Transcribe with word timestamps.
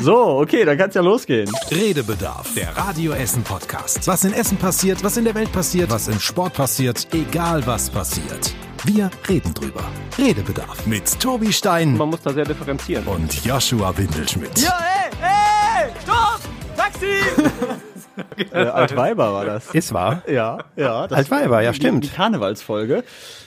So, 0.00 0.38
okay, 0.40 0.64
dann 0.64 0.78
kann's 0.78 0.94
ja 0.94 1.00
losgehen. 1.02 1.50
Redebedarf, 1.70 2.54
der 2.54 2.76
Radio 2.76 3.12
Essen 3.12 3.42
Podcast. 3.42 4.06
Was 4.06 4.24
in 4.24 4.32
Essen 4.32 4.56
passiert, 4.56 5.02
was 5.02 5.16
in 5.16 5.24
der 5.24 5.34
Welt 5.34 5.50
passiert, 5.52 5.90
was 5.90 6.06
im 6.08 6.20
Sport 6.20 6.54
passiert, 6.54 7.08
egal 7.12 7.66
was 7.66 7.90
passiert. 7.90 8.54
Wir 8.84 9.10
reden 9.28 9.52
drüber. 9.54 9.82
Redebedarf 10.16 10.86
mit 10.86 11.18
Tobi 11.18 11.52
Stein 11.52 11.96
Man 11.96 12.10
muss 12.10 12.20
da 12.22 12.32
sehr 12.32 12.44
differenzieren. 12.44 13.04
und 13.06 13.44
Joshua 13.44 13.96
Windelschmidt. 13.96 14.58
Ja, 14.60 14.78
ey, 15.20 15.84
ey, 15.84 15.90
stopp! 16.04 16.40
Taxi! 16.76 17.37
äh, 18.52 18.56
Altweiber 18.56 19.32
war 19.32 19.44
das. 19.44 19.74
Ist 19.74 19.92
wahr? 19.92 20.22
Ja, 20.28 20.58
ja. 20.76 21.06
Das 21.06 21.18
Altweiber, 21.18 21.60
ja, 21.62 21.72
stimmt. 21.72 22.04
Die 22.04 22.08
Karnevalsfolge 22.08 23.04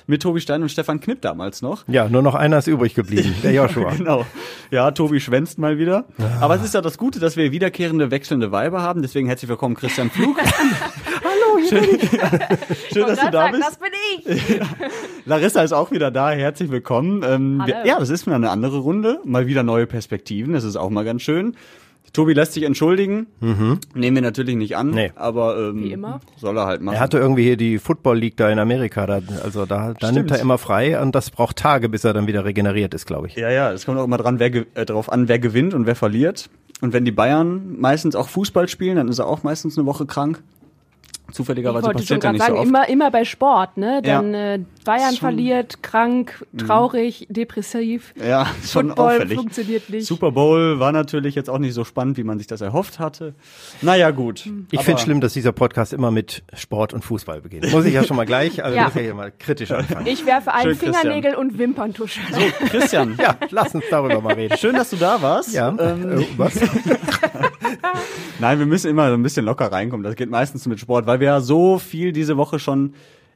mit 0.08 0.22
Tobi 0.22 0.42
Stein 0.42 0.62
und 0.62 0.70
Stefan 0.70 1.00
Knipp 1.00 1.22
damals 1.22 1.62
noch. 1.62 1.88
Ja, 1.88 2.08
nur 2.10 2.22
noch 2.22 2.36
einer 2.36 2.58
ist 2.58 2.68
übrig 2.68 2.96
geblieben, 2.96 3.36
der 3.44 3.54
Joshua. 3.54 3.92
Genau. 4.02 4.26
Ja, 4.72 4.92
Tobi 4.92 5.20
schwänzt 5.20 5.60
mal 5.60 5.78
wieder. 5.78 6.06
Aber 6.40 6.56
es 6.56 6.64
ist 6.64 6.74
ja 6.74 6.82
das 6.82 6.98
Gute, 6.98 7.20
dass 7.20 7.38
wir 7.38 7.52
wiederkehrende, 7.52 8.10
wechselnde 8.10 8.52
Weiber 8.52 8.82
haben. 8.82 9.02
Deswegen 9.02 9.28
herzlich 9.28 9.50
willkommen, 9.50 9.76
Christian 9.76 10.10
Flug. 10.10 10.38
Hallo, 11.24 11.68
schön, 11.68 12.00
schön 12.92 13.06
dass 13.08 13.20
du 13.20 13.26
da 13.26 13.32
sagen, 13.32 13.58
bist. 13.60 13.68
das 13.68 13.78
bin 13.78 13.92
ich. 14.26 14.62
Larissa 15.26 15.62
ist 15.62 15.74
auch 15.74 15.92
wieder 15.92 16.10
da. 16.10 16.32
Herzlich 16.32 16.72
willkommen. 16.72 17.24
Ähm, 17.24 17.62
Hallo. 17.62 17.74
wir, 17.74 17.86
ja, 17.86 18.00
das 18.00 18.10
ist 18.10 18.26
wieder 18.26 18.36
eine 18.38 18.50
andere 18.50 18.80
Runde. 18.80 19.20
Mal 19.24 19.46
wieder 19.46 19.62
neue 19.64 19.86
Perspektiven. 19.88 20.54
Das 20.54 20.64
ist 20.64 20.78
auch 20.78 20.90
mal 20.90 21.06
ganz 21.06 21.22
schön. 21.22 21.56
Tobi 22.14 22.34
lässt 22.34 22.54
sich 22.54 22.64
entschuldigen. 22.64 23.28
Nehmen 23.40 24.16
wir 24.16 24.22
natürlich 24.22 24.56
nicht 24.56 24.76
an. 24.76 24.90
Nee. 24.92 25.12
Aber 25.16 25.58
ähm, 25.58 25.84
Wie 25.84 25.92
immer. 25.94 26.20
soll 26.38 26.58
er 26.58 26.66
halt 26.66 26.82
machen. 26.82 26.96
Er 26.96 27.00
hatte 27.02 27.18
irgendwie 27.18 27.44
hier 27.44 27.58
die 27.58 27.78
Football 27.80 28.18
League 28.18 28.36
da 28.38 28.50
in 28.50 28.60
Amerika, 28.60 29.06
da, 29.08 29.22
also 29.44 29.66
da, 29.66 29.94
da 30.00 30.12
nimmt 30.12 30.30
er 30.32 30.40
immer 30.40 30.58
frei 30.58 31.00
und 31.02 31.16
das 31.16 31.30
braucht 31.32 31.56
Tage, 31.58 31.88
bis 31.90 32.04
er 32.04 32.14
dann 32.14 32.28
wieder 32.28 32.44
regeneriert 32.44 32.94
ist, 32.94 33.06
glaube 33.06 33.28
ich. 33.28 33.36
Ja, 33.36 33.50
ja, 33.50 33.72
es 33.72 33.86
kommt 33.86 33.98
auch 33.98 34.04
immer 34.04 34.18
dran, 34.18 34.40
wer, 34.40 34.50
ge- 34.50 34.66
äh, 34.74 34.86
drauf 34.86 35.12
an, 35.12 35.28
wer 35.30 35.40
gewinnt 35.40 35.74
und 35.74 35.86
wer 35.86 35.96
verliert. 35.96 36.50
Und 36.82 36.94
wenn 36.94 37.06
die 37.06 37.12
Bayern 37.12 37.78
meistens 37.80 38.16
auch 38.16 38.28
Fußball 38.28 38.68
spielen, 38.68 38.96
dann 38.98 39.08
ist 39.08 39.20
er 39.20 39.28
auch 39.28 39.44
meistens 39.44 39.78
eine 39.78 39.86
Woche 39.88 40.06
krank. 40.06 40.42
Ich 41.32 41.36
Zufälligerweise 41.38 41.86
schon 41.86 41.94
passiert 41.94 42.24
ja 42.24 42.32
nicht 42.32 42.42
so 42.42 42.48
sagen, 42.48 42.60
oft. 42.60 42.68
immer, 42.68 42.90
immer 42.90 43.10
bei 43.12 43.26
Sport, 43.26 43.78
ne? 43.78 44.02
Dann 44.04 44.34
Ja. 44.34 44.54
äh, 44.56 44.60
Bayern 44.84 45.02
Schon- 45.02 45.12
Mhm. 45.12 45.18
verliert, 45.18 45.84
krank, 45.84 46.46
traurig, 46.58 47.28
depressiv. 47.30 48.14
ja, 48.22 48.48
schon 48.66 48.88
Football 48.88 49.16
auffällig. 49.16 49.38
funktioniert 49.38 49.90
nicht. 49.90 50.06
Super 50.08 50.32
Bowl 50.32 50.80
war 50.80 50.92
natürlich 50.92 51.36
jetzt 51.36 51.50
auch 51.50 51.60
nicht 51.60 51.74
so 51.74 51.84
spannend, 51.84 52.18
wie 52.18 52.24
man 52.24 52.38
sich 52.38 52.48
das 52.48 52.62
erhofft 52.62 53.00
hatte. 53.00 53.34
Naja, 53.82 54.12
gut. 54.12 54.46
Ich 54.72 54.80
Aber- 54.80 54.86
finde 54.86 55.02
schlimm, 55.02 55.22
dass 55.22 55.34
dieser 55.34 55.52
Podcast 55.52 55.94
immer 55.94 56.12
mit 56.12 56.44
Sport 56.54 56.94
und 56.94 57.04
Fußball 57.04 57.42
beginnt. 57.42 57.72
Muss 57.72 57.86
ich 57.86 57.94
ja 57.94 58.04
schon 58.04 58.18
mal 58.18 58.26
gleich, 58.26 58.64
also 58.64 58.76
Ja. 58.76 58.86
muss 58.86 58.96
ich 58.96 59.08
ja 59.08 59.14
mal 59.14 59.32
kritisch 59.38 59.72
anfangen. 59.72 60.08
Ich 60.08 60.26
werfe 60.26 60.54
ein 60.54 60.64
Schön, 60.64 60.72
Christian. 60.80 60.94
Fingernägel 60.96 61.36
und 61.36 61.58
Wimperntusche. 61.58 62.20
Christian, 62.70 63.18
Ja, 63.22 63.36
lass 63.52 63.74
uns 63.76 63.86
darüber 63.90 64.20
mal 64.22 64.34
reden. 64.34 64.58
schön, 64.58 64.76
dass 64.76 64.90
du 64.90 64.96
da 64.98 65.22
warst. 65.22 65.54
Ja, 65.54 65.70
Ähm, 65.70 66.20
äh, 66.20 66.26
was? 66.38 66.54
Nein, 68.40 68.60
wir 68.60 68.66
müssen 68.66 68.90
immer 68.90 69.08
so 69.10 69.14
ein 69.14 69.24
bisschen 69.24 69.46
locker 69.46 69.72
reinkommen. 69.72 70.04
Das 70.04 70.16
geht 70.16 70.30
meistens 70.30 70.66
mit 70.68 70.80
Sport, 70.80 71.06
weil 71.06 71.20
wir 71.20 71.28
ja 71.28 71.42
so 71.42 71.78
viel 71.78 72.12
diese 72.12 72.38
Woche 72.38 72.60
schon 72.60 72.94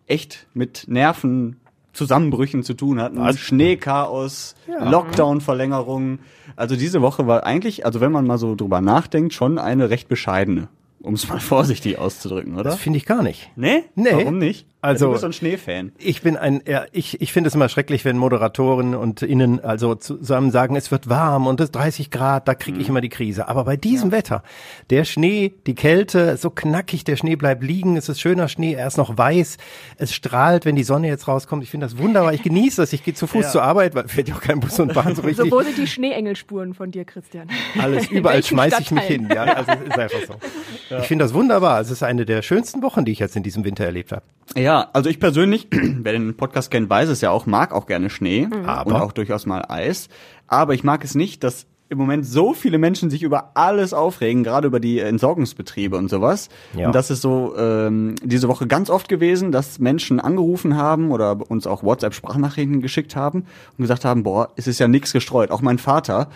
echt 0.07 0.47
mit 0.53 0.85
Nervenzusammenbrüchen 0.87 2.63
zu 2.63 2.73
tun 2.73 2.99
hatten. 2.99 3.19
Was? 3.19 3.39
Schneechaos, 3.39 4.55
Ja. 4.67 4.89
Lockdown-Verlängerung. 4.89 6.19
Also 6.55 6.75
diese 6.75 7.01
Woche 7.01 7.27
war 7.27 7.43
eigentlich, 7.45 7.85
also 7.85 8.01
wenn 8.01 8.11
man 8.11 8.25
mal 8.25 8.37
so 8.37 8.55
drüber 8.55 8.81
nachdenkt, 8.81 9.33
schon 9.33 9.57
eine 9.59 9.89
recht 9.89 10.07
bescheidene. 10.07 10.67
Um 11.01 11.13
es 11.13 11.27
mal 11.29 11.39
vorsichtig 11.39 11.99
auszudrücken, 11.99 12.55
oder? 12.55 12.63
Das 12.71 12.79
finde 12.79 12.97
ich 12.97 13.05
gar 13.05 13.21
nicht. 13.21 13.51
Nee? 13.55 13.83
Nee. 13.95 14.09
Warum 14.11 14.37
nicht? 14.39 14.65
Also- 14.85 15.05
du 15.07 15.11
bist 15.11 15.21
so 15.21 15.27
ein 15.27 15.33
Schneefan. 15.33 15.91
Ich 15.97 16.21
bin 16.21 16.37
ein, 16.37 16.61
ja, 16.67 16.85
ich, 16.91 17.21
ich 17.21 17.33
finde 17.33 17.47
es 17.47 17.55
immer 17.55 17.69
schrecklich, 17.69 18.05
wenn 18.05 18.17
Moderatoren 18.17 18.95
und 18.95 19.21
Innen 19.21 19.59
also 19.63 19.95
zusammen 19.95 20.51
sagen, 20.51 20.75
es 20.75 20.91
wird 20.91 21.09
warm 21.09 21.47
und 21.47 21.59
es 21.59 21.65
ist 21.65 21.75
30 21.75 22.11
Grad, 22.11 22.47
da 22.47 22.53
kriege 22.55 22.79
ich 22.79 22.89
immer 22.89 23.01
die 23.01 23.09
Krise. 23.09 23.47
Aber 23.47 23.65
bei 23.65 23.77
diesem 23.77 24.11
Wetter, 24.11 24.43
der 24.89 25.03
Schnee, 25.05 25.53
die 25.67 25.75
Kälte, 25.75 26.37
so 26.37 26.49
knackig, 26.49 27.03
der 27.03 27.15
Schnee 27.15 27.35
bleibt 27.35 27.63
liegen, 27.63 27.97
es 27.97 28.09
ist 28.09 28.19
schöner 28.21 28.47
Schnee, 28.47 28.73
er 28.73 28.87
ist 28.87 28.97
noch 28.97 29.17
weiß, 29.17 29.57
es 29.97 30.13
strahlt, 30.13 30.65
wenn 30.65 30.75
die 30.75 30.83
Sonne 30.83 31.07
jetzt 31.07 31.27
rauskommt. 31.27 31.63
Ich 31.63 31.71
finde 31.71 31.85
das 31.87 31.97
wunderbar, 31.97 32.33
ich 32.33 32.43
genieße 32.43 32.81
das, 32.81 32.93
ich 32.93 33.03
gehe 33.03 33.13
zu 33.13 33.27
Fuß 33.27 33.51
zur 33.51 33.63
Arbeit, 33.63 33.95
weil 33.95 34.07
fährt 34.07 34.29
ja 34.29 34.35
auch 34.35 34.41
kein 34.41 34.59
Bus 34.59 34.79
und 34.79 34.93
Bahn 34.93 35.15
so 35.15 35.21
richtig. 35.21 35.49
So, 35.49 35.57
wo 35.57 35.61
sind 35.61 35.77
die 35.77 35.87
Schneeengelspuren 35.87 36.73
von 36.73 36.91
dir, 36.91 37.05
Christian? 37.05 37.47
Alles 37.81 38.07
überall 38.09 38.43
schmeiße 38.43 38.81
ich 38.81 38.91
mich 38.91 39.03
hin, 39.03 39.29
ja. 39.33 39.43
Also 39.43 39.71
es 39.71 39.89
ist 39.89 39.99
einfach 39.99 40.19
so. 40.27 40.97
Ich 40.97 41.05
finde 41.05 41.25
das 41.25 41.33
wunderbar. 41.33 41.79
Es 41.81 41.89
ist 41.91 42.03
eine 42.03 42.25
der 42.25 42.41
schönsten 42.41 42.81
Wochen, 42.81 43.05
die 43.05 43.11
ich 43.11 43.19
jetzt 43.19 43.35
in 43.35 43.43
diesem 43.43 43.63
Winter 43.63 43.85
erlebt 43.85 44.11
habe. 44.11 44.23
Ja, 44.55 44.74
also 44.83 45.09
ich 45.09 45.19
persönlich, 45.19 45.67
wer 45.71 46.13
den 46.13 46.35
Podcast 46.35 46.71
kennt, 46.71 46.89
weiß 46.89 47.09
es 47.09 47.21
ja 47.21 47.31
auch, 47.31 47.45
mag 47.45 47.73
auch 47.73 47.85
gerne 47.85 48.09
Schnee 48.09 48.47
Aber? 48.65 48.95
und 48.95 49.01
auch 49.01 49.11
durchaus 49.11 49.45
mal 49.45 49.65
Eis. 49.67 50.09
Aber 50.47 50.73
ich 50.73 50.83
mag 50.83 51.03
es 51.03 51.15
nicht, 51.15 51.43
dass 51.43 51.67
im 51.87 51.97
Moment 51.99 52.25
so 52.25 52.53
viele 52.53 52.77
Menschen 52.77 53.09
sich 53.09 53.21
über 53.21 53.51
alles 53.53 53.93
aufregen, 53.93 54.43
gerade 54.43 54.67
über 54.67 54.79
die 54.79 54.99
Entsorgungsbetriebe 54.99 55.95
und 55.95 56.09
sowas. 56.09 56.49
Ja. 56.75 56.87
Und 56.87 56.95
das 56.95 57.11
ist 57.11 57.21
so 57.21 57.55
ähm, 57.57 58.15
diese 58.23 58.47
Woche 58.47 58.65
ganz 58.65 58.89
oft 58.89 59.07
gewesen, 59.07 59.51
dass 59.51 59.77
Menschen 59.77 60.19
angerufen 60.19 60.77
haben 60.77 61.11
oder 61.11 61.37
uns 61.49 61.67
auch 61.67 61.83
WhatsApp-Sprachnachrichten 61.83 62.81
geschickt 62.81 63.15
haben 63.15 63.45
und 63.77 63.83
gesagt 63.83 64.03
haben, 64.03 64.23
boah, 64.23 64.49
es 64.55 64.65
ist 64.65 64.79
ja 64.79 64.87
nichts 64.87 65.13
gestreut. 65.13 65.51
Auch 65.51 65.61
mein 65.61 65.77
Vater, 65.77 66.29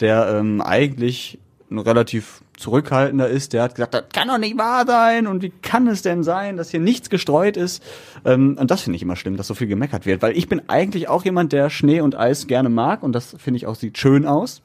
der 0.00 0.28
ähm, 0.38 0.62
eigentlich 0.62 1.38
ein 1.70 1.78
relativ 1.78 2.42
zurückhaltender 2.56 3.28
ist, 3.28 3.52
der 3.52 3.62
hat 3.62 3.74
gesagt, 3.74 3.94
das 3.94 4.04
kann 4.12 4.28
doch 4.28 4.38
nicht 4.38 4.56
wahr 4.56 4.86
sein 4.86 5.26
und 5.26 5.42
wie 5.42 5.50
kann 5.50 5.86
es 5.86 6.02
denn 6.02 6.22
sein, 6.22 6.56
dass 6.56 6.70
hier 6.70 6.80
nichts 6.80 7.10
gestreut 7.10 7.56
ist? 7.56 7.82
Ähm, 8.24 8.56
und 8.58 8.70
das 8.70 8.82
finde 8.82 8.96
ich 8.96 9.02
immer 9.02 9.16
schlimm, 9.16 9.36
dass 9.36 9.46
so 9.46 9.54
viel 9.54 9.66
gemeckert 9.66 10.06
wird, 10.06 10.22
weil 10.22 10.36
ich 10.36 10.48
bin 10.48 10.62
eigentlich 10.68 11.08
auch 11.08 11.24
jemand, 11.24 11.52
der 11.52 11.70
Schnee 11.70 12.00
und 12.00 12.16
Eis 12.16 12.46
gerne 12.46 12.68
mag 12.68 13.02
und 13.02 13.12
das 13.12 13.36
finde 13.38 13.58
ich 13.58 13.66
auch 13.66 13.74
sieht 13.74 13.98
schön 13.98 14.26
aus. 14.26 14.62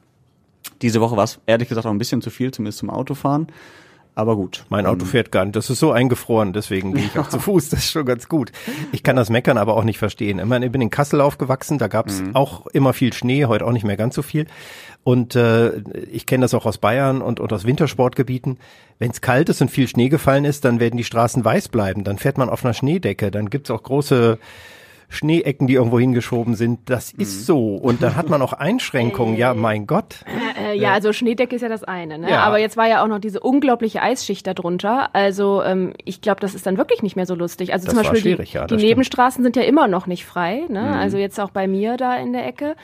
Diese 0.81 1.01
Woche 1.01 1.17
war 1.17 1.23
es 1.23 1.39
ehrlich 1.45 1.69
gesagt 1.69 1.85
auch 1.85 1.91
ein 1.91 1.97
bisschen 1.97 2.21
zu 2.21 2.29
viel, 2.29 2.51
zumindest 2.51 2.79
zum 2.79 2.89
Autofahren. 2.89 3.47
Aber 4.19 4.35
gut. 4.35 4.65
Mein 4.67 4.85
Auto 4.85 5.05
fährt 5.05 5.31
gar 5.31 5.45
nicht. 5.45 5.55
Das 5.55 5.69
ist 5.69 5.79
so 5.79 5.93
eingefroren, 5.93 6.51
deswegen 6.51 6.93
gehe 6.93 7.05
ich 7.05 7.17
auch 7.17 7.29
zu 7.29 7.39
Fuß. 7.39 7.69
Das 7.69 7.79
ist 7.79 7.91
schon 7.91 8.05
ganz 8.05 8.27
gut. 8.27 8.51
Ich 8.91 9.01
kann 9.01 9.15
das 9.15 9.29
Meckern 9.29 9.57
aber 9.57 9.77
auch 9.77 9.85
nicht 9.85 9.97
verstehen. 9.97 10.39
Ich 10.39 10.45
meine, 10.45 10.65
ich 10.65 10.71
bin 10.73 10.81
in 10.81 10.89
Kassel 10.89 11.21
aufgewachsen, 11.21 11.77
da 11.77 11.87
gab 11.87 12.07
es 12.07 12.21
auch 12.33 12.67
immer 12.67 12.91
viel 12.91 13.13
Schnee, 13.13 13.45
heute 13.45 13.65
auch 13.65 13.71
nicht 13.71 13.85
mehr 13.85 13.95
ganz 13.95 14.15
so 14.15 14.21
viel. 14.21 14.45
Und 15.05 15.37
äh, 15.37 15.77
ich 16.11 16.25
kenne 16.25 16.41
das 16.41 16.53
auch 16.53 16.65
aus 16.65 16.79
Bayern 16.79 17.21
und, 17.21 17.39
und 17.39 17.53
aus 17.53 17.63
Wintersportgebieten. 17.63 18.57
Wenn 18.97 19.11
es 19.11 19.21
kalt 19.21 19.47
ist 19.47 19.61
und 19.61 19.71
viel 19.71 19.87
Schnee 19.87 20.09
gefallen 20.09 20.43
ist, 20.43 20.65
dann 20.65 20.81
werden 20.81 20.97
die 20.97 21.05
Straßen 21.05 21.45
weiß 21.45 21.69
bleiben. 21.69 22.03
Dann 22.03 22.17
fährt 22.17 22.37
man 22.37 22.49
auf 22.49 22.65
einer 22.65 22.73
Schneedecke. 22.73 23.31
Dann 23.31 23.49
gibt's 23.49 23.71
auch 23.71 23.83
große 23.83 24.37
Schneeecken, 25.09 25.65
die 25.67 25.73
irgendwo 25.73 25.99
hingeschoben 25.99 26.53
sind. 26.53 26.89
Das 26.89 27.11
ist 27.11 27.47
so. 27.47 27.75
Und 27.75 28.03
dann 28.03 28.15
hat 28.15 28.29
man 28.29 28.41
auch 28.43 28.53
Einschränkungen. 28.53 29.35
Ja, 29.35 29.55
mein 29.55 29.87
Gott. 29.87 30.23
Äh, 30.63 30.77
ja, 30.77 30.93
also 30.93 31.13
Schneedecke 31.13 31.55
ist 31.55 31.63
ja 31.63 31.67
das 31.67 31.83
eine, 31.83 32.19
ne? 32.19 32.29
Ja. 32.29 32.41
Aber 32.41 32.59
jetzt 32.59 32.77
war 32.77 32.87
ja 32.87 33.03
auch 33.03 33.07
noch 33.07 33.19
diese 33.19 33.39
unglaubliche 33.39 34.03
Eisschicht 34.03 34.45
darunter. 34.45 35.09
Also 35.13 35.63
ähm, 35.63 35.93
ich 36.05 36.21
glaube, 36.21 36.41
das 36.41 36.53
ist 36.53 36.67
dann 36.67 36.77
wirklich 36.77 37.01
nicht 37.01 37.15
mehr 37.15 37.25
so 37.25 37.33
lustig. 37.33 37.73
Also 37.73 37.87
Das 37.87 37.95
zum 37.95 38.03
Beispiel 38.03 38.37
die, 38.37 38.43
ja, 38.53 38.67
die 38.67 38.75
Nebenstraßen 38.75 39.43
sind 39.43 39.55
ja 39.55 39.63
immer 39.63 39.87
noch 39.87 40.05
nicht 40.05 40.25
frei, 40.25 40.65
ne? 40.69 40.95
Also 40.97 41.17
jetzt 41.17 41.39
auch 41.39 41.49
bei 41.49 41.67
mir 41.67 41.97
da 41.97 42.15
in 42.15 42.31
der 42.31 42.45
Ecke. 42.45 42.75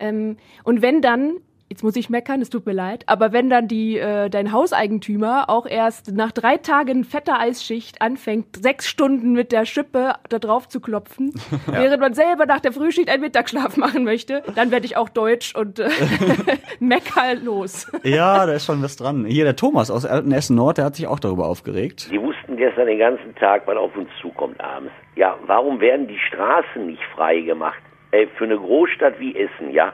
Ähm, 0.00 0.38
und 0.64 0.80
wenn 0.80 1.02
dann 1.02 1.34
Jetzt 1.76 1.82
muss 1.82 1.96
ich 1.96 2.08
meckern, 2.08 2.40
es 2.40 2.48
tut 2.48 2.64
mir 2.64 2.72
leid, 2.72 3.04
aber 3.06 3.34
wenn 3.34 3.50
dann 3.50 3.68
die 3.68 3.98
äh, 3.98 4.30
dein 4.30 4.50
Hauseigentümer 4.50 5.50
auch 5.50 5.66
erst 5.66 6.10
nach 6.10 6.32
drei 6.32 6.56
Tagen 6.56 7.04
fetter 7.04 7.38
Eisschicht 7.38 8.00
anfängt, 8.00 8.56
sechs 8.56 8.88
Stunden 8.88 9.34
mit 9.34 9.52
der 9.52 9.66
Schippe 9.66 10.14
da 10.30 10.38
drauf 10.38 10.68
zu 10.68 10.80
klopfen, 10.80 11.34
während 11.66 12.00
man 12.00 12.14
selber 12.14 12.46
nach 12.46 12.60
der 12.60 12.72
Frühschicht 12.72 13.10
einen 13.10 13.20
Mittagsschlaf 13.20 13.76
machen 13.76 14.04
möchte, 14.04 14.42
dann 14.54 14.70
werde 14.70 14.86
ich 14.86 14.96
auch 14.96 15.10
deutsch 15.10 15.54
und 15.54 15.78
äh, 15.78 15.90
mecker 16.80 17.34
los. 17.44 17.92
Ja, 18.04 18.46
da 18.46 18.54
ist 18.54 18.64
schon 18.64 18.82
was 18.82 18.96
dran. 18.96 19.26
Hier 19.26 19.44
der 19.44 19.56
Thomas 19.56 19.90
aus 19.90 20.06
Altenessen 20.06 20.56
Nord, 20.56 20.78
der 20.78 20.86
hat 20.86 20.96
sich 20.96 21.06
auch 21.06 21.20
darüber 21.20 21.46
aufgeregt. 21.46 22.10
Die 22.10 22.18
wussten 22.18 22.56
gestern 22.56 22.86
den 22.86 23.00
ganzen 23.00 23.34
Tag, 23.34 23.66
was 23.66 23.76
auf 23.76 23.94
uns 23.98 24.08
zukommt 24.22 24.58
abends. 24.62 24.92
Ja, 25.14 25.36
warum 25.44 25.78
werden 25.80 26.08
die 26.08 26.18
Straßen 26.18 26.86
nicht 26.86 27.02
frei 27.14 27.40
gemacht? 27.40 27.82
Ey, 28.12 28.28
für 28.38 28.44
eine 28.44 28.56
Großstadt 28.56 29.20
wie 29.20 29.36
Essen, 29.36 29.72
ja? 29.72 29.92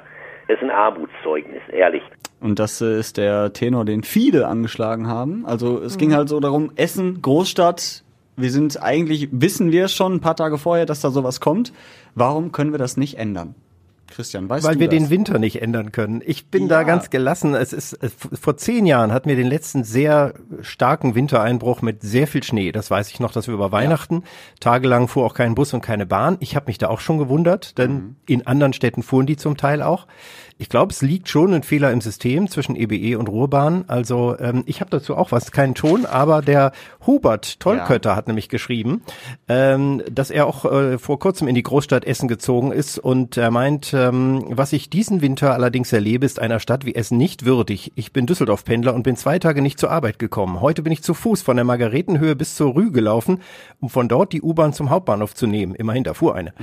Das 0.52 0.60
ist 0.60 0.68
ein 0.68 0.70
Armutszeugnis, 0.70 1.62
ehrlich. 1.72 2.02
Und 2.40 2.58
das 2.58 2.82
äh, 2.82 2.98
ist 2.98 3.16
der 3.16 3.54
Tenor, 3.54 3.86
den 3.86 4.02
viele 4.02 4.46
angeschlagen 4.46 5.08
haben. 5.08 5.46
Also 5.46 5.80
es 5.80 5.96
ging 5.96 6.14
halt 6.14 6.28
so 6.28 6.40
darum, 6.40 6.72
Essen, 6.76 7.22
Großstadt, 7.22 8.04
wir 8.36 8.50
sind 8.50 8.82
eigentlich, 8.82 9.28
wissen 9.32 9.72
wir 9.72 9.88
schon 9.88 10.12
ein 10.12 10.20
paar 10.20 10.36
Tage 10.36 10.58
vorher, 10.58 10.84
dass 10.84 11.00
da 11.00 11.10
sowas 11.10 11.40
kommt. 11.40 11.72
Warum 12.14 12.52
können 12.52 12.70
wir 12.70 12.78
das 12.78 12.98
nicht 12.98 13.16
ändern? 13.16 13.54
Christian, 14.12 14.48
weißt 14.48 14.64
Weil 14.66 14.74
du 14.74 14.80
wir 14.80 14.88
das? 14.88 14.98
den 14.98 15.10
Winter 15.10 15.38
nicht 15.38 15.60
ändern 15.62 15.92
können. 15.92 16.22
Ich 16.24 16.46
bin 16.46 16.68
da 16.68 16.80
Ja. 16.80 16.82
ganz 16.84 17.10
gelassen. 17.10 17.54
Es 17.54 17.72
ist 17.72 17.92
es, 18.00 18.12
vor 18.40 18.56
zehn 18.56 18.86
Jahren 18.86 19.12
hatten 19.12 19.28
wir 19.28 19.36
den 19.36 19.46
letzten 19.48 19.84
sehr 19.84 20.34
starken 20.60 21.14
Wintereinbruch 21.14 21.82
mit 21.82 22.02
sehr 22.02 22.26
viel 22.26 22.42
Schnee. 22.42 22.72
Das 22.72 22.90
weiß 22.90 23.10
ich 23.10 23.20
noch, 23.20 23.32
dass 23.32 23.46
wir 23.46 23.54
über 23.54 23.72
Weihnachten 23.72 24.22
tagelang 24.60 25.08
fuhr 25.08 25.24
auch 25.26 25.34
kein 25.34 25.54
Bus 25.54 25.72
und 25.74 25.80
keine 25.80 26.06
Bahn. 26.06 26.36
Ich 26.40 26.54
habe 26.56 26.66
mich 26.66 26.78
da 26.78 26.88
auch 26.88 27.00
schon 27.00 27.18
gewundert, 27.18 27.78
denn 27.78 27.92
Mhm. 27.92 28.16
in 28.26 28.46
anderen 28.46 28.72
Städten 28.72 29.02
fuhren 29.02 29.26
die 29.26 29.36
zum 29.36 29.56
Teil 29.56 29.82
auch. 29.82 30.06
Ich 30.58 30.68
glaube, 30.68 30.92
es 30.92 31.02
liegt 31.02 31.28
schon 31.28 31.52
ein 31.54 31.64
Fehler 31.64 31.90
im 31.90 32.00
System 32.00 32.48
zwischen 32.48 32.76
EBE 32.76 33.18
und 33.18 33.28
Ruhrbahn. 33.28 33.84
Also 33.88 34.36
ähm, 34.38 34.62
ich 34.66 34.80
habe 34.80 34.90
dazu 34.90 35.16
auch 35.16 35.32
was, 35.32 35.50
keinen 35.50 35.74
Ton, 35.74 36.06
aber 36.06 36.40
der 36.40 36.70
Hubert 37.04 37.58
Tollkötter 37.58 38.14
hat 38.14 38.28
nämlich 38.28 38.48
geschrieben, 38.48 39.02
ähm, 39.48 40.02
dass 40.10 40.30
er 40.30 40.46
auch 40.46 40.64
äh, 40.64 40.98
vor 40.98 41.18
kurzem 41.18 41.48
in 41.48 41.54
die 41.56 41.64
Großstadt 41.64 42.04
Essen 42.04 42.28
gezogen 42.28 42.70
ist 42.70 42.98
und 42.98 43.36
er 43.36 43.50
meint, 43.50 43.92
äh, 43.92 44.01
ähm, 44.08 44.44
was 44.48 44.72
ich 44.72 44.90
diesen 44.90 45.20
Winter 45.20 45.54
allerdings 45.54 45.92
erlebe, 45.92 46.26
ist 46.26 46.38
einer 46.38 46.60
Stadt 46.60 46.84
wie 46.84 46.94
Essen 46.94 47.18
nicht 47.18 47.44
würdig. 47.44 47.92
Ich 47.94 48.12
bin 48.12 48.26
Düsseldorf-Pendler 48.26 48.94
und 48.94 49.02
bin 49.02 49.16
zwei 49.16 49.38
Tage 49.38 49.62
nicht 49.62 49.78
zur 49.78 49.90
Arbeit 49.90 50.18
gekommen. 50.18 50.60
Heute 50.60 50.82
bin 50.82 50.92
ich 50.92 51.02
zu 51.02 51.14
Fuß 51.14 51.42
von 51.42 51.56
der 51.56 51.64
Margaretenhöhe 51.64 52.36
bis 52.36 52.56
zur 52.56 52.72
Rue 52.72 52.90
gelaufen, 52.90 53.40
um 53.80 53.88
von 53.88 54.08
dort 54.08 54.32
die 54.32 54.42
U-Bahn 54.42 54.72
zum 54.72 54.90
Hauptbahnhof 54.90 55.34
zu 55.34 55.46
nehmen. 55.46 55.74
Immerhin, 55.74 56.04
da 56.04 56.14
fuhr 56.14 56.34
eine. 56.34 56.52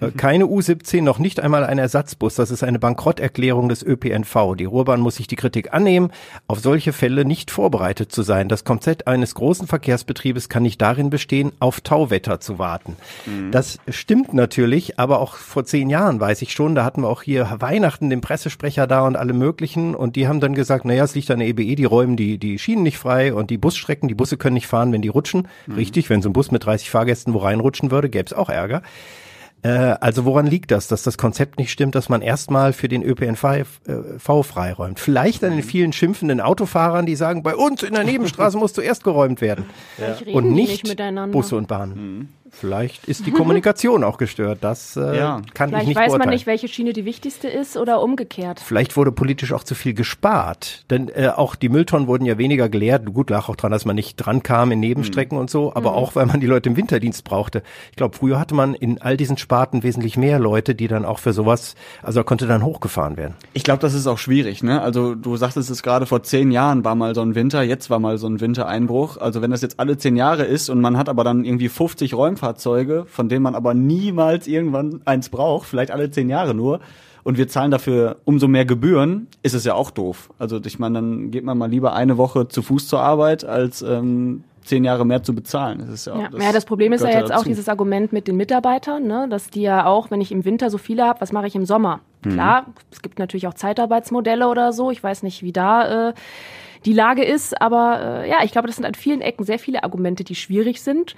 Äh, 0.00 0.10
keine 0.10 0.44
U17, 0.44 1.02
noch 1.02 1.18
nicht 1.18 1.40
einmal 1.40 1.64
ein 1.64 1.78
Ersatzbus. 1.78 2.34
Das 2.34 2.50
ist 2.50 2.62
eine 2.62 2.78
Bankrotterklärung 2.78 3.68
des 3.68 3.82
ÖPNV. 3.82 4.54
Die 4.58 4.64
Ruhrbahn 4.64 5.00
muss 5.00 5.16
sich 5.16 5.26
die 5.26 5.36
Kritik 5.36 5.72
annehmen, 5.72 6.10
auf 6.48 6.60
solche 6.60 6.92
Fälle 6.92 7.24
nicht 7.24 7.50
vorbereitet 7.50 8.12
zu 8.12 8.22
sein. 8.22 8.48
Das 8.48 8.64
Konzept 8.64 9.06
eines 9.06 9.34
großen 9.34 9.66
Verkehrsbetriebes 9.66 10.48
kann 10.48 10.64
nicht 10.64 10.82
darin 10.82 11.08
bestehen, 11.08 11.52
auf 11.60 11.80
Tauwetter 11.80 12.40
zu 12.40 12.58
warten. 12.58 12.96
Mhm. 13.26 13.52
Das 13.52 13.78
stimmt 13.88 14.34
natürlich, 14.34 14.98
aber 14.98 15.20
auch 15.20 15.34
vor 15.36 15.64
zehn 15.64 15.88
Jahren 15.88 16.20
weiß 16.20 16.42
ich 16.42 16.52
schon, 16.52 16.74
da 16.76 16.84
hatten 16.84 17.02
wir 17.02 17.08
auch 17.08 17.22
hier 17.22 17.56
Weihnachten 17.58 18.10
den 18.10 18.20
Pressesprecher 18.20 18.86
da 18.86 19.06
und 19.06 19.16
alle 19.16 19.32
möglichen 19.32 19.94
und 19.94 20.16
die 20.16 20.28
haben 20.28 20.40
dann 20.40 20.54
gesagt, 20.54 20.84
naja, 20.84 21.04
es 21.04 21.14
liegt 21.14 21.30
an 21.30 21.40
der 21.40 21.48
EBE, 21.48 21.74
die 21.74 21.84
räumen 21.84 22.16
die, 22.16 22.38
die 22.38 22.58
Schienen 22.58 22.82
nicht 22.82 22.98
frei 22.98 23.34
und 23.34 23.50
die 23.50 23.58
Busstrecken, 23.58 24.08
die 24.08 24.14
Busse 24.14 24.36
können 24.36 24.54
nicht 24.54 24.66
fahren, 24.66 24.92
wenn 24.92 25.02
die 25.02 25.08
rutschen. 25.08 25.48
Mhm. 25.66 25.74
Richtig, 25.74 26.10
wenn 26.10 26.22
so 26.22 26.28
ein 26.28 26.32
Bus 26.32 26.50
mit 26.50 26.64
30 26.64 26.90
Fahrgästen 26.90 27.34
wo 27.34 27.38
reinrutschen 27.38 27.90
würde, 27.90 28.08
gäbe 28.08 28.26
es 28.26 28.32
auch 28.32 28.48
Ärger. 28.48 28.82
Äh, 29.62 29.96
also 30.00 30.24
woran 30.24 30.46
liegt 30.46 30.70
das, 30.70 30.88
dass 30.88 31.02
das 31.02 31.18
Konzept 31.18 31.58
nicht 31.58 31.72
stimmt, 31.72 31.94
dass 31.94 32.08
man 32.08 32.22
erstmal 32.22 32.72
für 32.72 32.88
den 32.88 33.02
ÖPNV 33.02 33.44
äh, 33.44 33.64
freiräumt? 34.18 35.00
Vielleicht 35.00 35.42
an 35.42 35.50
den 35.50 35.60
mhm. 35.60 35.64
vielen 35.64 35.92
schimpfenden 35.92 36.40
Autofahrern, 36.40 37.06
die 37.06 37.16
sagen, 37.16 37.42
bei 37.42 37.56
uns 37.56 37.82
in 37.82 37.94
der 37.94 38.04
Nebenstraße 38.04 38.56
muss 38.58 38.72
zuerst 38.72 39.02
geräumt 39.02 39.40
werden. 39.40 39.64
Ja. 39.98 40.32
Und 40.32 40.52
nicht, 40.52 40.84
nicht 40.84 41.32
Busse 41.32 41.56
und 41.56 41.68
Bahnen. 41.68 41.94
Mhm. 41.94 42.28
Vielleicht 42.58 43.06
ist 43.06 43.26
die 43.26 43.32
Kommunikation 43.32 44.02
auch 44.02 44.16
gestört. 44.16 44.58
Das 44.62 44.96
äh, 44.96 45.18
ja. 45.18 45.42
kann 45.52 45.68
Vielleicht 45.68 45.82
ich 45.82 45.88
nicht 45.88 45.96
weiß 45.96 46.06
beurteilen. 46.06 46.18
man 46.20 46.28
nicht, 46.30 46.46
welche 46.46 46.68
Schiene 46.68 46.92
die 46.92 47.04
wichtigste 47.04 47.48
ist 47.48 47.76
oder 47.76 48.00
umgekehrt. 48.00 48.60
Vielleicht 48.60 48.96
wurde 48.96 49.12
politisch 49.12 49.52
auch 49.52 49.62
zu 49.62 49.74
viel 49.74 49.92
gespart. 49.92 50.84
Denn 50.88 51.08
äh, 51.08 51.28
auch 51.28 51.54
die 51.54 51.68
Mülltonnen 51.68 52.06
wurden 52.06 52.24
ja 52.24 52.38
weniger 52.38 52.68
geleert. 52.68 53.04
Gut, 53.12 53.30
lag 53.30 53.48
auch 53.48 53.56
dran, 53.56 53.72
dass 53.72 53.84
man 53.84 53.96
nicht 53.96 54.16
dran 54.16 54.42
kam 54.42 54.72
in 54.72 54.80
Nebenstrecken 54.80 55.36
mhm. 55.36 55.42
und 55.42 55.50
so, 55.50 55.74
aber 55.74 55.90
mhm. 55.90 55.96
auch, 55.96 56.14
weil 56.14 56.26
man 56.26 56.40
die 56.40 56.46
Leute 56.46 56.68
im 56.70 56.76
Winterdienst 56.76 57.24
brauchte. 57.24 57.62
Ich 57.90 57.96
glaube, 57.96 58.16
früher 58.16 58.38
hatte 58.38 58.54
man 58.54 58.74
in 58.74 59.00
all 59.00 59.16
diesen 59.16 59.36
Sparten 59.36 59.82
wesentlich 59.82 60.16
mehr 60.16 60.38
Leute, 60.38 60.74
die 60.74 60.88
dann 60.88 61.04
auch 61.04 61.18
für 61.18 61.32
sowas, 61.32 61.74
also 62.02 62.24
konnte 62.24 62.46
dann 62.46 62.64
hochgefahren 62.64 63.16
werden. 63.16 63.34
Ich 63.52 63.64
glaube, 63.64 63.80
das 63.80 63.94
ist 63.94 64.06
auch 64.06 64.18
schwierig. 64.18 64.62
Ne? 64.62 64.80
Also 64.80 65.14
du 65.14 65.36
sagtest 65.36 65.70
es 65.70 65.82
gerade, 65.82 66.06
vor 66.06 66.22
zehn 66.22 66.50
Jahren 66.50 66.84
war 66.84 66.94
mal 66.94 67.14
so 67.14 67.20
ein 67.20 67.34
Winter, 67.34 67.62
jetzt 67.62 67.90
war 67.90 67.98
mal 67.98 68.18
so 68.18 68.26
ein 68.26 68.40
Wintereinbruch. 68.40 69.18
Also 69.18 69.42
wenn 69.42 69.50
das 69.50 69.62
jetzt 69.62 69.78
alle 69.78 69.98
zehn 69.98 70.16
Jahre 70.16 70.44
ist 70.44 70.70
und 70.70 70.80
man 70.80 70.96
hat 70.96 71.08
aber 71.08 71.24
dann 71.24 71.44
irgendwie 71.44 71.68
50 71.68 72.14
Räumfahrzeuge, 72.14 72.45
von 72.54 73.06
von 73.06 73.28
denen 73.28 73.42
man 73.42 73.54
aber 73.54 73.74
niemals 73.74 74.46
irgendwann 74.46 75.00
eins 75.04 75.28
braucht, 75.28 75.68
vielleicht 75.68 75.90
alle 75.90 76.10
zehn 76.10 76.28
Jahre 76.28 76.54
nur, 76.54 76.80
und 77.26 77.38
wir 77.38 77.48
zahlen 77.48 77.72
dafür 77.72 78.18
umso 78.24 78.46
mehr 78.46 78.64
Gebühren, 78.64 79.26
ist 79.42 79.52
es 79.52 79.64
ja 79.64 79.74
auch 79.74 79.90
doof. 79.90 80.30
Also 80.38 80.60
ich 80.64 80.78
meine, 80.78 81.00
dann 81.00 81.32
geht 81.32 81.42
man 81.42 81.58
mal 81.58 81.68
lieber 81.68 81.92
eine 81.92 82.18
Woche 82.18 82.46
zu 82.46 82.62
Fuß 82.62 82.86
zur 82.86 83.00
Arbeit, 83.00 83.44
als 83.44 83.82
ähm, 83.82 84.44
zehn 84.62 84.84
Jahre 84.84 85.04
mehr 85.04 85.24
zu 85.24 85.34
bezahlen. 85.34 85.78
Das 85.80 85.88
ist 85.88 86.06
ja, 86.06 86.16
ja, 86.16 86.28
das, 86.28 86.40
ja, 86.40 86.52
das 86.52 86.64
Problem 86.64 86.92
ist 86.92 87.00
ja 87.00 87.08
jetzt 87.08 87.30
dazu. 87.30 87.40
auch 87.40 87.44
dieses 87.44 87.68
Argument 87.68 88.12
mit 88.12 88.28
den 88.28 88.36
Mitarbeitern, 88.36 89.08
ne, 89.08 89.26
dass 89.28 89.50
die 89.50 89.62
ja 89.62 89.86
auch, 89.86 90.12
wenn 90.12 90.20
ich 90.20 90.30
im 90.30 90.44
Winter 90.44 90.70
so 90.70 90.78
viele 90.78 91.04
habe, 91.04 91.20
was 91.20 91.32
mache 91.32 91.48
ich 91.48 91.56
im 91.56 91.66
Sommer? 91.66 91.98
Mhm. 92.24 92.30
Klar, 92.30 92.66
es 92.92 93.02
gibt 93.02 93.18
natürlich 93.18 93.48
auch 93.48 93.54
Zeitarbeitsmodelle 93.54 94.46
oder 94.46 94.72
so. 94.72 94.92
Ich 94.92 95.02
weiß 95.02 95.24
nicht, 95.24 95.42
wie 95.42 95.52
da 95.52 96.10
äh, 96.10 96.14
die 96.84 96.92
Lage 96.92 97.24
ist, 97.24 97.60
aber 97.60 98.22
äh, 98.22 98.30
ja, 98.30 98.36
ich 98.44 98.52
glaube, 98.52 98.68
das 98.68 98.76
sind 98.76 98.84
an 98.84 98.94
vielen 98.94 99.20
Ecken 99.20 99.44
sehr 99.44 99.58
viele 99.58 99.82
Argumente, 99.82 100.22
die 100.22 100.36
schwierig 100.36 100.80
sind. 100.80 101.16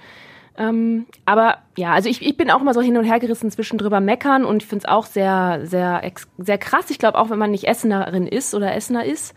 Ähm, 0.59 1.05
aber 1.25 1.59
ja, 1.77 1.93
also 1.93 2.09
ich, 2.09 2.21
ich 2.21 2.35
bin 2.35 2.51
auch 2.51 2.59
immer 2.59 2.73
so 2.73 2.81
hin 2.81 2.97
und 2.97 3.05
her 3.05 3.19
gerissen 3.19 3.49
zwischen 3.49 3.77
drüber 3.77 4.01
meckern 4.01 4.43
und 4.43 4.61
ich 4.61 4.67
finde 4.67 4.85
es 4.85 4.91
auch 4.91 5.05
sehr, 5.05 5.61
sehr, 5.63 6.01
sehr 6.37 6.57
krass. 6.57 6.89
Ich 6.89 6.99
glaube 6.99 7.17
auch, 7.17 7.29
wenn 7.29 7.39
man 7.39 7.51
nicht 7.51 7.65
Essenerin 7.65 8.27
ist 8.27 8.53
oder 8.53 8.75
Essener 8.75 9.05
ist, 9.05 9.33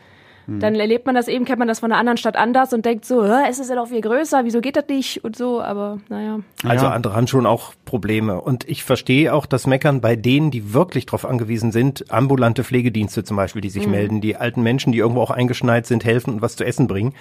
hm. 0.46 0.58
dann 0.58 0.74
erlebt 0.74 1.06
man 1.06 1.14
das 1.14 1.28
eben, 1.28 1.44
kennt 1.44 1.60
man 1.60 1.68
das 1.68 1.78
von 1.78 1.92
einer 1.92 2.00
anderen 2.00 2.16
Stadt 2.16 2.34
anders 2.34 2.72
und 2.72 2.84
denkt 2.84 3.04
so, 3.04 3.22
es 3.22 3.60
ist 3.60 3.70
ja 3.70 3.76
doch 3.76 3.86
viel 3.86 4.00
größer, 4.00 4.44
wieso 4.44 4.60
geht 4.60 4.74
das 4.74 4.88
nicht 4.88 5.22
und 5.22 5.36
so, 5.36 5.62
aber 5.62 6.00
naja. 6.08 6.40
Also 6.64 6.88
andere 6.88 7.14
haben 7.14 7.28
schon 7.28 7.46
auch 7.46 7.72
Probleme 7.84 8.40
und 8.40 8.68
ich 8.68 8.82
verstehe 8.82 9.32
auch 9.32 9.46
das 9.46 9.68
Meckern 9.68 10.00
bei 10.00 10.16
denen, 10.16 10.50
die 10.50 10.74
wirklich 10.74 11.06
darauf 11.06 11.24
angewiesen 11.24 11.70
sind, 11.70 12.10
ambulante 12.10 12.64
Pflegedienste 12.64 13.22
zum 13.22 13.36
Beispiel, 13.36 13.62
die 13.62 13.70
sich 13.70 13.86
mhm. 13.86 13.92
melden, 13.92 14.20
die 14.20 14.34
alten 14.34 14.62
Menschen, 14.62 14.90
die 14.90 14.98
irgendwo 14.98 15.20
auch 15.20 15.30
eingeschneit 15.30 15.86
sind, 15.86 16.04
helfen 16.04 16.34
und 16.34 16.42
was 16.42 16.56
zu 16.56 16.64
essen 16.64 16.88
bringen. 16.88 17.14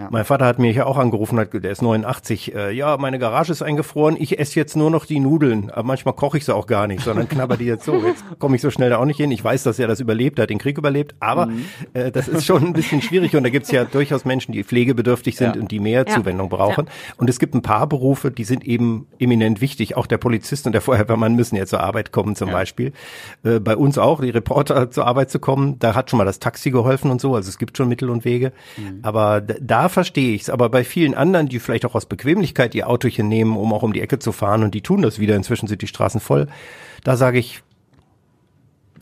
Ja. 0.00 0.08
Mein 0.10 0.24
Vater 0.24 0.46
hat 0.46 0.58
mich 0.58 0.76
ja 0.76 0.86
auch 0.86 0.96
angerufen, 0.96 1.38
hat, 1.38 1.52
der 1.52 1.70
ist 1.70 1.82
89, 1.82 2.54
äh, 2.54 2.72
ja, 2.72 2.96
meine 2.96 3.18
Garage 3.18 3.52
ist 3.52 3.60
eingefroren, 3.60 4.16
ich 4.18 4.38
esse 4.38 4.58
jetzt 4.58 4.74
nur 4.74 4.90
noch 4.90 5.04
die 5.04 5.20
Nudeln, 5.20 5.70
aber 5.70 5.82
manchmal 5.82 6.14
koche 6.14 6.38
ich 6.38 6.46
sie 6.46 6.54
auch 6.54 6.66
gar 6.66 6.86
nicht, 6.86 7.02
sondern 7.02 7.28
knabber 7.28 7.58
die 7.58 7.66
jetzt 7.66 7.84
so. 7.84 8.02
Jetzt 8.02 8.24
komme 8.38 8.56
ich 8.56 8.62
so 8.62 8.70
schnell 8.70 8.88
da 8.88 8.96
auch 8.96 9.04
nicht 9.04 9.18
hin. 9.18 9.30
Ich 9.30 9.44
weiß, 9.44 9.62
dass 9.62 9.78
er 9.78 9.88
das 9.88 10.00
überlebt, 10.00 10.38
er 10.38 10.44
hat 10.44 10.50
den 10.50 10.58
Krieg 10.58 10.78
überlebt, 10.78 11.14
aber 11.20 11.46
mhm. 11.46 11.66
äh, 11.92 12.10
das 12.10 12.28
ist 12.28 12.46
schon 12.46 12.64
ein 12.64 12.72
bisschen 12.72 13.02
schwierig 13.02 13.36
und 13.36 13.42
da 13.42 13.50
gibt's 13.50 13.70
ja 13.70 13.84
durchaus 13.84 14.24
Menschen, 14.24 14.52
die 14.52 14.64
pflegebedürftig 14.64 15.36
sind 15.36 15.56
ja. 15.56 15.60
und 15.60 15.70
die 15.70 15.80
mehr 15.80 16.06
ja. 16.08 16.14
Zuwendung 16.14 16.48
brauchen. 16.48 16.88
Und 17.18 17.28
es 17.28 17.38
gibt 17.38 17.54
ein 17.54 17.60
paar 17.60 17.86
Berufe, 17.86 18.30
die 18.30 18.44
sind 18.44 18.64
eben 18.64 19.06
eminent 19.18 19.60
wichtig. 19.60 19.98
Auch 19.98 20.06
der 20.06 20.16
Polizist 20.16 20.64
und 20.64 20.72
der 20.72 20.80
Feuerwehrmann 20.80 21.34
müssen 21.34 21.56
ja 21.56 21.66
zur 21.66 21.80
Arbeit 21.80 22.10
kommen 22.10 22.36
zum 22.36 22.50
Beispiel. 22.50 22.94
Äh, 23.44 23.60
bei 23.60 23.76
uns 23.76 23.98
auch, 23.98 24.22
die 24.22 24.30
Reporter 24.30 24.90
zur 24.90 25.06
Arbeit 25.06 25.30
zu 25.30 25.40
kommen, 25.40 25.78
da 25.78 25.94
hat 25.94 26.08
schon 26.08 26.16
mal 26.16 26.24
das 26.24 26.38
Taxi 26.38 26.70
geholfen 26.70 27.10
und 27.10 27.20
so, 27.20 27.34
also 27.34 27.50
es 27.50 27.58
gibt 27.58 27.76
schon 27.76 27.88
Mittel 27.88 28.08
und 28.08 28.24
Wege. 28.24 28.52
Mhm. 28.78 29.00
Aber 29.02 29.42
da 29.42 29.89
verstehe 29.90 30.34
ich 30.34 30.42
es. 30.42 30.50
Aber 30.50 30.68
bei 30.68 30.84
vielen 30.84 31.14
anderen, 31.14 31.48
die 31.48 31.58
vielleicht 31.58 31.84
auch 31.84 31.94
aus 31.94 32.06
Bequemlichkeit 32.06 32.74
ihr 32.74 32.88
Autochen 32.88 33.28
nehmen, 33.28 33.56
um 33.56 33.72
auch 33.72 33.82
um 33.82 33.92
die 33.92 34.00
Ecke 34.00 34.18
zu 34.18 34.32
fahren 34.32 34.62
und 34.62 34.74
die 34.74 34.82
tun 34.82 35.02
das 35.02 35.18
wieder, 35.18 35.36
inzwischen 35.36 35.66
sind 35.66 35.82
die 35.82 35.86
Straßen 35.86 36.20
voll, 36.20 36.46
da 37.04 37.16
sage 37.16 37.38
ich, 37.38 37.62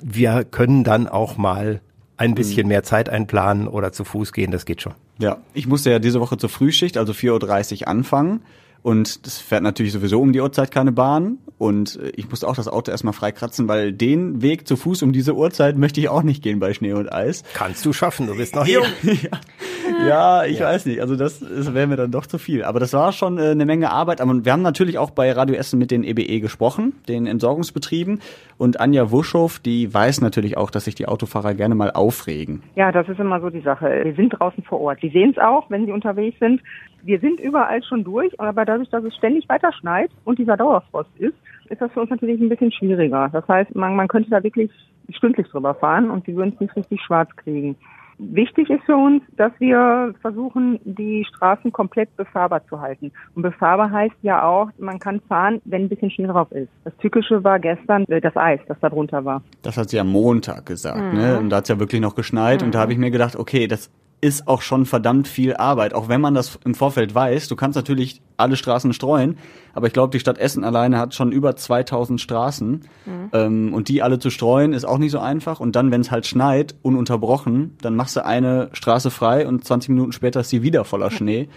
wir 0.02 0.44
können 0.44 0.84
dann 0.84 1.08
auch 1.08 1.36
mal 1.36 1.80
ein 2.16 2.34
bisschen 2.34 2.64
mhm. 2.64 2.68
mehr 2.68 2.82
Zeit 2.82 3.08
einplanen 3.08 3.68
oder 3.68 3.92
zu 3.92 4.04
Fuß 4.04 4.32
gehen, 4.32 4.50
das 4.50 4.64
geht 4.64 4.82
schon. 4.82 4.94
Ja, 5.18 5.38
ich 5.54 5.66
musste 5.66 5.90
ja 5.90 5.98
diese 5.98 6.20
Woche 6.20 6.36
zur 6.36 6.48
Frühschicht, 6.48 6.96
also 6.96 7.12
4.30 7.12 7.82
Uhr 7.82 7.88
anfangen. 7.88 8.40
Und 8.82 9.26
das 9.26 9.38
fährt 9.38 9.62
natürlich 9.62 9.92
sowieso 9.92 10.20
um 10.20 10.32
die 10.32 10.40
Uhrzeit 10.40 10.70
keine 10.70 10.92
Bahn. 10.92 11.38
Und 11.58 11.98
äh, 12.00 12.10
ich 12.16 12.30
musste 12.30 12.46
auch 12.46 12.54
das 12.54 12.68
Auto 12.68 12.90
erstmal 12.90 13.12
freikratzen, 13.12 13.68
weil 13.68 13.92
den 13.92 14.42
Weg 14.42 14.68
zu 14.68 14.76
Fuß 14.76 15.02
um 15.02 15.12
diese 15.12 15.34
Uhrzeit 15.34 15.76
möchte 15.76 16.00
ich 16.00 16.08
auch 16.08 16.22
nicht 16.22 16.42
gehen 16.42 16.60
bei 16.60 16.72
Schnee 16.72 16.92
und 16.92 17.12
Eis. 17.12 17.42
Kannst 17.54 17.84
du 17.84 17.92
schaffen, 17.92 18.28
du 18.28 18.36
bist 18.36 18.54
noch 18.54 18.66
jung. 18.66 18.84
ja. 19.02 20.06
ja, 20.06 20.44
ich 20.44 20.60
ja. 20.60 20.66
weiß 20.66 20.86
nicht. 20.86 21.00
Also 21.00 21.16
das, 21.16 21.40
das 21.40 21.74
wäre 21.74 21.88
mir 21.88 21.96
dann 21.96 22.12
doch 22.12 22.26
zu 22.26 22.38
viel. 22.38 22.62
Aber 22.62 22.78
das 22.78 22.92
war 22.92 23.12
schon 23.12 23.38
äh, 23.38 23.50
eine 23.50 23.66
Menge 23.66 23.90
Arbeit. 23.90 24.20
Aber 24.20 24.44
wir 24.44 24.52
haben 24.52 24.62
natürlich 24.62 24.98
auch 24.98 25.10
bei 25.10 25.32
Radio 25.32 25.56
Essen 25.56 25.78
mit 25.78 25.90
den 25.90 26.04
EBE 26.04 26.22
e 26.22 26.40
gesprochen, 26.40 26.94
den 27.08 27.26
Entsorgungsbetrieben. 27.26 28.20
Und 28.56 28.80
Anja 28.80 29.10
Wuschow, 29.10 29.58
die 29.58 29.92
weiß 29.92 30.20
natürlich 30.20 30.56
auch, 30.56 30.70
dass 30.70 30.84
sich 30.84 30.94
die 30.94 31.06
Autofahrer 31.06 31.54
gerne 31.54 31.74
mal 31.74 31.90
aufregen. 31.90 32.62
Ja, 32.76 32.92
das 32.92 33.08
ist 33.08 33.18
immer 33.18 33.40
so 33.40 33.50
die 33.50 33.60
Sache. 33.60 34.02
Wir 34.04 34.14
sind 34.14 34.30
draußen 34.30 34.62
vor 34.62 34.80
Ort. 34.80 35.02
Die 35.02 35.10
sehen 35.10 35.30
es 35.30 35.38
auch, 35.38 35.68
wenn 35.70 35.86
sie 35.86 35.92
unterwegs 35.92 36.38
sind. 36.38 36.60
Wir 37.02 37.20
sind 37.20 37.40
überall 37.40 37.82
schon 37.82 38.04
durch, 38.04 38.38
aber 38.40 38.64
dadurch, 38.64 38.90
dass 38.90 39.04
es 39.04 39.14
ständig 39.16 39.48
weiter 39.48 39.72
schneit 39.72 40.10
und 40.24 40.38
dieser 40.38 40.56
Dauerfrost 40.56 41.10
ist, 41.18 41.34
ist 41.68 41.80
das 41.80 41.92
für 41.92 42.00
uns 42.00 42.10
natürlich 42.10 42.40
ein 42.40 42.48
bisschen 42.48 42.72
schwieriger. 42.72 43.28
Das 43.32 43.46
heißt, 43.48 43.74
man, 43.74 43.94
man 43.96 44.08
könnte 44.08 44.30
da 44.30 44.42
wirklich 44.42 44.70
stündlich 45.10 45.48
drüber 45.48 45.74
fahren 45.74 46.10
und 46.10 46.26
die 46.26 46.36
würden 46.36 46.52
es 46.54 46.60
nicht 46.60 46.76
richtig 46.76 47.00
schwarz 47.02 47.34
kriegen. 47.36 47.76
Wichtig 48.20 48.68
ist 48.68 48.82
für 48.84 48.96
uns, 48.96 49.22
dass 49.36 49.52
wir 49.60 50.12
versuchen, 50.20 50.80
die 50.82 51.24
Straßen 51.28 51.70
komplett 51.70 52.14
befahrbar 52.16 52.66
zu 52.66 52.80
halten. 52.80 53.12
Und 53.36 53.42
befahrbar 53.42 53.92
heißt 53.92 54.16
ja 54.22 54.42
auch, 54.42 54.70
man 54.78 54.98
kann 54.98 55.20
fahren, 55.28 55.62
wenn 55.64 55.82
ein 55.82 55.88
bisschen 55.88 56.10
Schnee 56.10 56.26
drauf 56.26 56.50
ist. 56.50 56.68
Das 56.82 56.96
Tückische 56.96 57.44
war 57.44 57.60
gestern 57.60 58.04
äh, 58.08 58.20
das 58.20 58.36
Eis, 58.36 58.58
das 58.66 58.76
da 58.80 58.88
drunter 58.88 59.24
war. 59.24 59.42
Das 59.62 59.76
hat 59.76 59.90
sie 59.90 60.00
am 60.00 60.08
Montag 60.08 60.66
gesagt, 60.66 60.98
ne? 60.98 61.12
mhm. 61.12 61.18
ne? 61.18 61.38
Und 61.38 61.50
da 61.50 61.58
hat 61.58 61.64
es 61.64 61.68
ja 61.68 61.78
wirklich 61.78 62.00
noch 62.00 62.16
geschneit. 62.16 62.60
Mhm. 62.60 62.66
Und 62.66 62.74
da 62.74 62.80
habe 62.80 62.92
ich 62.92 62.98
mir 62.98 63.12
gedacht, 63.12 63.36
okay, 63.36 63.68
das 63.68 63.88
ist 64.20 64.48
auch 64.48 64.62
schon 64.62 64.84
verdammt 64.84 65.28
viel 65.28 65.54
Arbeit, 65.54 65.94
auch 65.94 66.08
wenn 66.08 66.20
man 66.20 66.34
das 66.34 66.58
im 66.64 66.74
Vorfeld 66.74 67.14
weiß. 67.14 67.48
Du 67.48 67.56
kannst 67.56 67.76
natürlich 67.76 68.20
alle 68.36 68.56
Straßen 68.56 68.92
streuen, 68.92 69.38
aber 69.74 69.86
ich 69.86 69.92
glaube, 69.92 70.10
die 70.10 70.20
Stadt 70.20 70.38
Essen 70.38 70.64
alleine 70.64 70.98
hat 70.98 71.14
schon 71.14 71.30
über 71.30 71.54
2000 71.54 72.20
Straßen 72.20 72.70
mhm. 73.06 73.30
ähm, 73.32 73.74
und 73.74 73.88
die 73.88 74.02
alle 74.02 74.18
zu 74.18 74.30
streuen 74.30 74.72
ist 74.72 74.84
auch 74.84 74.98
nicht 74.98 75.12
so 75.12 75.20
einfach. 75.20 75.60
Und 75.60 75.76
dann, 75.76 75.90
wenn 75.90 76.00
es 76.00 76.10
halt 76.10 76.26
schneit, 76.26 76.74
ununterbrochen, 76.82 77.76
dann 77.80 77.94
machst 77.94 78.16
du 78.16 78.24
eine 78.24 78.70
Straße 78.72 79.10
frei 79.10 79.46
und 79.46 79.64
20 79.64 79.90
Minuten 79.90 80.12
später 80.12 80.40
ist 80.40 80.50
sie 80.50 80.62
wieder 80.62 80.84
voller 80.84 81.10
Schnee. 81.12 81.48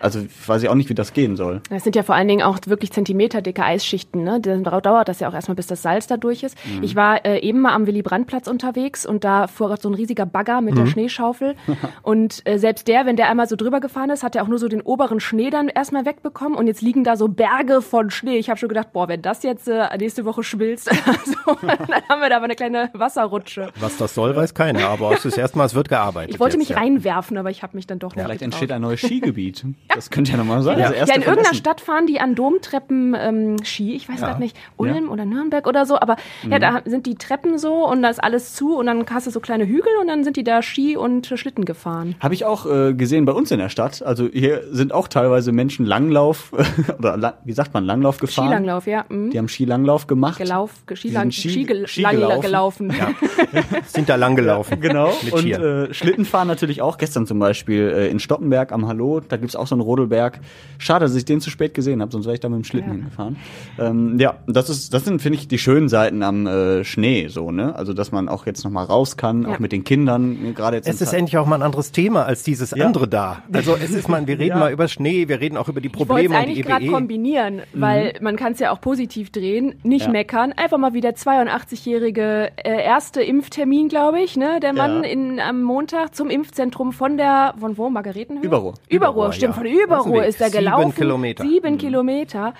Also 0.00 0.20
weiß 0.46 0.62
ich 0.62 0.68
auch 0.68 0.74
nicht, 0.74 0.88
wie 0.88 0.94
das 0.94 1.12
gehen 1.12 1.36
soll. 1.36 1.60
Das 1.70 1.84
sind 1.84 1.96
ja 1.96 2.02
vor 2.02 2.14
allen 2.14 2.28
Dingen 2.28 2.42
auch 2.42 2.58
wirklich 2.66 2.92
zentimeterdicke 2.92 3.62
Eisschichten. 3.62 4.24
Ne? 4.24 4.40
Dann 4.40 4.64
dauert 4.64 5.08
das 5.08 5.20
ja 5.20 5.28
auch 5.28 5.34
erstmal, 5.34 5.56
bis 5.56 5.66
das 5.66 5.82
Salz 5.82 6.06
da 6.06 6.16
durch 6.16 6.42
ist. 6.42 6.56
Mhm. 6.64 6.82
Ich 6.82 6.96
war 6.96 7.24
äh, 7.24 7.40
eben 7.40 7.60
mal 7.60 7.74
am 7.74 7.86
Willy-Brandt-Platz 7.86 8.48
unterwegs 8.48 9.06
und 9.06 9.24
da 9.24 9.46
fuhr 9.46 9.76
so 9.80 9.88
ein 9.88 9.94
riesiger 9.94 10.26
Bagger 10.26 10.60
mit 10.60 10.74
mhm. 10.74 10.78
der 10.78 10.86
Schneeschaufel. 10.86 11.54
und 12.02 12.42
äh, 12.44 12.58
selbst 12.58 12.88
der, 12.88 13.06
wenn 13.06 13.16
der 13.16 13.28
einmal 13.28 13.48
so 13.48 13.56
drüber 13.56 13.80
gefahren 13.80 14.10
ist, 14.10 14.22
hat 14.22 14.36
er 14.36 14.42
auch 14.42 14.48
nur 14.48 14.58
so 14.58 14.68
den 14.68 14.80
oberen 14.80 15.20
Schnee 15.20 15.50
dann 15.50 15.68
erstmal 15.68 16.04
weg 16.04 16.22
bekommen 16.22 16.54
und 16.54 16.66
jetzt 16.66 16.82
liegen 16.82 17.04
da 17.04 17.16
so 17.16 17.28
Berge 17.28 17.82
von 17.82 18.10
Schnee. 18.10 18.38
Ich 18.38 18.50
habe 18.50 18.58
schon 18.58 18.68
gedacht, 18.68 18.92
boah, 18.92 19.08
wenn 19.08 19.22
das 19.22 19.42
jetzt 19.42 19.68
äh, 19.68 19.96
nächste 19.98 20.24
Woche 20.24 20.42
schmilzt, 20.42 20.90
also, 21.06 21.58
dann 21.62 22.02
haben 22.08 22.20
wir 22.20 22.30
da 22.30 22.36
aber 22.36 22.44
eine 22.44 22.54
kleine 22.54 22.90
Wasserrutsche. 22.92 23.70
Was 23.80 23.96
das 23.96 24.14
soll, 24.14 24.34
weiß 24.34 24.54
keiner, 24.54 24.88
aber 24.88 25.12
es 25.12 25.24
ist 25.24 25.36
erstmal, 25.38 25.66
es 25.66 25.74
wird 25.74 25.88
gearbeitet. 25.88 26.34
Ich 26.34 26.40
wollte 26.40 26.56
jetzt, 26.56 26.68
mich 26.68 26.76
ja. 26.76 26.78
reinwerfen, 26.78 27.36
aber 27.36 27.50
ich 27.50 27.62
habe 27.62 27.76
mich 27.76 27.86
dann 27.86 27.98
doch 27.98 28.14
nicht 28.14 28.24
Vielleicht 28.24 28.40
getraut. 28.40 28.54
entsteht 28.54 28.72
ein 28.72 28.82
neues 28.82 29.00
Skigebiet. 29.00 29.64
Das 29.94 30.10
könnte 30.10 30.32
ja 30.32 30.36
nochmal 30.36 30.62
sein. 30.62 30.78
Ja, 30.78 30.90
Das 30.90 31.08
ja, 31.08 31.14
in 31.14 31.22
irgendeiner 31.22 31.40
Essen. 31.50 31.54
Stadt 31.56 31.80
fahren 31.80 32.06
die 32.06 32.20
an 32.20 32.34
Domtreppen 32.34 33.16
ähm, 33.18 33.56
Ski. 33.64 33.94
Ich 33.94 34.08
weiß 34.08 34.20
gerade 34.20 34.40
nicht, 34.40 34.56
Ulm 34.76 35.08
oder 35.10 35.24
Nürnberg 35.24 35.66
oder 35.66 35.86
so. 35.86 35.98
Aber 35.98 36.16
Mhm. 36.44 36.52
ja, 36.52 36.58
da 36.58 36.80
sind 36.84 37.06
die 37.06 37.14
Treppen 37.16 37.58
so 37.58 37.86
und 37.88 38.02
da 38.02 38.08
ist 38.10 38.22
alles 38.22 38.54
zu 38.54 38.76
und 38.76 38.86
dann 38.86 39.04
hast 39.10 39.26
du 39.26 39.30
so 39.30 39.40
kleine 39.40 39.66
Hügel 39.66 39.90
und 40.00 40.08
dann 40.08 40.24
sind 40.24 40.36
die 40.36 40.44
da 40.44 40.62
Ski 40.62 40.96
und 40.96 41.26
Schlitten 41.26 41.64
gefahren. 41.64 42.14
Habe 42.20 42.34
ich 42.34 42.44
auch 42.44 42.66
äh, 42.66 42.92
gesehen 42.94 43.24
bei 43.24 43.32
uns 43.32 43.50
in 43.50 43.58
der 43.58 43.68
Stadt. 43.70 44.02
Also 44.02 44.28
hier 44.32 44.62
sind 44.70 44.92
auch 44.92 45.08
teilweise 45.08 45.52
Menschen 45.52 45.86
Langlauf 45.86 46.52
oder 46.98 47.16
la 47.16 47.34
wie 47.44 47.52
sagt 47.52 47.72
man 47.74 47.84
Langlauf 47.84 48.18
gefahren. 48.18 48.46
Skilanglauf, 48.48 48.86
ja. 48.86 49.04
Mhm. 49.08 49.30
Die 49.30 49.38
haben 49.38 49.48
Skilanglauf 49.48 50.06
gemacht. 50.06 50.38
Gelauf, 50.38 50.72
Skilang, 50.94 51.30
sind 51.30 51.34
Ski- 51.34 51.48
Ski, 51.50 51.64
Ski, 51.66 51.86
Ski 51.86 52.02
lang, 52.02 52.16
gelaufen. 52.40 52.88
gelaufen. 52.88 52.94
Sind 53.86 54.08
da 54.08 54.16
lang 54.16 54.36
gelaufen. 54.36 54.80
Genau. 54.80 55.12
Mit 55.22 55.32
Und 55.32 55.50
äh, 55.50 55.92
Schlittenfahren 55.94 56.46
natürlich 56.48 56.82
auch. 56.82 56.98
Gestern 56.98 57.26
zum 57.26 57.38
Beispiel 57.38 57.92
äh, 57.96 58.08
in 58.08 58.18
Stoppenberg 58.20 58.72
am 58.72 58.86
Hallo. 58.86 59.20
Da 59.20 59.36
gibt's 59.36 59.56
auch 59.56 59.66
so 59.66 59.77
einen 59.78 59.86
Rodelberg. 59.86 60.40
Schade, 60.78 61.04
dass 61.06 61.14
ich 61.14 61.24
den 61.24 61.40
zu 61.40 61.50
spät 61.50 61.74
gesehen 61.74 62.00
habe, 62.00 62.12
sonst 62.12 62.26
wäre 62.26 62.34
ich 62.34 62.40
da 62.40 62.48
mit 62.48 62.58
dem 62.58 62.64
Schlitten 62.64 62.88
Ja. 62.90 62.94
hingefahren. 62.96 63.36
Ähm, 63.78 64.18
ja, 64.20 64.34
das 64.46 64.70
ist, 64.70 64.94
das 64.94 65.04
sind, 65.04 65.20
finde 65.22 65.38
ich, 65.38 65.48
die 65.48 65.58
schönen 65.58 65.88
Seiten 65.88 66.22
am 66.22 66.46
äh, 66.46 66.84
Schnee, 66.84 67.28
so, 67.28 67.50
ne? 67.50 67.74
Also, 67.74 67.92
dass 67.94 68.12
man 68.12 68.28
auch 68.28 68.46
jetzt 68.46 68.62
nochmal 68.64 68.84
raus 68.84 69.16
kann, 69.16 69.42
Ja. 69.42 69.48
auch 69.54 69.58
mit 69.58 69.72
den 69.72 69.84
Kindern, 69.84 70.40
ne, 70.42 70.52
gerade 70.52 70.76
jetzt. 70.76 70.88
Es 70.88 71.00
ist 71.00 71.10
Zeit- 71.10 71.18
endlich 71.20 71.36
auch 71.38 71.46
mal 71.46 71.56
ein 71.56 71.62
anderes 71.62 71.90
Thema 71.92 72.24
als 72.24 72.42
dieses 72.42 72.70
Ja. 72.72 72.86
andere 72.86 73.08
da. 73.08 73.42
Also 73.52 73.74
es 73.74 73.90
ist 73.90 74.08
mal, 74.08 74.24
wir 74.26 74.34
reden 74.38 74.50
Ja. 74.50 74.58
mal 74.58 74.72
über 74.72 74.86
Schnee, 74.88 75.28
wir 75.28 75.40
reden 75.40 75.56
auch 75.56 75.68
über 75.68 75.80
die 75.80 75.88
Ich 75.88 75.92
Probleme 75.92 76.28
und 76.36 76.42
die 76.44 76.50
eigentlich 76.52 76.64
gerade 76.66 76.84
EWE. 76.84 76.92
kombinieren, 76.92 77.62
weil 77.74 78.14
man 78.20 78.36
kann 78.36 78.52
es 78.52 78.58
ja 78.60 78.70
auch 78.70 78.80
positiv 78.80 79.30
drehen, 79.30 79.74
nicht 79.82 80.06
Ja. 80.06 80.12
meckern. 80.12 80.52
Einfach 80.52 80.78
mal 80.78 80.94
wieder 80.94 81.14
82-jährige 81.14 82.50
äh, 82.56 82.82
erste 82.84 83.22
Impftermin, 83.22 83.88
glaube 83.88 84.20
ich, 84.20 84.36
ne? 84.36 84.60
Der 84.60 84.72
Mann 84.72 85.02
Ja. 85.04 85.10
in, 85.10 85.40
am 85.40 85.62
Montag 85.62 86.14
zum 86.14 86.30
Impfzentrum 86.30 86.92
von 86.92 87.16
der, 87.16 87.54
von 87.58 87.76
wo, 87.78 87.90
Margaretenhöhe? 87.90 88.44
Überruhr. 88.44 88.74
Überruhr, 88.88 89.14
Überruhr, 89.14 89.32
stimmt, 89.32 89.54
ja. 89.54 89.60
von 89.60 89.66
Überruhr 89.68 90.24
ist 90.24 90.40
er 90.40 90.46
Weg. 90.46 90.54
Sieben 90.54 90.64
gelaufen. 90.64 90.94
Kilometer. 90.94 91.44
Sieben 91.44 91.78
Kilometer. 91.78 92.54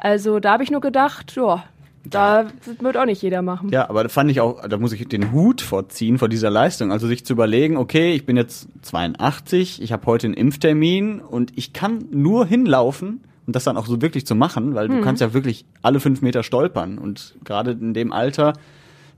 Also 0.00 0.40
da 0.40 0.52
habe 0.52 0.62
ich 0.62 0.70
nur 0.70 0.80
gedacht, 0.80 1.34
ja, 1.36 1.64
da 2.04 2.46
wird 2.80 2.96
auch 2.96 3.06
nicht 3.06 3.22
jeder 3.22 3.42
machen. 3.42 3.70
Ja, 3.70 3.88
aber 3.88 4.02
da 4.02 4.08
fand 4.08 4.30
ich 4.30 4.40
auch, 4.40 4.66
da 4.68 4.76
muss 4.76 4.92
ich 4.92 5.08
den 5.08 5.32
Hut 5.32 5.60
vorziehen 5.62 6.18
vor 6.18 6.28
dieser 6.28 6.50
Leistung. 6.50 6.92
Also 6.92 7.06
sich 7.06 7.24
zu 7.24 7.32
überlegen, 7.32 7.76
okay, 7.76 8.12
ich 8.12 8.26
bin 8.26 8.36
jetzt 8.36 8.68
82, 8.82 9.80
ich 9.82 9.92
habe 9.92 10.06
heute 10.06 10.26
einen 10.26 10.34
Impftermin 10.34 11.20
und 11.20 11.52
ich 11.56 11.72
kann 11.72 12.04
nur 12.10 12.46
hinlaufen 12.46 13.22
und 13.46 13.56
das 13.56 13.64
dann 13.64 13.76
auch 13.76 13.86
so 13.86 14.02
wirklich 14.02 14.26
zu 14.26 14.34
machen, 14.34 14.74
weil 14.74 14.88
du 14.88 15.00
kannst 15.00 15.20
ja 15.20 15.32
wirklich 15.34 15.64
alle 15.82 16.00
fünf 16.00 16.22
Meter 16.22 16.42
stolpern 16.42 16.98
und 16.98 17.34
gerade 17.44 17.72
in 17.72 17.94
dem 17.94 18.12
Alter, 18.12 18.54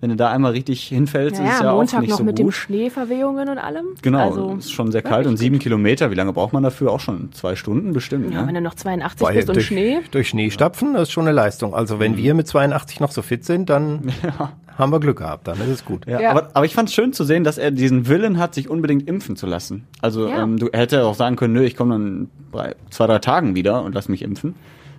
wenn 0.00 0.10
du 0.10 0.16
da 0.16 0.30
einmal 0.30 0.52
richtig 0.52 0.82
hinfällst, 0.88 1.36
ist 1.36 1.40
Naja, 1.40 1.52
es 1.54 1.60
ja 1.60 1.66
am 1.68 1.74
auch 1.74 1.78
Montag 1.78 2.00
nicht 2.02 2.10
noch 2.10 2.18
so 2.18 2.24
mit 2.24 2.36
gut. 2.36 2.46
dem 2.46 2.52
Schneeverwehungen 2.52 3.48
und 3.48 3.58
allem. 3.58 3.86
Genau, 4.02 4.18
Also, 4.18 4.54
ist 4.58 4.70
schon 4.72 4.92
sehr 4.92 5.02
ja, 5.02 5.08
kalt 5.08 5.26
und 5.26 5.36
sieben 5.38 5.58
Kilometer, 5.58 6.10
wie 6.10 6.14
lange 6.14 6.32
braucht 6.32 6.52
man 6.52 6.62
dafür? 6.62 6.92
Auch 6.92 7.00
schon 7.00 7.32
zwei 7.32 7.56
Stunden 7.56 7.92
bestimmt. 7.92 8.32
Ja, 8.32 8.42
ne? 8.42 8.46
wenn 8.48 8.54
du 8.54 8.60
noch 8.60 8.74
82 8.74 9.26
Weil 9.26 9.34
bist 9.36 9.48
und 9.48 9.54
durch, 9.56 9.66
Schnee. 9.66 10.00
durch 10.10 10.28
Schnee 10.28 10.50
stapfen, 10.50 10.92
das 10.94 11.04
ist 11.04 11.12
schon 11.12 11.24
eine 11.26 11.32
Leistung. 11.34 11.74
Also 11.74 11.98
wenn 11.98 12.16
wir 12.16 12.34
mit 12.34 12.46
82 12.46 13.00
noch 13.00 13.10
so 13.10 13.22
fit 13.22 13.44
sind, 13.44 13.70
dann 13.70 14.12
haben 14.78 14.92
wir 14.92 15.00
Glück 15.00 15.18
gehabt, 15.18 15.48
dann 15.48 15.58
ist 15.60 15.68
es 15.68 15.84
gut. 15.84 16.06
Ja, 16.06 16.20
Ja. 16.20 16.30
Aber, 16.32 16.50
aber 16.52 16.66
ich 16.66 16.74
fand 16.74 16.90
es 16.90 16.94
schön 16.94 17.14
zu 17.14 17.24
sehen, 17.24 17.42
dass 17.44 17.56
er 17.56 17.70
diesen 17.70 18.06
Willen 18.06 18.38
hat, 18.38 18.54
sich 18.54 18.68
unbedingt 18.68 19.08
impfen 19.08 19.34
zu 19.36 19.46
lassen. 19.46 19.86
Also 20.02 20.28
Ja. 20.28 20.42
ähm, 20.42 20.58
du 20.58 20.68
er 20.68 20.80
hätte 20.80 21.04
auch 21.06 21.14
sagen 21.14 21.36
können, 21.36 21.54
nö, 21.54 21.64
ich 21.64 21.74
komme 21.76 21.94
dann 21.94 22.28
bei 22.52 22.74
zwei, 22.90 23.06
drei 23.06 23.18
Tagen 23.18 23.54
wieder 23.54 23.82
und 23.82 23.94
lass 23.94 24.08
mich 24.10 24.20
impfen. 24.22 24.54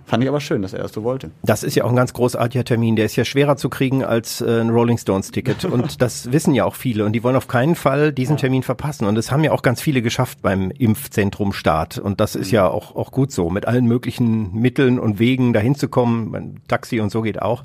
Fand 0.08 0.22
ich 0.22 0.28
aber 0.30 0.40
schön, 0.40 0.62
dass 0.62 0.72
er 0.72 0.80
das 0.80 0.92
so 0.94 1.04
wollte. 1.04 1.30
Das 1.42 1.62
ist 1.62 1.74
ja 1.74 1.84
auch 1.84 1.90
ein 1.90 1.96
ganz 1.96 2.14
großartiger 2.14 2.64
Termin. 2.64 2.96
Der 2.96 3.04
ist 3.04 3.14
ja 3.16 3.26
schwerer 3.26 3.58
zu 3.58 3.68
kriegen 3.68 4.02
als 4.02 4.40
äh, 4.40 4.62
ein 4.62 4.70
Rolling 4.70 4.96
Stones 4.96 5.30
Ticket. 5.30 5.64
Und 5.66 6.00
das 6.00 6.32
wissen 6.32 6.54
ja 6.54 6.64
auch 6.64 6.76
viele. 6.76 7.04
Und 7.04 7.12
die 7.12 7.22
wollen 7.22 7.36
auf 7.36 7.46
keinen 7.46 7.74
Fall 7.74 8.10
diesen 8.10 8.38
Termin 8.38 8.62
verpassen. 8.62 9.06
Und 9.06 9.16
das 9.16 9.30
haben 9.30 9.44
ja 9.44 9.52
auch 9.52 9.60
ganz 9.60 9.82
viele 9.82 10.00
geschafft 10.00 10.40
beim 10.40 10.70
Impfzentrum 10.70 11.52
Start. 11.52 11.98
Und 11.98 12.20
das 12.20 12.36
ist 12.36 12.50
ja 12.50 12.66
auch, 12.66 12.96
auch 12.96 13.12
gut 13.12 13.32
so. 13.32 13.50
Mit 13.50 13.68
allen 13.68 13.84
möglichen 13.84 14.54
Mitteln 14.54 14.98
und 14.98 15.18
Wegen 15.18 15.52
dahin 15.52 15.74
zu 15.74 15.88
kommen. 15.88 16.30
Mein 16.30 16.60
Taxi 16.68 17.00
und 17.00 17.10
so 17.10 17.20
geht 17.20 17.42
auch. 17.42 17.64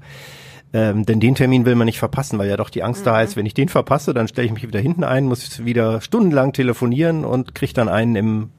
Ähm, 0.74 1.06
denn 1.06 1.22
den 1.22 1.36
Termin 1.36 1.66
will 1.66 1.76
man 1.76 1.86
nicht 1.86 2.00
verpassen, 2.00 2.40
weil 2.40 2.50
ja 2.50 2.58
doch 2.58 2.72
die 2.72 2.84
Angst 2.84 3.08
da 3.08 3.22
ist, 3.22 3.38
wenn 3.38 3.46
ich 3.46 3.54
den 3.54 3.70
verpasse, 3.70 4.14
dann 4.14 4.28
stelle 4.28 4.48
ich 4.48 4.54
mich 4.54 4.68
wieder 4.68 4.82
hinten 4.82 5.06
ein, 5.06 5.26
muss 5.26 5.64
wieder 5.64 6.02
stundenlang 6.02 6.52
telefonieren 6.52 7.24
und 7.24 7.56
kriege 7.56 7.74
dann 7.74 7.88
einen 7.88 8.16
im 8.16 8.50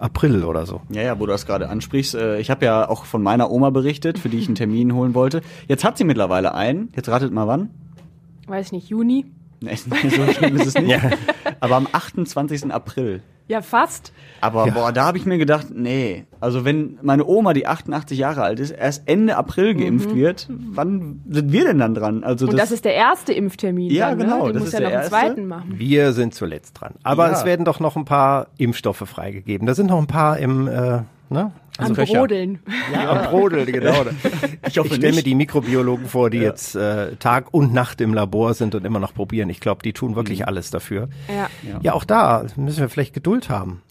April 0.00 0.44
oder 0.44 0.66
so. 0.66 0.80
Ja, 0.90 1.02
ja, 1.02 1.20
wo 1.20 1.26
du 1.26 1.32
das 1.32 1.46
gerade 1.46 1.68
ansprichst. 1.68 2.14
Äh, 2.14 2.40
ich 2.40 2.50
habe 2.50 2.64
ja 2.64 2.88
auch 2.88 3.04
von 3.04 3.22
meiner 3.22 3.50
Oma 3.50 3.70
berichtet, 3.70 4.18
für 4.18 4.28
die 4.28 4.38
ich 4.38 4.46
einen 4.46 4.54
Termin 4.54 4.94
holen 4.94 5.14
wollte. 5.14 5.42
Jetzt 5.68 5.84
hat 5.84 5.98
sie 5.98 6.04
mittlerweile 6.04 6.54
einen. 6.54 6.90
Jetzt 6.96 7.08
ratet 7.08 7.32
mal 7.32 7.46
wann. 7.46 7.70
Weiß 8.46 8.72
nicht, 8.72 8.88
Juni. 8.88 9.26
Nee, 9.60 9.74
so 9.76 10.32
schlimm 10.32 10.56
ist 10.56 10.66
es 10.66 10.74
nicht. 10.74 10.98
Aber 11.60 11.76
am 11.76 11.86
28. 11.90 12.72
April. 12.72 13.22
Ja, 13.50 13.62
fast. 13.62 14.12
Aber 14.40 14.64
boah, 14.68 14.92
da 14.92 15.04
habe 15.06 15.18
ich 15.18 15.26
mir 15.26 15.36
gedacht, 15.38 15.66
nee, 15.74 16.24
also 16.40 16.64
wenn 16.64 16.98
meine 17.02 17.26
Oma, 17.26 17.52
die 17.52 17.66
88 17.66 18.16
Jahre 18.16 18.42
alt 18.42 18.60
ist, 18.60 18.70
erst 18.70 19.02
Ende 19.08 19.36
April 19.36 19.74
geimpft 19.74 20.14
wird, 20.14 20.48
wann 20.48 21.20
sind 21.28 21.50
wir 21.50 21.64
denn 21.64 21.78
dann 21.78 21.94
dran? 21.96 22.22
Also 22.22 22.46
Und 22.46 22.56
das 22.56 22.70
ist 22.70 22.84
der 22.84 22.94
erste 22.94 23.32
Impftermin. 23.32 23.90
Ja, 23.90 24.10
dann, 24.10 24.18
genau, 24.20 24.46
Ne? 24.46 24.52
Die 24.52 24.52
das 24.54 24.60
muss 24.62 24.68
ist 24.68 24.72
ja 24.74 24.78
der 24.80 24.88
noch 24.88 24.94
einen 24.94 25.02
erste. 25.02 25.16
zweiten 25.26 25.46
machen. 25.48 25.74
Wir 25.76 26.12
sind 26.12 26.32
zuletzt 26.34 26.80
dran. 26.80 26.94
Aber 27.02 27.26
Ja. 27.26 27.32
es 27.32 27.44
werden 27.44 27.64
doch 27.64 27.80
noch 27.80 27.96
ein 27.96 28.04
paar 28.04 28.46
Impfstoffe 28.56 29.02
freigegeben. 29.04 29.66
Da 29.66 29.74
sind 29.74 29.88
noch 29.88 29.98
ein 29.98 30.06
paar 30.06 30.38
im, 30.38 30.68
äh, 30.68 31.00
ne? 31.28 31.50
Am 31.78 31.94
Köcher. 31.94 32.18
Brodeln. 32.20 32.58
Ja, 32.92 33.10
am 33.10 33.30
Brodel, 33.30 33.64
genau. 33.66 34.04
Ich, 34.66 34.76
ich 34.76 34.94
stelle 34.94 35.14
mir 35.14 35.22
die 35.22 35.34
Mikrobiologen 35.34 36.06
vor, 36.06 36.30
die 36.30 36.38
jetzt 36.38 36.74
äh, 36.74 37.16
Tag 37.16 37.52
und 37.52 37.72
Nacht 37.72 38.00
im 38.00 38.12
Labor 38.12 38.54
sind 38.54 38.74
und 38.74 38.84
immer 38.84 38.98
noch 38.98 39.14
probieren. 39.14 39.48
Ich 39.48 39.60
glaube, 39.60 39.82
die 39.82 39.92
tun 39.92 40.16
wirklich 40.16 40.46
alles 40.46 40.70
dafür. 40.70 41.08
Ja. 41.28 41.48
Ja, 41.82 41.92
auch 41.94 42.04
da 42.04 42.44
müssen 42.56 42.80
wir 42.80 42.88
vielleicht 42.88 43.14
Geduld 43.14 43.48
haben. 43.48 43.82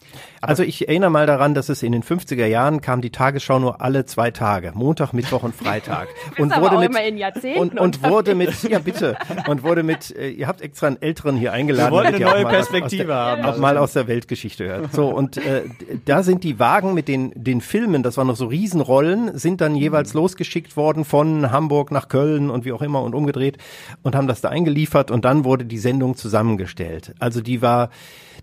Also 0.42 0.64
ich 0.64 0.88
erinnere 0.88 1.10
mal 1.10 1.26
daran, 1.26 1.54
dass 1.54 1.70
es 1.70 1.84
in 1.84 1.92
den 1.92 2.04
50er 2.04 2.46
Jahren 2.46 2.82
kam 2.82 3.02
die 3.02 3.10
Tagesschau 3.10 3.60
nur 3.60 3.82
alle 3.82 4.06
zwei 4.06 4.32
Tage, 4.32 4.72
Montag, 4.74 5.14
Mittwoch 5.14 5.44
und 5.44 5.54
Freitag. 5.54 6.08
und 6.38 6.56
wurde 6.56 6.78
mit 6.78 6.92
immer 6.92 7.04
in 7.04 7.18
Jahrzehnten 7.18 7.60
und, 7.60 7.80
und 7.80 8.04
wurde 8.04 8.36
mit 8.36 8.64
ja 8.64 8.80
bitte 8.80 9.18
und 9.48 9.64
wurde 9.64 9.84
mit 9.84 10.16
äh, 10.16 10.30
ihr 10.30 10.48
habt 10.48 10.62
extra 10.62 10.88
einen 10.88 11.02
älteren 11.02 11.36
hier 11.36 11.52
eingeladen, 11.52 11.94
Wir 11.94 12.02
eine 12.02 12.20
neue 12.20 12.30
auch 12.30 12.44
mal 12.44 12.46
was 12.46 12.70
Perspektive 12.70 13.04
aus 13.04 13.08
der, 13.08 13.16
haben. 13.16 13.46
auch 13.46 13.58
mal 13.58 13.78
aus 13.78 13.94
der 13.94 14.08
Weltgeschichte 14.08 14.66
hört. 14.66 14.94
So 14.94 15.10
und 15.10 15.38
äh, 15.38 15.64
da 16.06 16.24
sind 16.24 16.44
die 16.44 16.60
Wagen 16.60 16.94
mit 16.94 17.08
den 17.08 17.32
den 17.36 17.60
Filmen, 17.62 18.04
das 18.04 18.18
waren 18.18 18.28
noch 18.28 18.38
so 18.38 18.46
Riesenrollen, 18.46 19.38
sind 19.38 19.62
dann 19.62 19.76
jeweils 19.76 20.14
losgeschickt 20.14 20.78
worden 20.78 21.04
von 21.04 21.52
Hamburg 21.52 21.92
nach 21.92 22.08
Köln 22.08 22.50
und 22.50 22.64
wie 22.66 22.72
auch 22.72 22.82
immer 22.82 23.04
und 23.04 23.14
umgedreht 23.14 23.58
und 24.04 24.16
haben 24.16 24.28
das 24.28 24.42
da 24.42 24.50
eingeliefert 24.50 25.12
und 25.12 25.26
dann 25.26 25.44
wurde 25.44 25.66
die 25.66 25.78
Sendung 25.78 26.16
zusammengestellt. 26.16 27.14
Also 27.20 27.42
die 27.42 27.62
war 27.62 27.90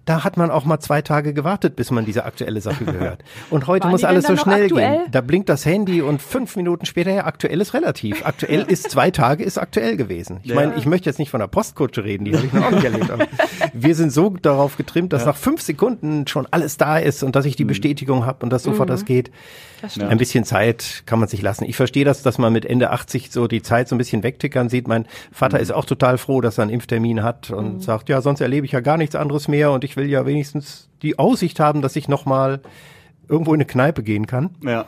da 0.06 0.24
hat 0.24 0.36
man 0.38 0.50
auch 0.50 0.64
mal 0.64 0.80
zwei 0.80 1.02
Tage 1.02 1.34
gewartet, 1.34 1.76
bis 1.76 1.90
man 1.90 2.04
diese 2.06 2.24
aktuelle 2.24 2.60
Sache 2.62 2.84
gehört. 2.86 3.22
Und 3.50 3.66
heute 3.66 3.84
Waren 3.84 3.90
muss 3.90 4.04
alles 4.04 4.26
so 4.26 4.36
schnell 4.36 4.62
aktuell? 4.64 4.98
gehen. 5.00 5.06
Da 5.10 5.20
blinkt 5.20 5.48
das 5.50 5.66
Handy 5.66 6.00
und 6.00 6.22
fünf 6.22 6.56
Minuten 6.56 6.86
später, 6.86 7.10
ja, 7.12 7.26
aktuell 7.26 7.60
ist 7.60 7.74
relativ. 7.74 8.24
Aktuell 8.24 8.62
ist 8.62 8.90
zwei 8.90 9.10
Tage, 9.10 9.44
ist 9.44 9.58
aktuell 9.58 9.96
gewesen. 9.98 10.38
Ich 10.42 10.50
Ja. 10.50 10.54
meine, 10.56 10.74
ich 10.76 10.86
möchte 10.86 11.10
jetzt 11.10 11.18
nicht 11.18 11.30
von 11.30 11.40
der 11.40 11.48
Postkutsche 11.48 12.04
reden, 12.04 12.24
die 12.24 12.34
habe 12.34 12.46
ich 12.46 12.52
noch 12.54 12.64
auch 12.64 12.70
nicht 12.70 12.84
erlebt. 12.84 13.10
Aber 13.10 13.26
wir 13.74 13.94
sind 13.94 14.12
so 14.12 14.30
darauf 14.30 14.76
getrimmt, 14.78 15.12
dass 15.12 15.26
nach 15.26 15.36
fünf 15.36 15.60
Sekunden 15.60 16.26
schon 16.26 16.46
alles 16.50 16.78
da 16.78 16.98
ist 16.98 17.22
und 17.22 17.36
dass 17.36 17.44
ich 17.44 17.56
die 17.56 17.64
Mhm. 17.64 17.68
Bestätigung 17.68 18.24
habe 18.26 18.38
und 18.44 18.50
dass 18.50 18.62
sofort 18.62 18.88
das 18.88 19.04
geht. 19.04 19.30
Das. 19.82 19.98
Ein 20.00 20.16
bisschen 20.16 20.44
Zeit 20.44 21.02
kann 21.04 21.18
man 21.18 21.28
sich 21.28 21.42
lassen. 21.42 21.64
Ich 21.64 21.76
verstehe 21.76 22.04
das, 22.06 22.22
dass 22.22 22.38
man 22.38 22.50
mit 22.52 22.64
Ende 22.64 22.90
80 22.92 23.30
so 23.30 23.46
die 23.46 23.60
Zeit 23.60 23.88
so 23.88 23.94
ein 23.94 23.98
bisschen 23.98 24.22
wegtickern 24.22 24.68
sieht. 24.70 24.88
Mein 24.88 25.02
Mhm. 25.02 25.06
Vater 25.32 25.60
ist 25.60 25.70
auch 25.72 25.84
total 25.84 26.16
froh, 26.16 26.40
dass 26.40 26.58
er 26.58 26.62
einen 26.62 26.70
Impftermin 26.70 27.22
hat 27.22 27.50
und 27.50 27.82
sagt, 27.82 28.08
ja, 28.08 28.22
sonst 28.22 28.40
erlebe 28.40 28.64
ich 28.64 28.72
ja 28.72 28.80
gar 28.80 28.96
nichts 28.96 29.14
anderes 29.14 29.48
mehr 29.48 29.72
und 29.72 29.84
ich 29.84 29.95
will 29.96 30.08
ja 30.08 30.26
wenigstens 30.26 30.88
die 31.02 31.18
Aussicht 31.18 31.60
haben, 31.60 31.82
dass 31.82 31.96
ich 31.96 32.08
nochmal 32.08 32.60
irgendwo 33.28 33.52
in 33.52 33.58
eine 33.58 33.66
Kneipe 33.66 34.02
gehen 34.02 34.26
kann. 34.26 34.50
Ja. 34.62 34.86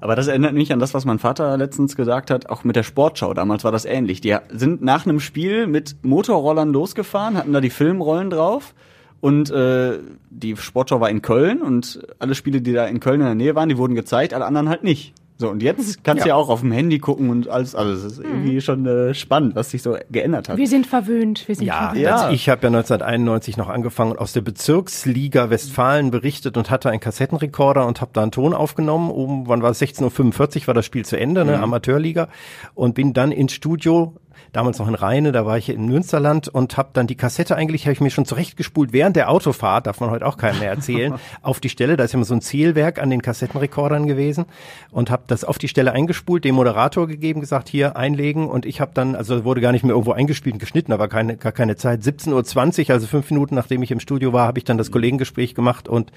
Aber 0.00 0.16
das 0.16 0.26
erinnert 0.26 0.52
mich 0.52 0.72
an 0.72 0.80
das, 0.80 0.92
was 0.92 1.06
mein 1.06 1.18
Vater 1.18 1.56
letztens 1.56 1.96
gesagt 1.96 2.30
hat, 2.30 2.50
auch 2.50 2.62
mit 2.62 2.76
der 2.76 2.82
Sportschau. 2.82 3.32
Damals 3.32 3.64
war 3.64 3.72
das 3.72 3.84
ähnlich. 3.86 4.20
Die 4.20 4.36
sind 4.50 4.82
nach 4.82 5.06
einem 5.06 5.18
Spiel 5.18 5.66
mit 5.66 5.96
Motorrollern 6.02 6.72
losgefahren, 6.72 7.38
hatten 7.38 7.52
da 7.52 7.60
die 7.60 7.70
Filmrollen 7.70 8.28
drauf. 8.28 8.74
Und 9.20 9.50
äh, 9.50 10.00
die 10.28 10.56
Sportschau 10.56 11.00
war 11.00 11.08
in 11.08 11.22
Köln 11.22 11.62
und 11.62 12.06
alle 12.18 12.34
Spiele, 12.34 12.60
die 12.60 12.74
da 12.74 12.84
in 12.84 13.00
Köln 13.00 13.20
in 13.20 13.26
der 13.26 13.34
Nähe 13.34 13.54
waren, 13.54 13.70
die 13.70 13.78
wurden 13.78 13.94
gezeigt, 13.94 14.34
alle 14.34 14.44
anderen 14.44 14.68
halt 14.68 14.84
nicht. 14.84 15.14
So, 15.36 15.50
und 15.50 15.64
jetzt 15.64 16.04
kannst 16.04 16.24
du 16.24 16.28
ja. 16.28 16.36
auch 16.36 16.48
auf 16.48 16.60
dem 16.60 16.70
Handy 16.70 17.00
gucken 17.00 17.28
und 17.28 17.48
alles. 17.48 17.74
Also 17.74 17.92
es 17.92 18.04
ist 18.04 18.18
irgendwie 18.20 18.60
schon 18.60 18.86
äh, 18.86 19.14
spannend, 19.14 19.56
was 19.56 19.70
sich 19.72 19.82
so 19.82 19.96
geändert 20.08 20.48
hat. 20.48 20.56
Wir 20.58 20.68
sind 20.68 20.86
verwöhnt. 20.86 21.48
Wir 21.48 21.56
sind 21.56 21.66
Ja, 21.66 21.88
verwöhnt. 21.88 22.04
Ja. 22.04 22.10
das- 22.26 22.32
ich 22.32 22.48
habe 22.48 22.62
ja 22.62 22.68
1991 22.68 23.56
noch 23.56 23.68
angefangen 23.68 24.12
und 24.12 24.18
aus 24.18 24.32
der 24.32 24.42
Bezirksliga 24.42 25.50
Westfalen 25.50 26.12
berichtet 26.12 26.56
und 26.56 26.70
hatte 26.70 26.88
einen 26.88 27.00
Kassettenrekorder 27.00 27.84
und 27.86 28.00
habe 28.00 28.10
da 28.14 28.22
einen 28.22 28.30
Ton 28.30 28.54
aufgenommen. 28.54 29.10
Um, 29.10 29.48
wann 29.48 29.60
war 29.62 29.70
es? 29.70 29.80
16.45 29.82 30.62
Uhr 30.62 30.66
war 30.68 30.74
das 30.74 30.86
Spiel 30.86 31.04
zu 31.04 31.18
Ende, 31.18 31.44
ne, 31.44 31.58
Amateurliga. 31.60 32.28
Und 32.74 32.94
bin 32.94 33.12
dann 33.12 33.32
ins 33.32 33.52
Studio 33.52 34.14
damals 34.54 34.78
noch 34.78 34.88
in 34.88 34.94
Rheine, 34.94 35.32
da 35.32 35.44
war 35.44 35.58
ich 35.58 35.68
in 35.68 35.86
Münsterland 35.86 36.48
und 36.48 36.76
habe 36.76 36.90
dann 36.92 37.06
die 37.06 37.16
Kassette 37.16 37.56
eigentlich, 37.56 37.84
habe 37.84 37.92
ich 37.92 38.00
mir 38.00 38.10
schon 38.10 38.24
zurechtgespult 38.24 38.92
während 38.92 39.16
der 39.16 39.30
Autofahrt, 39.30 39.86
darf 39.86 40.00
man 40.00 40.10
heute 40.10 40.26
auch 40.26 40.36
keinem 40.36 40.60
mehr 40.60 40.70
erzählen, 40.70 41.14
auf 41.42 41.60
die 41.60 41.68
Stelle, 41.68 41.96
da 41.96 42.04
ist 42.04 42.14
immer 42.14 42.24
so 42.24 42.34
ein 42.34 42.40
Zählwerk 42.40 43.00
an 43.00 43.10
den 43.10 43.22
Kassettenrekordern 43.22 44.06
gewesen 44.06 44.46
und 44.90 45.10
habe 45.10 45.24
das 45.26 45.44
auf 45.44 45.58
die 45.58 45.68
Stelle 45.68 45.92
eingespult, 45.92 46.44
dem 46.44 46.54
Moderator 46.54 47.06
gegeben, 47.08 47.40
gesagt, 47.40 47.68
hier 47.68 47.96
einlegen 47.96 48.48
und 48.48 48.66
ich 48.66 48.80
habe 48.80 48.92
dann, 48.94 49.16
also 49.16 49.44
wurde 49.44 49.60
gar 49.60 49.72
nicht 49.72 49.84
mehr 49.84 49.92
irgendwo 49.92 50.12
eingespielt 50.12 50.54
und 50.54 50.60
geschnitten, 50.60 50.92
aber 50.92 51.08
keine, 51.08 51.36
gar 51.36 51.52
keine 51.52 51.76
Zeit. 51.76 52.02
17.20 52.02 52.84
Uhr, 52.84 52.90
also 52.94 53.06
fünf 53.06 53.30
Minuten 53.30 53.54
nachdem 53.54 53.82
ich 53.82 53.90
im 53.90 54.00
Studio 54.00 54.32
war, 54.32 54.46
habe 54.46 54.58
ich 54.58 54.64
dann 54.64 54.78
das 54.78 54.90
Kollegengespräch 54.90 55.54
gemacht 55.54 55.88
und 55.88 56.12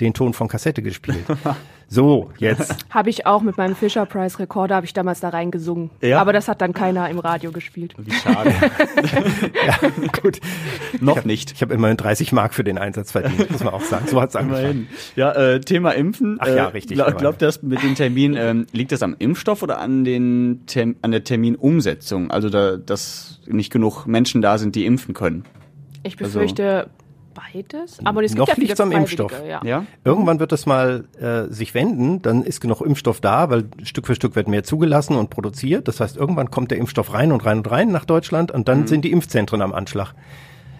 den 0.00 0.14
Ton 0.14 0.32
von 0.32 0.48
Kassette 0.48 0.82
gespielt. 0.82 1.24
So, 1.92 2.30
jetzt. 2.38 2.76
Habe 2.90 3.10
ich 3.10 3.26
auch 3.26 3.42
mit 3.42 3.58
meinem 3.58 3.74
Fisher 3.74 4.06
Price 4.06 4.38
Recorder, 4.38 4.76
habe 4.76 4.86
ich 4.86 4.92
damals 4.92 5.18
da 5.18 5.30
reingesungen. 5.30 5.90
Ja? 6.00 6.20
Aber 6.20 6.32
das 6.32 6.46
hat 6.46 6.60
dann 6.60 6.72
keiner 6.72 7.10
im 7.10 7.18
Radio 7.18 7.50
gespielt. 7.50 7.94
Wie 7.98 8.12
schade. 8.12 8.54
ja, 9.66 9.76
gut. 10.22 10.38
Noch 11.00 11.14
Ich 11.14 11.18
hab, 11.18 11.26
nicht. 11.26 11.50
Ich 11.50 11.62
habe 11.62 11.74
immerhin 11.74 11.96
30 11.96 12.30
Mark 12.30 12.54
für 12.54 12.62
den 12.62 12.78
Einsatz 12.78 13.10
verdient, 13.10 13.50
muss 13.50 13.64
man 13.64 13.74
auch 13.74 13.82
sagen. 13.82 14.06
So 14.06 14.20
hat's 14.20 14.36
angefangen. 14.36 14.62
Immerhin. 14.62 14.88
Ja, 15.16 15.32
äh, 15.32 15.60
Thema 15.60 15.90
Impfen. 15.90 16.36
Ach 16.38 16.46
ja, 16.46 16.54
Äh, 16.54 16.68
richtig, 16.68 16.96
Glaub, 16.96 17.18
glaubt 17.18 17.42
das 17.42 17.60
mit 17.60 17.82
dem 17.82 17.96
Termin, 17.96 18.36
ähm, 18.36 18.66
liegt 18.70 18.92
das 18.92 19.02
am 19.02 19.16
Impfstoff 19.18 19.64
oder 19.64 19.80
an, 19.80 20.04
den 20.04 20.62
an 21.02 21.10
der 21.10 21.24
Terminumsetzung? 21.24 22.30
Also, 22.30 22.50
da, 22.50 22.76
dass 22.76 23.40
nicht 23.46 23.72
genug 23.72 24.06
Menschen 24.06 24.42
da 24.42 24.58
sind, 24.58 24.76
die 24.76 24.86
impfen 24.86 25.12
können. 25.12 25.44
Ich 26.04 26.16
befürchte 26.16 26.88
beides. 27.34 27.98
Aber 28.04 28.22
es 28.24 28.34
Noch 28.34 28.46
gibt 28.46 28.48
ja 28.48 28.54
viele 28.54 28.66
liegt's 28.68 28.80
am 28.80 28.92
Impfstoff. 28.92 29.32
Ja. 29.48 29.60
Ja? 29.64 29.84
Irgendwann 30.04 30.40
wird 30.40 30.52
das 30.52 30.66
mal 30.66 31.04
äh, 31.20 31.52
sich 31.52 31.74
wenden, 31.74 32.22
dann 32.22 32.42
ist 32.42 32.60
genug 32.60 32.80
Impfstoff 32.80 33.20
da, 33.20 33.50
weil 33.50 33.64
Stück 33.82 34.06
für 34.06 34.14
Stück 34.14 34.36
wird 34.36 34.48
mehr 34.48 34.64
zugelassen 34.64 35.16
und 35.16 35.30
produziert. 35.30 35.88
Das 35.88 36.00
heißt, 36.00 36.16
irgendwann 36.16 36.50
kommt 36.50 36.70
der 36.70 36.78
Impfstoff 36.78 37.12
rein 37.12 37.32
und 37.32 37.44
rein 37.44 37.58
und 37.58 37.70
rein 37.70 37.90
nach 37.90 38.04
Deutschland 38.04 38.50
und 38.50 38.68
dann 38.68 38.86
sind 38.86 39.04
die 39.04 39.12
Impfzentren 39.12 39.62
am 39.62 39.72
Anschlag. 39.72 40.14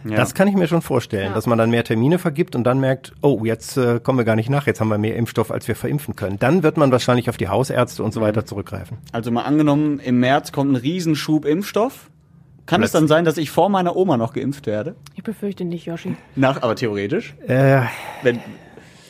Ja. 0.04 0.16
Das 0.16 0.34
kann 0.34 0.48
ich 0.48 0.54
mir 0.54 0.66
schon 0.66 0.82
vorstellen, 0.82 1.28
Ja. 1.28 1.34
dass 1.34 1.46
man 1.46 1.58
dann 1.58 1.70
mehr 1.70 1.84
Termine 1.84 2.18
vergibt 2.18 2.56
und 2.56 2.64
dann 2.64 2.80
merkt, 2.80 3.12
oh, 3.20 3.44
jetzt 3.44 3.76
äh, 3.76 4.00
kommen 4.02 4.18
wir 4.18 4.24
gar 4.24 4.36
nicht 4.36 4.48
nach, 4.48 4.66
jetzt 4.66 4.80
haben 4.80 4.88
wir 4.88 4.98
mehr 4.98 5.16
Impfstoff, 5.16 5.50
als 5.50 5.68
wir 5.68 5.76
verimpfen 5.76 6.16
können. 6.16 6.38
Dann 6.38 6.62
wird 6.62 6.76
man 6.78 6.90
wahrscheinlich 6.90 7.28
auf 7.28 7.36
die 7.36 7.48
Hausärzte 7.48 8.02
und 8.02 8.12
so 8.14 8.20
weiter 8.20 8.46
zurückgreifen. 8.46 8.96
Also 9.12 9.30
mal 9.30 9.42
angenommen, 9.42 10.00
im 10.00 10.18
März 10.20 10.52
kommt 10.52 10.72
ein 10.72 10.76
Riesenschub 10.76 11.44
Impfstoff. 11.44 12.09
Kann 12.70 12.82
es 12.82 12.92
dann 12.92 13.08
sein, 13.08 13.24
dass 13.24 13.36
ich 13.36 13.50
vor 13.50 13.68
meiner 13.68 13.96
Oma 13.96 14.16
noch 14.16 14.32
geimpft 14.32 14.66
werde? 14.66 14.94
Ich 15.16 15.22
befürchte 15.22 15.64
nicht, 15.64 15.84
Yoshi. 15.86 16.16
Nach, 16.36 16.62
aber 16.62 16.74
theoretisch. 16.76 17.34
Äh, 17.46 17.82
Wenn, 18.22 18.40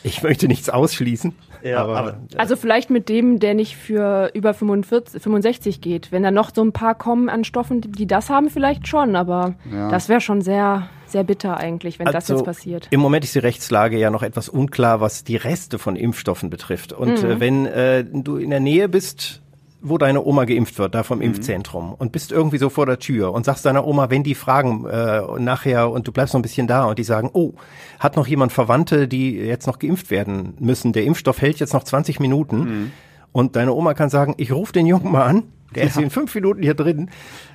ich 0.03 0.23
möchte 0.23 0.47
nichts 0.47 0.69
ausschließen, 0.69 1.33
Ja, 1.63 1.83
aber, 1.83 1.97
aber- 1.97 2.17
Also 2.37 2.55
vielleicht 2.55 2.89
mit 2.89 3.07
dem, 3.07 3.39
der 3.39 3.53
nicht 3.53 3.75
für 3.77 4.31
über 4.33 4.53
45, 4.55 5.21
65 5.21 5.79
geht. 5.79 6.11
Wenn 6.11 6.23
da 6.23 6.31
noch 6.31 6.49
so 6.55 6.63
ein 6.63 6.71
paar 6.71 6.95
kommen 6.95 7.29
an 7.29 7.43
Stoffen, 7.43 7.81
die, 7.81 8.07
das 8.07 8.29
haben, 8.31 8.49
vielleicht 8.49 8.87
schon. 8.87 9.15
Aber 9.15 9.53
Ja. 9.71 9.89
das 9.89 10.09
wäre 10.09 10.21
schon 10.21 10.41
sehr, 10.41 10.89
sehr 11.05 11.23
bitter 11.23 11.57
eigentlich, 11.57 11.99
wenn 11.99 12.05
das 12.07 12.15
Also, 12.15 12.33
jetzt 12.37 12.45
passiert. 12.45 12.87
Im 12.89 12.99
Moment 12.99 13.23
ist 13.25 13.35
die 13.35 13.39
Rechtslage 13.39 13.99
ja 13.99 14.09
noch 14.09 14.23
etwas 14.23 14.49
unklar, 14.49 15.01
was 15.01 15.23
die 15.23 15.35
Reste 15.35 15.77
von 15.77 15.95
Impfstoffen 15.95 16.49
betrifft. 16.49 16.93
Und 16.93 17.21
Mhm. 17.21 17.29
äh, 17.29 17.39
wenn 17.39 17.65
äh, 17.67 18.03
du 18.05 18.37
in 18.37 18.49
der 18.49 18.59
Nähe 18.59 18.89
bist, 18.89 19.40
wo 19.81 19.97
deine 19.97 20.23
Oma 20.23 20.45
geimpft 20.45 20.77
wird, 20.79 20.93
da 20.95 21.03
vom 21.03 21.17
Mhm. 21.17 21.25
Impfzentrum, 21.25 21.93
und 21.93 22.11
bist 22.11 22.31
irgendwie 22.31 22.57
so 22.59 22.69
vor 22.69 22.85
der 22.85 22.99
Tür 22.99 23.33
und 23.33 23.45
sagst 23.45 23.65
deiner 23.65 23.85
Oma, 23.87 24.09
wenn 24.09 24.23
die 24.23 24.35
fragen 24.35 24.85
äh, 24.85 25.21
nachher 25.39 25.89
und 25.89 26.07
du 26.07 26.11
bleibst 26.11 26.33
noch 26.33 26.39
ein 26.39 26.43
bisschen 26.43 26.67
da 26.67 26.85
und 26.85 26.99
die 26.99 27.03
sagen, 27.03 27.29
oh, 27.33 27.53
hat 27.99 28.15
noch 28.15 28.27
jemand 28.27 28.51
Verwandte, 28.51 29.07
die 29.07 29.31
jetzt 29.37 29.65
noch 29.67 29.79
geimpft 29.79 30.11
werden 30.11 30.53
müssen, 30.59 30.93
der 30.93 31.03
Impfstoff 31.05 31.41
hält 31.41 31.59
jetzt 31.59 31.73
noch 31.73 31.83
20 31.83 32.19
Minuten 32.19 32.57
Mhm. 32.59 32.91
und 33.31 33.55
deine 33.55 33.73
Oma 33.73 33.93
kann 33.93 34.09
sagen, 34.09 34.35
ich 34.37 34.51
rufe 34.51 34.73
den 34.73 34.85
Jungen 34.85 35.11
mal 35.11 35.23
an, 35.23 35.43
der 35.75 35.83
ist 35.83 35.97
in 35.97 36.09
fünf 36.09 36.33
Minuten 36.35 36.61
hier 36.61 36.73
drin, 36.73 37.09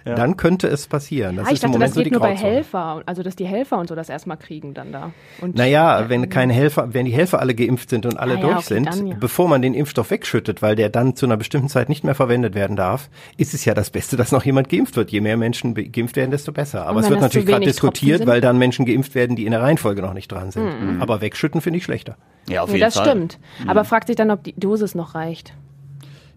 dann 0.04 0.36
könnte 0.36 0.68
es 0.68 0.86
passieren. 0.86 1.36
Das 1.36 1.46
ah, 1.46 1.50
ich 1.50 1.54
ist 1.54 1.64
im 1.64 1.72
dachte, 1.72 1.78
Moment 1.78 1.90
das 1.90 1.94
so 1.94 2.00
die 2.00 2.04
geht 2.04 2.12
nur 2.12 2.20
bei. 2.20 2.36
Helfer. 2.36 3.02
Also, 3.06 3.22
dass 3.22 3.36
die 3.36 3.46
Helfer 3.46 3.78
und 3.78 3.88
so 3.88 3.94
das 3.94 4.08
erstmal 4.08 4.36
kriegen 4.36 4.72
dann 4.74 4.92
da. 4.92 5.12
Und 5.40 5.56
Naja, 5.56 6.08
wenn 6.08 6.28
keine 6.28 6.52
Helfer, 6.52 6.94
wenn 6.94 7.06
die 7.06 7.12
Helfer 7.12 7.40
alle 7.40 7.54
geimpft 7.54 7.90
sind 7.90 8.06
und 8.06 8.18
alle 8.18 8.34
Ah 8.34 8.36
ja, 8.36 8.42
durch 8.42 8.56
okay, 8.56 8.64
sind, 8.66 8.86
dann 8.86 9.06
ja. 9.06 9.16
bevor 9.18 9.48
man 9.48 9.62
den 9.62 9.74
Impfstoff 9.74 10.10
wegschüttet, 10.10 10.62
weil 10.62 10.76
der 10.76 10.88
dann 10.88 11.16
zu 11.16 11.26
einer 11.26 11.36
bestimmten 11.36 11.68
Zeit 11.68 11.88
nicht 11.88 12.04
mehr 12.04 12.14
verwendet 12.14 12.54
werden 12.54 12.76
darf, 12.76 13.10
ist 13.36 13.54
es 13.54 13.64
ja 13.64 13.74
das 13.74 13.90
Beste, 13.90 14.16
dass 14.16 14.32
noch 14.32 14.44
jemand 14.44 14.68
geimpft 14.68 14.96
wird. 14.96 15.10
Je 15.10 15.20
mehr 15.20 15.36
Menschen 15.36 15.74
geimpft 15.74 16.16
werden, 16.16 16.30
desto 16.30 16.52
besser. 16.52 16.86
Aber 16.86 17.00
es 17.00 17.08
wird 17.08 17.16
das 17.20 17.24
natürlich 17.24 17.48
gerade 17.48 17.64
diskutiert, 17.64 18.18
Tropfen 18.18 18.32
weil 18.32 18.40
dann 18.40 18.58
Menschen 18.58 18.86
geimpft 18.86 19.14
werden, 19.14 19.36
die 19.36 19.44
in 19.44 19.50
der 19.50 19.62
Reihenfolge 19.62 20.02
noch 20.02 20.14
nicht 20.14 20.30
dran 20.30 20.50
sind. 20.50 21.00
Aber 21.00 21.20
wegschütten 21.20 21.60
finde 21.60 21.78
ich 21.78 21.84
schlechter. 21.84 22.16
ja, 22.48 22.62
auf 22.62 22.70
jeden 22.70 22.80
das 22.80 22.94
Fall. 22.94 23.06
stimmt. 23.06 23.38
Aber 23.66 23.84
fragt 23.84 24.06
sich 24.08 24.16
dann, 24.16 24.30
ob 24.30 24.44
die 24.44 24.54
Dosis 24.54 24.94
noch 24.94 25.14
reicht. 25.14 25.54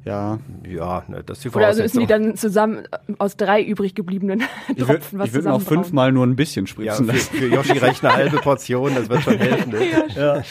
Ja. 0.09 0.39
Ja, 0.67 1.03
ne, 1.07 1.23
das 1.23 1.37
ist 1.37 1.45
die 1.45 1.49
Oder 1.49 1.67
also 1.67 1.83
müssen 1.83 1.99
Voraussetzung. 1.99 2.01
die 2.01 2.07
dann 2.07 2.35
zusammen 2.35 2.77
äh, 2.77 3.13
aus 3.19 3.37
drei 3.37 3.63
übrig 3.63 3.93
gebliebenen 3.93 4.41
Ich 4.69 4.79
würde 4.79 4.93
Tropfen 4.93 5.19
was 5.19 5.27
ich 5.27 5.33
würd 5.35 5.45
mir 5.45 5.53
auch 5.53 5.61
fünfmal 5.61 6.11
nur 6.11 6.25
ein 6.25 6.35
bisschen 6.35 6.65
ja, 6.65 6.95
spritzen 6.95 7.05
für, 7.05 7.11
lassen. 7.11 7.35
für 7.35 7.47
Yoshi 7.47 7.77
reicht 7.77 8.03
eine 8.03 8.15
halbe 8.15 8.37
Portion, 8.37 8.95
das 8.95 9.07
wird 9.07 9.21
schon 9.21 9.37
helfen. 9.37 9.71
Ne? 9.71 9.79
Ja. 10.15 10.41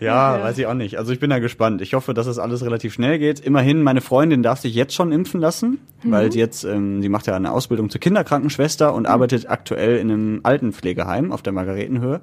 ja, 0.00 0.42
weiß 0.42 0.58
ich 0.58 0.66
auch 0.66 0.74
nicht. 0.74 0.96
Also 0.96 1.12
ich 1.12 1.18
bin 1.18 1.30
da 1.30 1.40
gespannt. 1.40 1.82
Ich 1.82 1.94
hoffe, 1.94 2.14
dass 2.14 2.26
das 2.26 2.38
alles 2.38 2.64
relativ 2.64 2.94
schnell 2.94 3.18
geht. 3.18 3.40
Immerhin, 3.40 3.82
meine 3.82 4.00
Freundin 4.00 4.42
darf 4.42 4.60
sich 4.60 4.74
jetzt 4.74 4.94
schon 4.94 5.12
impfen 5.12 5.40
lassen, 5.40 5.78
weil 6.04 6.30
sie 6.30 6.38
jetzt, 6.38 6.64
ähm, 6.64 7.02
sie 7.02 7.08
macht 7.08 7.26
ja 7.26 7.34
eine 7.34 7.50
Ausbildung 7.50 7.90
zur 7.90 8.00
Kinderkrankenschwester 8.00 8.94
und 8.94 9.06
arbeitet 9.06 9.50
aktuell 9.50 9.96
in 9.96 10.10
einem 10.10 10.40
Altenpflegeheim 10.44 11.32
auf 11.32 11.42
der 11.42 11.52
Margaretenhöhe. 11.52 12.20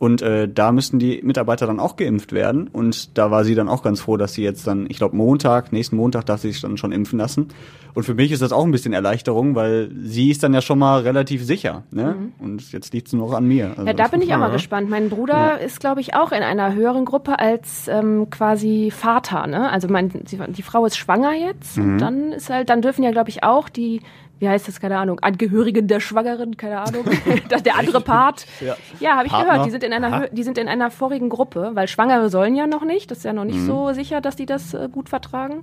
Und 0.00 0.22
äh, 0.22 0.48
da 0.48 0.72
müssten 0.72 0.98
die 0.98 1.20
Mitarbeiter 1.22 1.66
dann 1.66 1.78
auch 1.78 1.96
geimpft 1.96 2.32
werden. 2.32 2.68
Und 2.72 3.18
da 3.18 3.30
war 3.30 3.44
sie 3.44 3.54
dann 3.54 3.68
auch 3.68 3.82
ganz 3.82 4.00
froh, 4.00 4.16
dass 4.16 4.32
sie 4.32 4.42
jetzt 4.42 4.66
dann, 4.66 4.86
ich 4.88 4.96
glaube 4.96 5.14
Montag, 5.14 5.72
nächsten 5.72 5.96
Montag 5.96 6.24
darf 6.24 6.40
sie 6.40 6.50
sich 6.50 6.62
dann 6.62 6.78
schon 6.78 6.90
impfen 6.90 7.18
lassen. 7.18 7.48
Und 7.92 8.04
für 8.04 8.14
mich 8.14 8.32
ist 8.32 8.40
das 8.40 8.50
auch 8.52 8.64
ein 8.64 8.70
bisschen 8.70 8.94
Erleichterung, 8.94 9.54
weil 9.56 9.90
sie 10.02 10.30
ist 10.30 10.42
dann 10.42 10.54
ja 10.54 10.62
schon 10.62 10.78
mal 10.78 11.00
relativ 11.02 11.44
sicher. 11.44 11.82
Ne? 11.90 12.14
Und 12.38 12.72
jetzt 12.72 12.94
liegt's 12.94 13.12
nur 13.12 13.26
noch 13.28 13.34
an 13.36 13.44
mir. 13.46 13.72
Also 13.72 13.84
Ja, 13.84 13.92
da 13.92 14.08
bin 14.08 14.22
ich 14.22 14.32
auch 14.32 14.38
mal 14.38 14.46
Ja. 14.46 14.52
gespannt. 14.54 14.88
Mein 14.88 15.10
Bruder 15.10 15.60
ist, 15.60 15.80
glaube 15.80 16.00
ich, 16.00 16.14
auch 16.14 16.32
in 16.32 16.42
einer 16.42 16.72
höheren 16.74 17.04
Gruppe 17.04 17.38
als 17.38 17.86
ähm, 17.88 18.28
quasi 18.30 18.90
Vater. 18.90 19.46
Ne? 19.48 19.70
Also 19.70 19.88
mein, 19.88 20.08
die, 20.08 20.38
die 20.48 20.62
Frau 20.62 20.86
ist 20.86 20.96
schwanger 20.96 21.34
jetzt 21.34 21.76
Mhm. 21.76 21.82
und 21.84 21.98
dann 21.98 22.32
ist 22.32 22.48
halt, 22.48 22.70
dann 22.70 22.80
dürfen 22.80 23.02
ja, 23.02 23.10
glaube 23.10 23.28
ich, 23.28 23.42
auch 23.44 23.68
die, 23.68 24.00
wie 24.40 24.48
heißt 24.48 24.66
das, 24.66 24.80
keine 24.80 24.98
Ahnung, 24.98 25.20
Angehörigen 25.20 25.86
der 25.86 26.00
Schwangeren, 26.00 26.56
keine 26.56 26.80
Ahnung, 26.80 27.04
der 27.64 27.76
andere 27.78 28.00
Part. 28.00 28.46
Ja. 28.60 28.74
Ja, 28.98 29.16
habe 29.16 29.26
ich 29.26 29.32
Partner. 29.32 29.52
gehört. 29.52 29.66
Die 29.66 29.70
sind 29.70 29.84
in 29.84 29.92
einer, 29.92 30.26
die 30.28 30.42
sind 30.42 30.58
in 30.58 30.66
einer 30.66 30.90
vorigen 30.90 31.28
Gruppe, 31.28 31.70
weil 31.74 31.86
Schwangere 31.86 32.28
sollen 32.30 32.56
ja 32.56 32.66
noch 32.66 32.84
nicht. 32.84 33.10
Das 33.10 33.18
ist 33.18 33.24
ja 33.24 33.32
noch 33.32 33.44
nicht 33.44 33.58
Mhm. 33.58 33.66
so 33.66 33.92
sicher, 33.92 34.20
dass 34.20 34.34
die 34.36 34.46
das 34.46 34.74
äh, 34.74 34.88
gut 34.90 35.08
vertragen. 35.08 35.62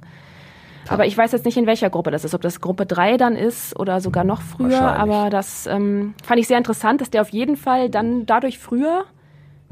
Aber 0.89 1.05
ich 1.05 1.17
weiß 1.17 1.33
jetzt 1.33 1.43
nicht, 1.43 1.57
in 1.57 1.65
welcher 1.67 1.89
Gruppe 1.89 2.11
das 2.11 2.23
ist, 2.23 2.33
ob 2.33 2.41
das 2.41 2.61
Gruppe 2.61 2.85
3 2.85 3.17
dann 3.17 3.35
ist 3.35 3.77
oder 3.77 3.99
sogar 3.99 4.23
noch 4.23 4.41
früher. 4.41 4.79
Aber 4.81 5.29
das 5.29 5.67
ähm, 5.67 6.13
fand 6.23 6.39
ich 6.39 6.47
sehr 6.47 6.57
interessant, 6.57 7.01
dass 7.01 7.09
der 7.09 7.21
auf 7.23 7.29
jeden 7.29 7.57
Fall 7.57 7.89
dann 7.89 8.25
dadurch 8.25 8.57
früher 8.57 9.03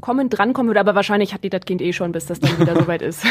kommen, 0.00 0.28
drankommen 0.28 0.68
würde. 0.68 0.80
Aber 0.80 0.94
wahrscheinlich 0.94 1.32
hat 1.34 1.42
die 1.44 1.50
das 1.50 1.62
Kind 1.62 1.80
eh 1.82 1.92
schon, 1.92 2.12
bis 2.12 2.26
das 2.26 2.40
dann 2.40 2.58
wieder 2.58 2.74
soweit 2.80 3.02
ist. 3.02 3.24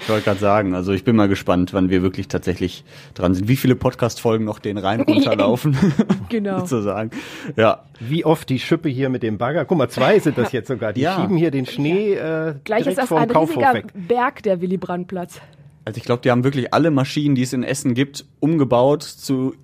Ich 0.00 0.08
wollte 0.08 0.24
gerade 0.24 0.40
sagen, 0.40 0.74
also 0.74 0.92
ich 0.92 1.04
bin 1.04 1.16
mal 1.16 1.28
gespannt, 1.28 1.72
wann 1.72 1.88
wir 1.90 2.02
wirklich 2.02 2.28
tatsächlich 2.28 2.84
dran 3.14 3.34
sind. 3.34 3.48
Wie 3.48 3.56
viele 3.56 3.76
Podcast-Folgen 3.76 4.44
noch 4.44 4.58
den 4.58 4.78
Rhein 4.78 5.00
runterlaufen, 5.08 5.76
genau. 6.28 6.58
sozusagen. 6.60 7.10
Ja, 7.56 7.84
Wie 8.00 8.24
oft 8.24 8.48
die 8.48 8.58
Schippe 8.58 8.88
hier 8.88 9.08
mit 9.08 9.22
dem 9.22 9.38
Bagger. 9.38 9.64
Guck 9.64 9.78
mal, 9.78 9.88
zwei 9.88 10.18
sind 10.18 10.36
das 10.38 10.52
jetzt 10.52 10.68
sogar. 10.68 10.92
Die 10.92 11.02
Ja. 11.02 11.16
schieben 11.20 11.36
hier 11.36 11.50
den 11.50 11.66
Schnee 11.66 12.14
äh, 12.14 12.54
Gleich 12.64 12.80
ist 12.80 12.84
direkt 12.86 12.98
das 12.98 13.08
vorm 13.08 13.22
ein 13.22 13.30
riesiger 13.30 13.74
weg. 13.74 13.86
Berg, 13.94 14.42
der 14.42 14.60
Willy 14.60 14.76
Brandt-Platz. 14.78 15.40
also 15.84 15.96
ich 15.98 16.04
glaube, 16.04 16.22
die 16.22 16.30
haben 16.30 16.44
wirklich 16.44 16.74
alle 16.74 16.90
Maschinen, 16.90 17.34
die 17.34 17.42
es 17.42 17.52
in 17.52 17.62
Essen 17.62 17.94
gibt, 17.94 18.24
umgebaut 18.40 19.02
zu 19.04 19.54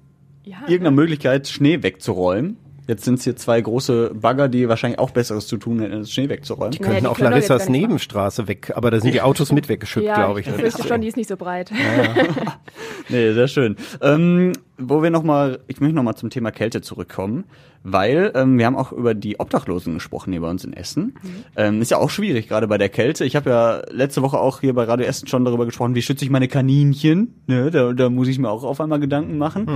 Ja, 0.44 0.58
irgendeiner 0.66 0.92
Möglichkeit, 0.92 1.48
Schnee 1.48 1.82
wegzuräumen. 1.82 2.56
Jetzt 2.90 3.04
sind 3.04 3.20
es 3.20 3.24
hier 3.24 3.36
zwei 3.36 3.60
große 3.60 4.10
Bagger, 4.14 4.48
die 4.48 4.68
wahrscheinlich 4.68 4.98
auch 4.98 5.12
Besseres 5.12 5.46
zu 5.46 5.58
tun 5.58 5.78
hätten, 5.78 5.94
als 5.94 6.10
Schnee 6.10 6.28
wegzuräumen. 6.28 6.72
Naja, 6.72 6.84
Könnten 6.84 7.04
die 7.04 7.06
auch 7.06 7.16
können 7.16 7.30
Larissas 7.30 7.68
Nebenstraße 7.68 8.48
weg, 8.48 8.72
aber 8.74 8.90
da 8.90 8.98
sind 8.98 9.14
die 9.14 9.20
Autos 9.20 9.52
mit 9.52 9.68
weggeschüttet, 9.68 10.08
ja, 10.08 10.16
glaube 10.16 10.40
ich. 10.40 10.48
ich 10.48 10.54
fürchte 10.54 10.82
schon, 10.88 11.00
die 11.00 11.06
ist 11.06 11.16
nicht 11.16 11.28
so 11.28 11.36
breit. 11.36 11.70
Nee, 13.08 13.32
sehr 13.32 13.48
schön. 13.48 13.76
Ähm, 14.00 14.52
wo 14.80 15.02
wir 15.02 15.10
noch 15.10 15.22
mal, 15.22 15.60
ich 15.66 15.80
möchte 15.80 15.94
noch 15.94 16.02
mal 16.02 16.16
zum 16.16 16.30
Thema 16.30 16.50
Kälte 16.50 16.80
zurückkommen, 16.80 17.44
weil 17.82 18.32
ähm, 18.34 18.58
wir 18.58 18.66
haben 18.66 18.76
auch 18.76 18.92
über 18.92 19.14
die 19.14 19.40
Obdachlosen 19.40 19.94
gesprochen 19.94 20.32
hier 20.32 20.42
bei 20.42 20.50
uns 20.50 20.64
in 20.64 20.72
Essen. 20.72 21.14
Ähm, 21.56 21.80
ist 21.80 21.90
ja 21.90 21.96
auch 21.96 22.10
schwierig, 22.10 22.48
gerade 22.48 22.68
bei 22.68 22.76
der 22.76 22.90
Kälte. 22.90 23.24
Ich 23.24 23.36
habe 23.36 23.50
ja 23.50 23.82
letzte 23.90 24.20
Woche 24.22 24.38
auch 24.38 24.60
hier 24.60 24.74
bei 24.74 24.84
Radio 24.84 25.06
Essen 25.06 25.28
schon 25.28 25.44
darüber 25.44 25.64
gesprochen, 25.64 25.94
wie 25.94 26.02
schütze 26.02 26.24
ich 26.24 26.30
meine 26.30 26.48
Kaninchen. 26.48 27.34
Ne, 27.46 27.70
da, 27.70 27.92
da 27.92 28.10
muss 28.10 28.28
ich 28.28 28.38
mir 28.38 28.50
auch 28.50 28.64
auf 28.64 28.80
einmal 28.80 29.00
Gedanken 29.00 29.38
machen. 29.38 29.66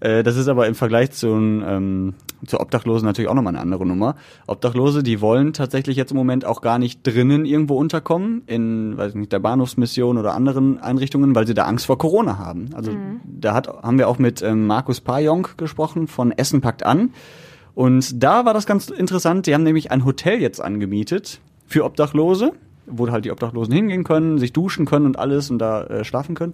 Äh, 0.00 0.22
das 0.22 0.36
ist 0.36 0.48
aber 0.48 0.66
im 0.66 0.74
Vergleich 0.74 1.10
zu, 1.10 1.28
ähm, 1.28 2.14
zu 2.46 2.60
Obdachlosen 2.60 3.06
natürlich 3.06 3.28
auch 3.28 3.34
nochmal 3.34 3.54
eine 3.54 3.60
andere 3.60 3.86
Nummer. 3.86 4.16
Obdachlose, 4.46 5.02
die 5.02 5.20
wollen 5.20 5.52
tatsächlich 5.52 5.96
jetzt 5.96 6.12
im 6.12 6.16
Moment 6.16 6.44
auch 6.44 6.62
gar 6.62 6.78
nicht 6.78 7.06
drinnen 7.06 7.44
irgendwo 7.44 7.76
unterkommen, 7.76 8.42
in, 8.46 8.96
weiß 8.96 9.10
ich 9.10 9.16
nicht, 9.16 9.32
der 9.32 9.38
Bahnhofsmission 9.38 10.18
oder 10.18 10.34
anderen 10.34 10.78
Einrichtungen, 10.78 11.34
weil 11.34 11.46
sie 11.46 11.54
da 11.54 11.64
Angst 11.64 11.86
vor 11.86 11.98
Corona 11.98 12.38
haben. 12.38 12.70
Also 12.74 12.92
da 13.24 13.54
hat, 13.54 13.68
haben 13.68 13.98
wir 13.98 14.08
auch 14.08 14.18
mit 14.18 14.33
ähm, 14.42 14.66
Markus 14.66 15.00
Pajonk 15.00 15.58
gesprochen 15.58 16.06
von 16.06 16.32
Essen 16.32 16.60
packt 16.60 16.84
an. 16.84 17.10
Und 17.74 18.22
da 18.22 18.44
war 18.44 18.54
das 18.54 18.66
ganz 18.66 18.88
interessant. 18.88 19.46
Die 19.46 19.54
haben 19.54 19.64
nämlich 19.64 19.90
ein 19.90 20.04
Hotel 20.04 20.40
jetzt 20.40 20.60
angemietet 20.60 21.40
für 21.66 21.84
Obdachlose. 21.84 22.52
wo 22.86 23.10
halt 23.10 23.24
die 23.24 23.30
Obdachlosen 23.30 23.72
hingehen 23.72 24.04
können, 24.04 24.36
sich 24.38 24.52
duschen 24.52 24.84
können 24.84 25.06
und 25.06 25.18
alles 25.18 25.50
und 25.50 25.58
da 25.58 25.84
äh, 25.84 26.04
schlafen 26.04 26.34
können. 26.34 26.52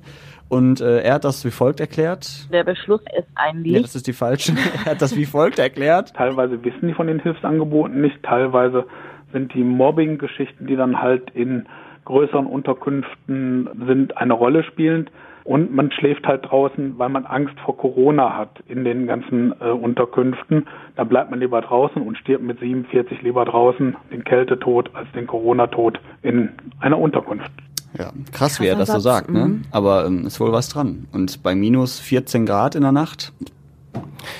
Und 0.48 0.80
äh, 0.80 1.00
er 1.00 1.14
hat 1.14 1.24
das 1.24 1.44
wie 1.44 1.50
folgt 1.50 1.80
erklärt. 1.80 2.48
Der 2.52 2.62
Beschluss 2.62 3.00
ist 3.18 3.26
eigentlich. 3.34 3.72
Nee, 3.72 3.82
das 3.82 3.96
ist 3.96 4.06
die 4.06 4.12
falsche. 4.12 4.52
er 4.84 4.92
hat 4.92 5.02
das 5.02 5.16
wie 5.16 5.26
folgt 5.26 5.58
erklärt. 5.58 6.14
Teilweise 6.14 6.62
wissen 6.64 6.86
die 6.86 6.94
von 6.94 7.08
den 7.08 7.18
Hilfsangeboten 7.18 8.00
nicht, 8.00 8.22
teilweise 8.22 8.84
sind 9.32 9.54
die 9.54 9.62
Mobbing-Geschichten, 9.64 10.66
die 10.66 10.76
dann 10.76 11.00
halt 11.00 11.30
in 11.30 11.66
größeren 12.04 12.46
Unterkünften 12.46 13.68
sind, 13.86 14.16
eine 14.16 14.32
Rolle 14.32 14.64
spielend. 14.64 15.10
Und 15.44 15.74
man 15.74 15.90
schläft 15.92 16.26
halt 16.26 16.46
draußen, 16.50 16.98
weil 16.98 17.09
man 17.09 17.26
Angst 17.26 17.59
vor 17.64 17.76
Corona 17.76 18.37
hat 18.37 18.62
in 18.68 18.85
den 18.85 19.07
ganzen 19.07 19.53
äh, 19.61 19.70
Unterkünften. 19.70 20.66
Da 20.96 21.05
bleibt 21.05 21.31
man 21.31 21.40
lieber 21.40 21.61
draußen 21.61 22.00
und 22.03 22.18
stirbt 22.18 22.44
mit 22.44 22.61
47 22.61 23.22
lieber 23.22 23.44
draußen 23.44 23.96
den 24.12 24.24
Kältetod 24.24 24.94
als 24.94 25.11
den 25.12 25.26
Corona-Tod 25.26 26.00
in 26.22 26.50
einer 26.81 26.98
Unterkunft. 26.98 27.50
Ja, 27.98 28.12
krass, 28.33 28.61
wie 28.61 28.66
er 28.66 28.76
das 28.76 28.88
so 28.88 29.00
sagt, 29.00 29.31
ne? 29.31 29.46
Mhm. 29.46 29.62
Aber 29.72 30.07
ähm, 30.07 30.26
ist 30.26 30.38
wohl 30.38 30.53
was 30.53 30.68
dran. 30.68 31.09
Und 31.12 31.42
bei 31.42 31.55
minus 31.55 31.98
14 31.98 32.46
Grad 32.46 32.74
in 32.76 32.83
der 32.83 32.92
Nacht, 32.92 33.33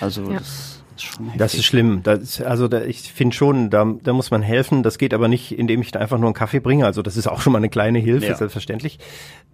also 0.01 0.23
ja. 0.31 0.39
das 0.39 0.83
ist 0.97 1.03
schon 1.03 1.25
heftig. 1.25 1.39
Das 1.39 1.55
ist 1.55 1.65
schlimm. 1.65 2.03
Das, 2.05 2.41
also 2.41 2.69
da, 2.69 2.83
ich 2.83 3.13
finde 3.13 3.35
schon, 3.35 3.71
da, 3.71 3.93
da 4.03 4.13
muss 4.13 4.31
man 4.31 4.43
helfen. 4.43 4.83
Das 4.83 4.99
geht 4.99 5.13
aber 5.15 5.27
nicht, 5.27 5.59
indem 5.59 5.81
ich 5.81 5.91
da 5.91 5.99
einfach 5.99 6.19
nur 6.19 6.29
einen 6.29 6.35
Kaffee 6.35 6.61
bringe. 6.61 6.87
Also 6.87 7.03
das 7.03 7.17
ist 7.17 7.27
auch 7.27 7.41
schon 7.41 7.53
mal 7.53 7.59
eine 7.59 7.71
kleine 7.71 7.99
Hilfe, 7.99 8.27
ja. 8.27 8.37
selbstverständlich. 8.37 8.99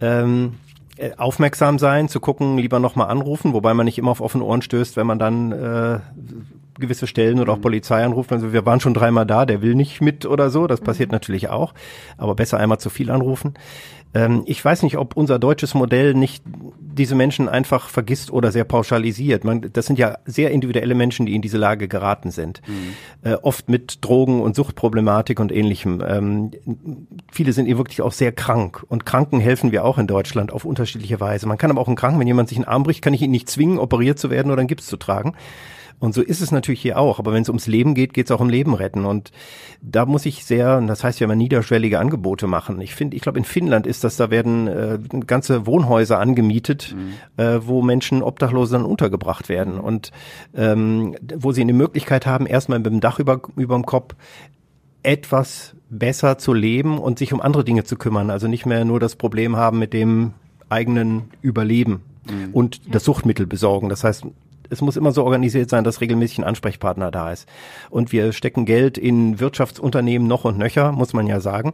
Ähm, 0.01 0.55
äh, 0.55 0.76
aufmerksam 1.17 1.79
sein, 1.79 2.09
zu 2.09 2.21
gucken, 2.21 2.59
lieber 2.59 2.79
nochmal 2.79 3.09
anrufen, 3.09 3.53
wobei 3.53 3.75
man 3.75 3.85
nicht 3.85 3.99
immer 3.99 4.11
auf 4.11 4.21
offene 4.21 4.45
Ohren 4.45 4.63
stößt, 4.63 4.97
wenn 4.97 5.07
man 5.07 5.19
dann 5.19 5.53
äh, 5.53 6.01
gewisse 6.79 7.07
Stellen 7.07 7.41
oder 7.41 7.53
auch 7.53 7.59
mhm. 7.59 7.63
Polizei 7.63 8.05
anruft, 8.05 8.33
also 8.33 8.53
wir 8.53 8.67
waren 8.67 8.81
schon 8.81 8.95
dreimal 8.95 9.27
da, 9.27 9.47
der 9.47 9.63
will 9.63 9.75
nicht 9.75 10.01
mit 10.01 10.27
oder 10.27 10.51
so, 10.51 10.67
das 10.67 10.81
passiert 10.81 11.11
mhm. 11.11 11.15
natürlich 11.15 11.49
auch, 11.49 11.75
aber 12.17 12.35
besser 12.35 12.59
einmal 12.59 12.79
zu 12.79 12.91
viel 12.91 13.11
anrufen. 13.11 13.55
Ähm, 14.17 14.45
ich 14.47 14.65
weiß 14.65 14.83
nicht, 14.83 14.97
ob 14.97 15.17
unser 15.17 15.39
deutsches 15.39 15.75
Modell 15.75 16.15
nicht 16.15 16.43
diese 16.47 17.15
Menschen 17.15 17.49
einfach 17.49 17.91
vergisst 17.91 18.31
oder 18.31 18.51
sehr 18.51 18.65
pauschalisiert. 18.65 19.45
Man, 19.45 19.71
das 19.73 19.85
sind 19.85 19.99
ja 19.99 20.17
sehr 20.25 20.51
individuelle 20.53 20.95
Menschen, 20.95 21.27
die 21.27 21.35
in 21.35 21.43
diese 21.43 21.59
Lage 21.59 21.87
geraten 21.87 22.31
sind. 22.31 22.63
Mhm. 22.67 23.31
Äh, 23.31 23.35
oft 23.35 23.69
mit 23.69 23.99
Drogen- 24.03 24.41
und 24.41 24.57
Suchtproblematik 24.57 25.39
und 25.39 25.53
ähnlichem. 25.53 26.03
Ähm, 26.07 26.53
viele 27.31 27.53
sind 27.53 27.67
eben 27.67 27.79
wirklich 27.79 28.01
auch 28.01 28.13
sehr 28.13 28.33
krank. 28.33 28.83
Und 28.89 29.05
Kranken 29.05 29.41
helfen 29.41 29.73
wir 29.73 29.85
auch 29.85 29.99
in 29.99 30.07
Deutschland 30.07 30.51
auf 30.51 30.65
unterschiedliche 30.65 31.21
Weise. 31.21 31.47
Man 31.47 31.59
kann 31.59 31.71
aber 31.71 31.83
auch 31.83 31.89
einen 31.89 31.97
Kranken, 31.97 32.19
wenn 32.19 32.27
jemand 32.27 32.49
sich 32.49 32.57
einen 32.57 32.65
Arm 32.67 32.85
bricht, 32.85 33.03
kann 33.03 33.13
ich 33.13 33.21
ihn 33.21 33.31
nicht 33.31 33.51
zwingen, 33.51 33.79
operiert 33.79 34.19
zu 34.19 34.31
werden 34.31 34.51
oder 34.51 34.61
einen 34.61 34.69
Gips 34.69 34.87
zu 34.87 34.97
tragen. 34.97 35.35
Und 35.99 36.15
so 36.15 36.23
ist 36.23 36.43
es 36.43 36.53
natürlich 36.53 36.81
hier 36.81 36.99
auch. 36.99 37.19
Aber 37.19 37.33
wenn 37.33 37.43
es 37.43 37.49
ums 37.49 37.67
Leben 37.67 37.95
geht, 37.95 38.13
geht 38.13 38.27
es 38.27 38.31
auch 38.31 38.41
um 38.41 38.51
Leben 38.51 38.75
retten. 38.75 39.05
Und 39.05 39.33
da 39.81 40.05
muss 40.05 40.27
ich 40.27 40.45
sehr, 40.45 40.81
das 40.83 41.03
heißt 41.03 41.21
ja 41.21 41.25
immer 41.25 41.37
niederschwellige 41.37 41.99
Angebote 41.99 42.47
machen. 42.47 42.81
Ich 42.81 42.95
finde, 42.95 43.17
ich 43.17 43.23
glaube 43.23 43.39
in 43.39 43.45
Finnland 43.45 43.87
ist 43.87 44.05
das, 44.05 44.17
da 44.17 44.31
werden 44.31 44.67
äh, 44.69 44.99
ganze 45.27 45.67
Wohnhäuser 45.67 46.19
angemietet, 46.19 46.95
mhm. 46.97 47.43
äh, 47.43 47.67
wo 47.67 47.83
Menschen 47.83 48.23
Obdachlose 48.23 48.73
dann 48.73 48.85
untergebracht 48.85 49.49
werden 49.49 49.81
und 49.81 50.13
ähm, 50.55 51.17
wo 51.37 51.53
sie 51.53 51.63
eine 51.63 51.73
Möglichkeit 51.73 52.27
haben, 52.27 52.47
erstmal 52.47 52.79
mit 52.79 52.87
dem 52.87 53.01
Dach 53.01 53.19
über 53.19 53.41
über 53.57 53.75
dem 53.75 53.87
Kopf 53.87 54.15
etwas 55.03 55.75
besser 55.89 56.37
zu 56.37 56.53
leben 56.53 56.99
und 56.99 57.19
sich 57.19 57.33
um 57.33 57.41
andere 57.41 57.65
Dinge 57.65 57.85
zu 57.85 57.97
kümmern. 57.97 58.31
Also 58.31 58.49
nicht 58.49 58.67
mehr 58.67 58.85
nur 58.85 59.01
das 59.01 59.17
Problem 59.17 59.57
haben 59.57 59.79
mit 59.79 59.93
dem 59.93 60.33
eigenen 60.69 61.31
Überleben 61.43 62.03
mhm. 62.29 62.51
und 62.53 62.95
das 62.95 63.05
Suchtmittel 63.05 63.47
besorgen. 63.47 63.89
Das 63.89 64.05
heißt, 64.05 64.27
es 64.71 64.81
muss 64.81 64.97
immer 64.97 65.13
so 65.13 65.25
organisiert 65.25 65.71
sein, 65.71 65.85
dass 65.85 66.01
regelmäßig 66.01 66.39
ein 66.39 66.45
Ansprechpartner 66.45 67.11
da 67.11 67.33
ist. 67.33 67.49
Und 67.91 68.13
wir 68.13 68.33
stecken 68.33 68.65
Geld 68.65 68.99
in 68.99 69.41
Wirtschaftsunternehmen 69.41 70.27
noch 70.27 70.45
und 70.45 70.59
nöcher, 70.59 70.93
muss 70.93 71.13
man 71.13 71.27
ja 71.27 71.41
sagen. 71.41 71.73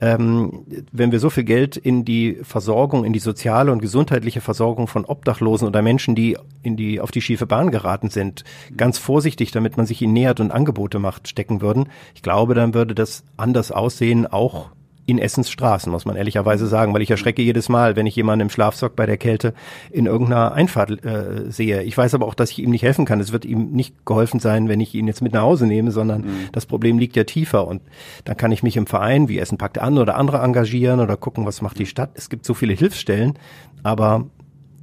Ähm, 0.00 0.64
wenn 0.92 1.12
wir 1.12 1.20
so 1.20 1.30
viel 1.30 1.44
Geld 1.44 1.76
in 1.76 2.04
die 2.04 2.38
Versorgung, 2.42 3.04
in 3.04 3.12
die 3.12 3.18
soziale 3.18 3.72
und 3.72 3.80
gesundheitliche 3.80 4.40
Versorgung 4.40 4.86
von 4.86 5.04
Obdachlosen 5.04 5.68
oder 5.68 5.82
Menschen, 5.82 6.14
die 6.14 6.36
in 6.62 6.76
die, 6.76 7.00
auf 7.00 7.10
die 7.10 7.22
schiefe 7.22 7.46
Bahn 7.46 7.70
geraten 7.70 8.10
sind, 8.10 8.44
ganz 8.76 8.98
vorsichtig, 8.98 9.50
damit 9.50 9.76
man 9.76 9.86
sich 9.86 10.02
ihnen 10.02 10.12
nähert 10.12 10.40
und 10.40 10.50
Angebote 10.50 10.98
macht, 10.98 11.28
stecken 11.28 11.60
würden, 11.60 11.88
ich 12.14 12.22
glaube, 12.22 12.54
dann 12.54 12.74
würde 12.74 12.94
das 12.94 13.24
anders 13.36 13.72
aussehen, 13.72 14.26
auch 14.26 14.70
in 15.04 15.18
Essens 15.18 15.50
Straßen, 15.50 15.90
muss 15.90 16.04
man 16.04 16.16
ehrlicherweise 16.16 16.66
sagen, 16.66 16.94
weil 16.94 17.02
ich 17.02 17.10
erschrecke 17.10 17.42
jedes 17.42 17.68
Mal, 17.68 17.96
wenn 17.96 18.06
ich 18.06 18.14
jemanden 18.14 18.42
im 18.42 18.50
Schlafsack 18.50 18.94
bei 18.94 19.04
der 19.04 19.16
Kälte 19.16 19.52
in 19.90 20.06
irgendeiner 20.06 20.52
Einfahrt 20.52 21.04
äh, 21.04 21.50
sehe. 21.50 21.82
Ich 21.82 21.98
weiß 21.98 22.14
aber 22.14 22.26
auch, 22.26 22.34
dass 22.34 22.50
ich 22.52 22.60
ihm 22.60 22.70
nicht 22.70 22.82
helfen 22.82 23.04
kann. 23.04 23.18
Es 23.18 23.32
wird 23.32 23.44
ihm 23.44 23.72
nicht 23.72 24.06
geholfen 24.06 24.38
sein, 24.38 24.68
wenn 24.68 24.80
ich 24.80 24.94
ihn 24.94 25.08
jetzt 25.08 25.20
mit 25.20 25.32
nach 25.32 25.42
Hause 25.42 25.66
nehme, 25.66 25.90
sondern 25.90 26.22
mhm. 26.22 26.48
das 26.52 26.66
Problem 26.66 26.98
liegt 26.98 27.16
ja 27.16 27.24
tiefer. 27.24 27.66
Und 27.66 27.82
dann 28.24 28.36
kann 28.36 28.52
ich 28.52 28.62
mich 28.62 28.76
im 28.76 28.86
Verein 28.86 29.28
wie 29.28 29.38
Essen 29.38 29.58
packt 29.58 29.78
an 29.78 29.98
oder 29.98 30.16
andere 30.16 30.38
engagieren 30.38 31.00
oder 31.00 31.16
gucken, 31.16 31.46
was 31.46 31.62
macht 31.62 31.78
die 31.78 31.86
Stadt. 31.86 32.10
Es 32.14 32.30
gibt 32.30 32.46
so 32.46 32.54
viele 32.54 32.74
Hilfsstellen, 32.74 33.38
aber 33.82 34.26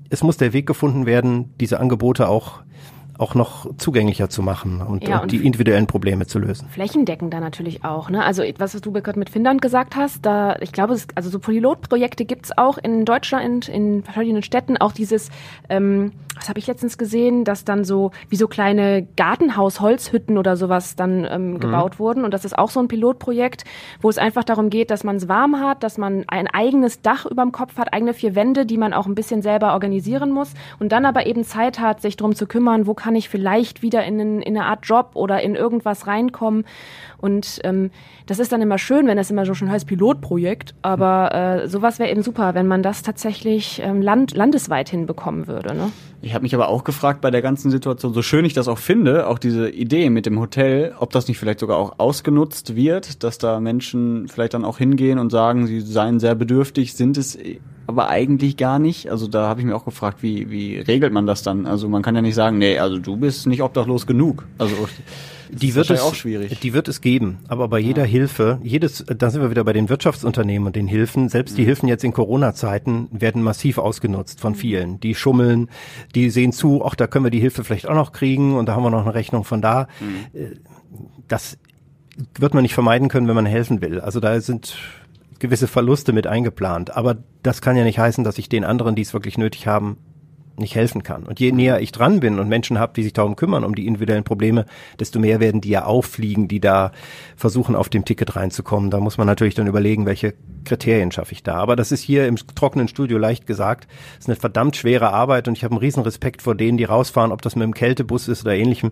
es 0.09 0.23
muss 0.23 0.37
der 0.37 0.53
Weg 0.53 0.65
gefunden 0.65 1.05
werden, 1.05 1.53
diese 1.59 1.79
Angebote 1.79 2.27
auch 2.27 2.61
auch 3.19 3.35
noch 3.35 3.69
zugänglicher 3.77 4.29
zu 4.29 4.41
machen 4.41 4.81
und, 4.81 5.07
ja, 5.07 5.19
und 5.19 5.31
die 5.31 5.45
individuellen 5.45 5.87
Probleme 5.87 6.25
zu 6.25 6.39
lösen. 6.39 6.67
Flächendeckender 6.69 7.39
natürlich 7.39 7.83
auch. 7.83 8.09
Ne? 8.09 8.23
Also 8.23 8.43
was 8.57 8.71
du 8.79 8.91
gerade 8.91 9.19
mit 9.19 9.29
Finnland 9.29 9.61
gesagt 9.61 9.95
hast, 9.95 10.25
da 10.25 10.55
ich 10.61 10.71
glaube, 10.71 10.93
es, 10.93 11.07
also 11.15 11.29
so 11.29 11.39
Pilotprojekte 11.39 12.25
gibt's 12.25 12.57
auch 12.57 12.77
in 12.77 13.05
Deutschland, 13.05 13.67
in 13.67 14.03
verschiedenen 14.03 14.41
Städten, 14.41 14.77
auch 14.77 14.93
dieses, 14.93 15.29
ähm, 15.69 16.13
was 16.35 16.47
habe 16.47 16.59
ich 16.59 16.67
letztens 16.67 16.97
gesehen, 16.97 17.43
dass 17.43 17.65
dann 17.65 17.83
so 17.83 18.11
wie 18.29 18.37
so 18.37 18.47
kleine 18.47 19.05
Gartenhaus-Holzhütten 19.17 20.37
oder 20.37 20.55
sowas 20.55 20.95
dann 20.95 21.27
ähm, 21.29 21.51
mhm. 21.51 21.59
gebaut 21.59 21.99
wurden. 21.99 22.23
Und 22.23 22.33
das 22.33 22.45
ist 22.45 22.57
auch 22.57 22.69
so 22.69 22.79
ein 22.79 22.87
Pilotprojekt, 22.87 23.65
wo 24.01 24.09
es 24.09 24.17
einfach 24.17 24.45
darum 24.45 24.69
geht, 24.69 24.91
dass 24.91 25.03
man 25.03 25.17
es 25.17 25.27
warm 25.27 25.59
hat, 25.59 25.83
dass 25.83 25.97
man 25.97 26.23
ein 26.27 26.47
eigenes 26.47 27.01
Dach 27.01 27.25
über 27.25 27.43
dem 27.43 27.51
Kopf 27.51 27.77
hat, 27.77 27.93
eigene 27.93 28.13
vier 28.13 28.35
Wände, 28.35 28.65
die 28.65 28.77
man 28.77 28.93
auch 28.93 29.05
ein 29.05 29.15
bisschen 29.15 29.41
selber 29.41 29.73
organisieren 29.73 30.31
muss 30.31 30.53
und 30.79 30.91
dann 30.91 31.05
aber 31.05 31.25
eben 31.25 31.43
Zeit 31.43 31.79
hat, 31.79 32.01
sich 32.01 32.15
drum 32.15 32.35
zu 32.35 32.47
kümmern, 32.47 32.87
wo 32.87 32.93
kann 32.93 33.08
kann 33.09 33.15
ich 33.15 33.27
vielleicht 33.27 33.81
wieder 33.81 34.05
in, 34.05 34.19
in 34.19 34.43
eine 34.45 34.65
Art 34.65 34.85
Job 34.85 35.13
oder 35.15 35.41
in 35.41 35.55
irgendwas 35.55 36.05
reinkommen. 36.05 36.63
Und 37.17 37.59
ähm, 37.63 37.89
das 38.27 38.37
ist 38.37 38.51
dann 38.51 38.61
immer 38.61 38.77
schön, 38.77 39.07
wenn 39.07 39.17
das 39.17 39.31
immer 39.31 39.47
so 39.47 39.55
schon 39.55 39.71
heißt 39.71 39.87
Pilotprojekt. 39.87 40.75
Aber 40.83 41.33
äh, 41.33 41.67
sowas 41.67 41.97
wäre 41.97 42.11
eben 42.11 42.21
super, 42.21 42.53
wenn 42.53 42.67
man 42.67 42.83
das 42.83 43.01
tatsächlich 43.01 43.81
ähm, 43.83 44.03
land, 44.03 44.35
landesweit 44.35 44.89
hinbekommen 44.89 45.47
würde. 45.47 45.73
Ne? 45.73 45.91
Ich 46.21 46.35
habe 46.35 46.43
mich 46.43 46.53
aber 46.53 46.67
auch 46.67 46.83
gefragt 46.83 47.21
bei 47.21 47.31
der 47.31 47.41
ganzen 47.41 47.71
Situation, 47.71 48.13
so 48.13 48.21
schön 48.21 48.45
ich 48.45 48.53
das 48.53 48.67
auch 48.67 48.77
finde, 48.77 49.25
auch 49.25 49.39
diese 49.39 49.71
Idee 49.71 50.11
mit 50.11 50.27
dem 50.27 50.39
Hotel, 50.39 50.93
ob 50.99 51.09
das 51.09 51.27
nicht 51.27 51.39
vielleicht 51.39 51.61
sogar 51.61 51.77
auch 51.77 51.95
ausgenutzt 51.97 52.75
wird, 52.75 53.23
dass 53.23 53.39
da 53.39 53.59
Menschen 53.59 54.27
vielleicht 54.27 54.53
dann 54.53 54.65
auch 54.65 54.77
hingehen 54.77 55.17
und 55.17 55.31
sagen, 55.31 55.65
sie 55.65 55.81
seien 55.81 56.19
sehr 56.19 56.35
bedürftig, 56.35 56.93
sind 56.93 57.17
es 57.17 57.39
aber 57.89 58.07
eigentlich 58.07 58.55
gar 58.55 58.77
nicht. 58.77 59.09
Also 59.09 59.27
da 59.27 59.47
habe 59.47 59.61
ich 59.61 59.65
mir 59.65 59.75
auch 59.75 59.83
gefragt, 59.83 60.21
wie, 60.21 60.51
wie 60.51 60.77
regelt 60.77 61.11
man 61.11 61.25
das 61.25 61.41
dann? 61.41 61.65
Also 61.65 61.89
man 61.89 62.03
kann 62.03 62.13
ja 62.13 62.21
nicht 62.21 62.35
sagen, 62.35 62.59
nee, 62.59 62.77
also 62.77 62.99
du 62.99 63.17
bist 63.17 63.47
nicht 63.47 63.63
obdachlos 63.63 64.05
genug. 64.05 64.45
Also 64.59 64.87
die 65.49 65.73
wird 65.73 65.89
es 65.89 65.99
auch 65.99 66.13
schwierig. 66.13 66.59
Die 66.59 66.73
wird 66.73 66.87
es 66.87 67.01
geben, 67.01 67.39
aber 67.47 67.67
bei 67.67 67.79
jeder 67.79 68.03
ja. 68.03 68.09
Hilfe, 68.09 68.59
jedes, 68.61 69.03
da 69.07 69.31
sind 69.31 69.41
wir 69.41 69.49
wieder 69.49 69.63
bei 69.63 69.73
den 69.73 69.89
Wirtschaftsunternehmen 69.89 70.67
und 70.67 70.75
den 70.75 70.85
Hilfen. 70.85 71.29
Selbst 71.29 71.57
die 71.57 71.63
mhm. 71.63 71.65
Hilfen 71.65 71.89
jetzt 71.89 72.03
in 72.03 72.13
Corona-Zeiten 72.13 73.07
werden 73.09 73.41
massiv 73.41 73.79
ausgenutzt 73.79 74.39
von 74.39 74.51
mhm. 74.51 74.57
vielen. 74.57 74.99
Die 74.99 75.15
schummeln, 75.15 75.67
die 76.13 76.29
sehen 76.29 76.51
zu, 76.51 76.85
ach, 76.85 76.93
da 76.93 77.07
können 77.07 77.25
wir 77.25 77.31
die 77.31 77.39
Hilfe 77.39 77.63
vielleicht 77.63 77.87
auch 77.87 77.95
noch 77.95 78.11
kriegen 78.11 78.55
und 78.55 78.67
da 78.67 78.75
haben 78.75 78.83
wir 78.83 78.91
noch 78.91 79.01
eine 79.01 79.15
Rechnung 79.15 79.45
von 79.45 79.63
da. 79.63 79.87
Mhm. 79.99 80.39
Äh, 80.39 80.55
das 81.27 81.57
wird 82.37 82.53
man 82.53 82.61
nicht 82.61 82.75
vermeiden 82.75 83.07
können, 83.07 83.27
wenn 83.27 83.35
man 83.35 83.47
helfen 83.47 83.81
will. 83.81 83.99
Also 83.99 84.19
da 84.19 84.39
sind 84.41 84.77
gewisse 85.39 85.67
Verluste 85.67 86.13
mit 86.13 86.27
eingeplant. 86.27 86.95
Aber 86.95 87.17
das 87.43 87.61
kann 87.61 87.77
ja 87.77 87.83
nicht 87.83 87.99
heißen, 87.99 88.23
dass 88.23 88.37
ich 88.37 88.49
den 88.49 88.63
anderen, 88.63 88.95
die 88.95 89.01
es 89.01 89.13
wirklich 89.13 89.37
nötig 89.37 89.67
haben, 89.67 89.97
nicht 90.59 90.75
helfen 90.75 91.03
kann. 91.03 91.23
Und 91.23 91.39
je 91.39 91.51
näher 91.51 91.79
ich 91.79 91.91
dran 91.91 92.19
bin 92.19 92.37
und 92.37 92.49
Menschen 92.49 92.79
habe, 92.79 92.93
die 92.95 93.03
sich 93.03 93.13
darum 93.13 93.35
kümmern, 93.35 93.63
um 93.63 93.75
die 93.75 93.87
individuellen 93.87 94.23
Probleme, 94.23 94.65
desto 94.99 95.19
mehr 95.19 95.39
werden 95.39 95.61
die 95.61 95.69
ja 95.69 95.85
auffliegen, 95.85 96.47
die 96.47 96.59
da 96.59 96.91
versuchen, 97.35 97.75
auf 97.75 97.89
dem 97.89 98.05
Ticket 98.05 98.35
reinzukommen. 98.35 98.91
Da 98.91 98.99
muss 98.99 99.17
man 99.17 99.27
natürlich 99.27 99.55
dann 99.55 99.67
überlegen, 99.67 100.05
welche 100.05 100.33
Kriterien 100.65 101.11
schaffe 101.11 101.31
ich 101.31 101.43
da. 101.43 101.55
Aber 101.55 101.75
das 101.75 101.91
ist 101.91 102.01
hier 102.01 102.27
im 102.27 102.35
trockenen 102.35 102.87
Studio 102.87 103.17
leicht 103.17 103.47
gesagt. 103.47 103.87
Das 104.15 104.25
ist 104.25 104.29
eine 104.29 104.35
verdammt 104.35 104.75
schwere 104.75 105.11
Arbeit 105.11 105.47
und 105.47 105.57
ich 105.57 105.63
habe 105.63 105.73
einen 105.73 105.79
riesen 105.79 106.03
Respekt 106.03 106.41
vor 106.41 106.55
denen, 106.55 106.77
die 106.77 106.83
rausfahren, 106.83 107.31
ob 107.31 107.41
das 107.41 107.55
mit 107.55 107.63
dem 107.63 107.73
Kältebus 107.73 108.27
ist 108.27 108.43
oder 108.43 108.55
ähnlichem 108.55 108.91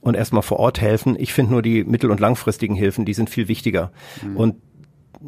und 0.00 0.14
erstmal 0.14 0.42
vor 0.42 0.58
Ort 0.58 0.80
helfen. 0.80 1.16
Ich 1.18 1.32
finde 1.32 1.52
nur 1.52 1.62
die 1.62 1.84
mittel- 1.84 2.10
und 2.10 2.20
langfristigen 2.20 2.74
Hilfen, 2.74 3.04
die 3.04 3.14
sind 3.14 3.28
viel 3.28 3.48
wichtiger. 3.48 3.90
Mhm. 4.22 4.36
Und 4.36 4.54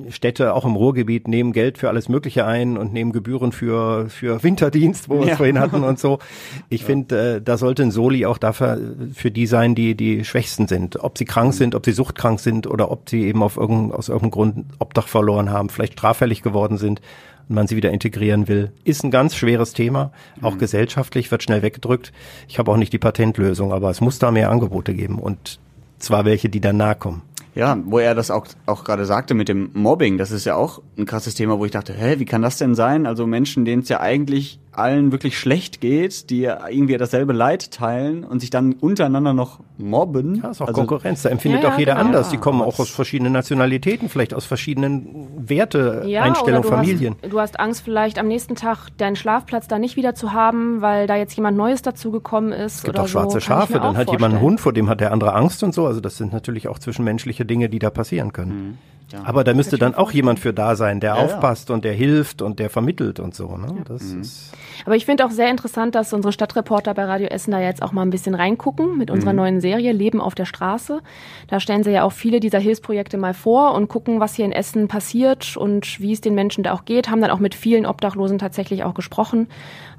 Städte 0.09 0.55
auch 0.55 0.65
im 0.65 0.77
Ruhrgebiet 0.77 1.27
nehmen 1.27 1.53
Geld 1.53 1.79
für 1.79 1.89
alles 1.89 2.09
Mögliche 2.09 2.47
ein 2.47 2.77
und 2.77 2.93
nehmen 2.93 3.13
Gebühren 3.13 3.53
für 3.53 4.09
für 4.09 4.43
Winterdienst, 4.43 5.09
wo 5.09 5.21
wir 5.21 5.27
ja. 5.27 5.33
es 5.33 5.37
vorhin 5.39 5.59
hatten 5.59 5.83
und 5.83 5.99
so. 5.99 6.19
Ich 6.69 6.83
ja. 6.83 6.87
finde, 6.87 7.37
äh, 7.37 7.43
da 7.43 7.57
sollte 7.57 7.83
ein 7.83 7.91
Soli 7.91 8.27
auch 8.27 8.39
dafür 8.39 8.79
für 9.13 9.31
die 9.31 9.47
sein, 9.47 9.75
die 9.75 9.95
die 9.95 10.25
Schwächsten 10.25 10.69
sind. 10.69 11.03
Ob 11.03 11.19
sie 11.19 11.25
krank 11.25 11.55
sind, 11.55 11.75
ob 11.75 11.85
sie 11.85 11.93
suchtkrank 11.93 12.39
sind 12.39 12.67
oder 12.67 12.91
ob 12.91 13.09
sie 13.09 13.25
eben 13.25 13.43
auf 13.43 13.57
irgendein, 13.57 13.93
aus 13.93 14.09
irgendeinem 14.09 14.31
Grund 14.31 14.65
Obdach 14.79 15.09
verloren 15.09 15.51
haben, 15.51 15.69
vielleicht 15.69 15.95
straffällig 15.95 16.43
geworden 16.43 16.77
sind 16.77 17.01
und 17.49 17.57
man 17.57 17.67
sie 17.67 17.77
wieder 17.77 17.91
integrieren 17.91 18.47
will, 18.47 18.73
ist 18.85 19.03
ein 19.03 19.11
ganz 19.11 19.35
schweres 19.35 19.73
Thema. 19.73 20.13
Auch 20.41 20.55
mhm. 20.55 20.59
gesellschaftlich 20.59 21.31
wird 21.31 21.43
schnell 21.43 21.63
weggedrückt. 21.63 22.13
Ich 22.49 22.59
habe 22.59 22.71
auch 22.71 22.77
nicht 22.77 22.93
die 22.93 22.99
Patentlösung, 22.99 23.73
aber 23.73 23.91
es 23.91 24.01
muss 24.01 24.19
da 24.19 24.31
mehr 24.31 24.51
Angebote 24.51 24.95
geben 24.95 25.19
und 25.19 25.59
zwar 25.99 26.25
welche, 26.25 26.49
die 26.49 26.61
dann 26.61 26.77
nahe 26.77 26.95
kommen. 26.95 27.23
Ja, 27.55 27.77
wo 27.85 27.99
er 27.99 28.15
das 28.15 28.31
auch, 28.31 28.47
auch 28.67 28.85
gerade 28.85 29.05
sagte 29.05 29.35
mit 29.35 29.49
dem 29.49 29.71
Mobbing, 29.73 30.19
das 30.19 30.31
ist 30.31 30.45
ja 30.45 30.55
auch 30.55 30.81
ein 30.97 31.07
krasses 31.07 31.35
Thema, 31.35 31.59
wo 31.59 31.65
ich 31.65 31.73
dachte, 31.73 31.93
hä, 31.93 32.19
wie 32.19 32.25
kann 32.25 32.43
das 32.43 32.59
denn 32.59 32.75
sein? 32.75 33.07
Also 33.07 33.27
Menschen, 33.27 33.65
denen 33.65 33.83
es 33.83 33.89
ja 33.89 34.01
eigentlich 34.01 34.61
allen 34.73 35.11
wirklich 35.11 35.39
schlecht 35.39 35.81
geht, 35.81 36.31
die 36.31 36.45
irgendwie 36.45 36.97
dasselbe 36.97 37.33
Leid 37.33 37.73
teilen 37.73 38.25
und 38.25 38.41
sich 38.41 38.51
dann 38.51 38.75
untereinander 38.75 39.33
noch 39.33 39.61
mobben. 39.79 40.37
Ja, 40.43 40.51
ist 40.51 40.61
auch 40.61 40.69
also, 40.69 40.81
Konkurrenz. 40.81 41.23
Da 41.23 41.29
empfindet 41.31 41.63
Ja, 41.63 41.75
auch 41.75 41.79
jeder 41.79 41.95
genau. 41.95 42.07
anders. 42.07 42.29
Die 42.31 42.37
kommen 42.37 42.63
auch 42.63 42.79
aus 42.79 42.91
verschiedenen 42.91 43.33
Nationalitäten, 43.33 44.09
vielleicht 44.09 44.33
aus 44.33 44.45
verschiedenen 44.45 45.29
Werte, 45.37 46.05
Ja, 46.07 46.23
Einstellungen, 46.23 46.69
Familien. 46.69 47.17
Hast, 47.23 47.33
du 47.33 47.41
hast 47.41 47.59
Angst, 47.59 47.83
vielleicht 47.85 48.19
am 48.19 48.29
nächsten 48.29 48.55
Tag 48.55 48.89
deinen 48.97 49.17
Schlafplatz 49.17 49.67
da 49.67 49.79
nicht 49.79 49.97
wieder 49.97 50.15
zu 50.15 50.33
haben, 50.33 50.81
weil 50.81 51.07
da 51.07 51.17
jetzt 51.17 51.35
jemand 51.35 51.57
Neues 51.57 51.83
dazugekommen 51.83 52.53
ist. 52.53 52.77
Es 52.77 52.83
gibt 52.85 52.97
oder 52.97 53.05
auch 53.05 53.09
schwarze 53.09 53.35
so, 53.35 53.41
Schafe, 53.41 53.81
dann 53.81 53.97
hat 53.97 54.07
jemand 54.07 54.07
einen 54.07 54.33
vorstellen. 54.35 54.43
Hund, 54.43 54.61
vor 54.61 54.73
dem 54.73 54.89
hat 54.89 55.01
der 55.01 55.13
andere 55.13 55.35
Angst 55.35 55.63
und 55.65 55.75
so. 55.75 55.87
Also 55.87 56.01
das 56.01 56.17
sind 56.17 56.33
natürlich 56.33 56.69
auch 56.69 56.79
zwischenmenschliche 56.79 57.45
Dinge, 57.45 57.69
die 57.69 57.79
da 57.79 57.91
passieren 57.91 58.33
können. 58.33 58.79
Ja. 59.13 59.21
Aber 59.25 59.45
da 59.45 59.55
müsste 59.55 59.77
dann 59.79 59.95
auch 59.95 60.11
jemand 60.13 60.39
für 60.41 60.53
da 60.53 60.77
sein, 60.77 61.01
der 61.01 61.11
Ja, 61.11 61.17
ja. 61.17 61.25
aufpasst 61.25 61.71
und 61.71 61.85
der 61.85 61.93
hilft 61.93 62.43
und 62.43 62.59
der 62.59 62.71
vermittelt 62.71 63.21
und 63.21 63.35
so. 63.35 63.57
Ne? 63.57 63.75
Das 63.87 64.03
Mhm. 64.03 64.21
ist 64.23 64.53
Aber 64.87 64.97
ich 64.97 65.05
finde 65.05 65.27
auch 65.27 65.31
sehr 65.31 65.51
interessant, 65.51 65.95
dass 65.95 66.13
unsere 66.15 66.33
Stadtreporter 66.33 66.95
bei 66.95 67.05
Radio 67.05 67.27
Essen 67.29 67.51
da 67.51 67.61
jetzt 67.61 67.83
auch 67.83 67.93
mal 67.93 68.01
ein 68.03 68.09
bisschen 68.11 68.35
reingucken 68.35 68.97
mit 68.97 69.11
Mhm. 69.11 69.15
unserer 69.17 69.33
neuen 69.35 69.61
Serie 69.61 69.93
Leben 69.93 70.21
auf 70.23 70.35
der 70.35 70.47
Straße. 70.47 71.01
Da 71.49 71.61
stellen 71.61 71.83
sie 71.85 71.91
ja 71.91 72.03
auch 72.05 72.13
viele 72.13 72.41
dieser 72.41 72.59
Hilfsprojekte 72.61 73.19
mal 73.19 73.35
vor 73.35 73.75
und 73.75 73.89
gucken, 73.89 74.21
was 74.21 74.35
hier 74.35 74.47
in 74.47 74.53
Essen 74.53 74.89
passiert 74.89 75.57
und 75.57 76.01
wie 76.01 76.13
es 76.13 76.21
den 76.23 76.35
Menschen 76.35 76.65
da 76.65 76.73
auch 76.73 76.85
geht. 76.87 77.11
Haben 77.11 77.21
dann 77.21 77.31
auch 77.31 77.41
mit 77.41 77.55
vielen 77.55 77.85
Obdachlosen 77.85 78.39
tatsächlich 78.39 78.83
auch 78.85 78.95
gesprochen. 78.95 79.49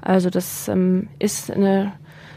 Also 0.00 0.30
das 0.30 0.66
ähm, 0.68 1.08
ist 1.20 1.50
eine 1.50 1.92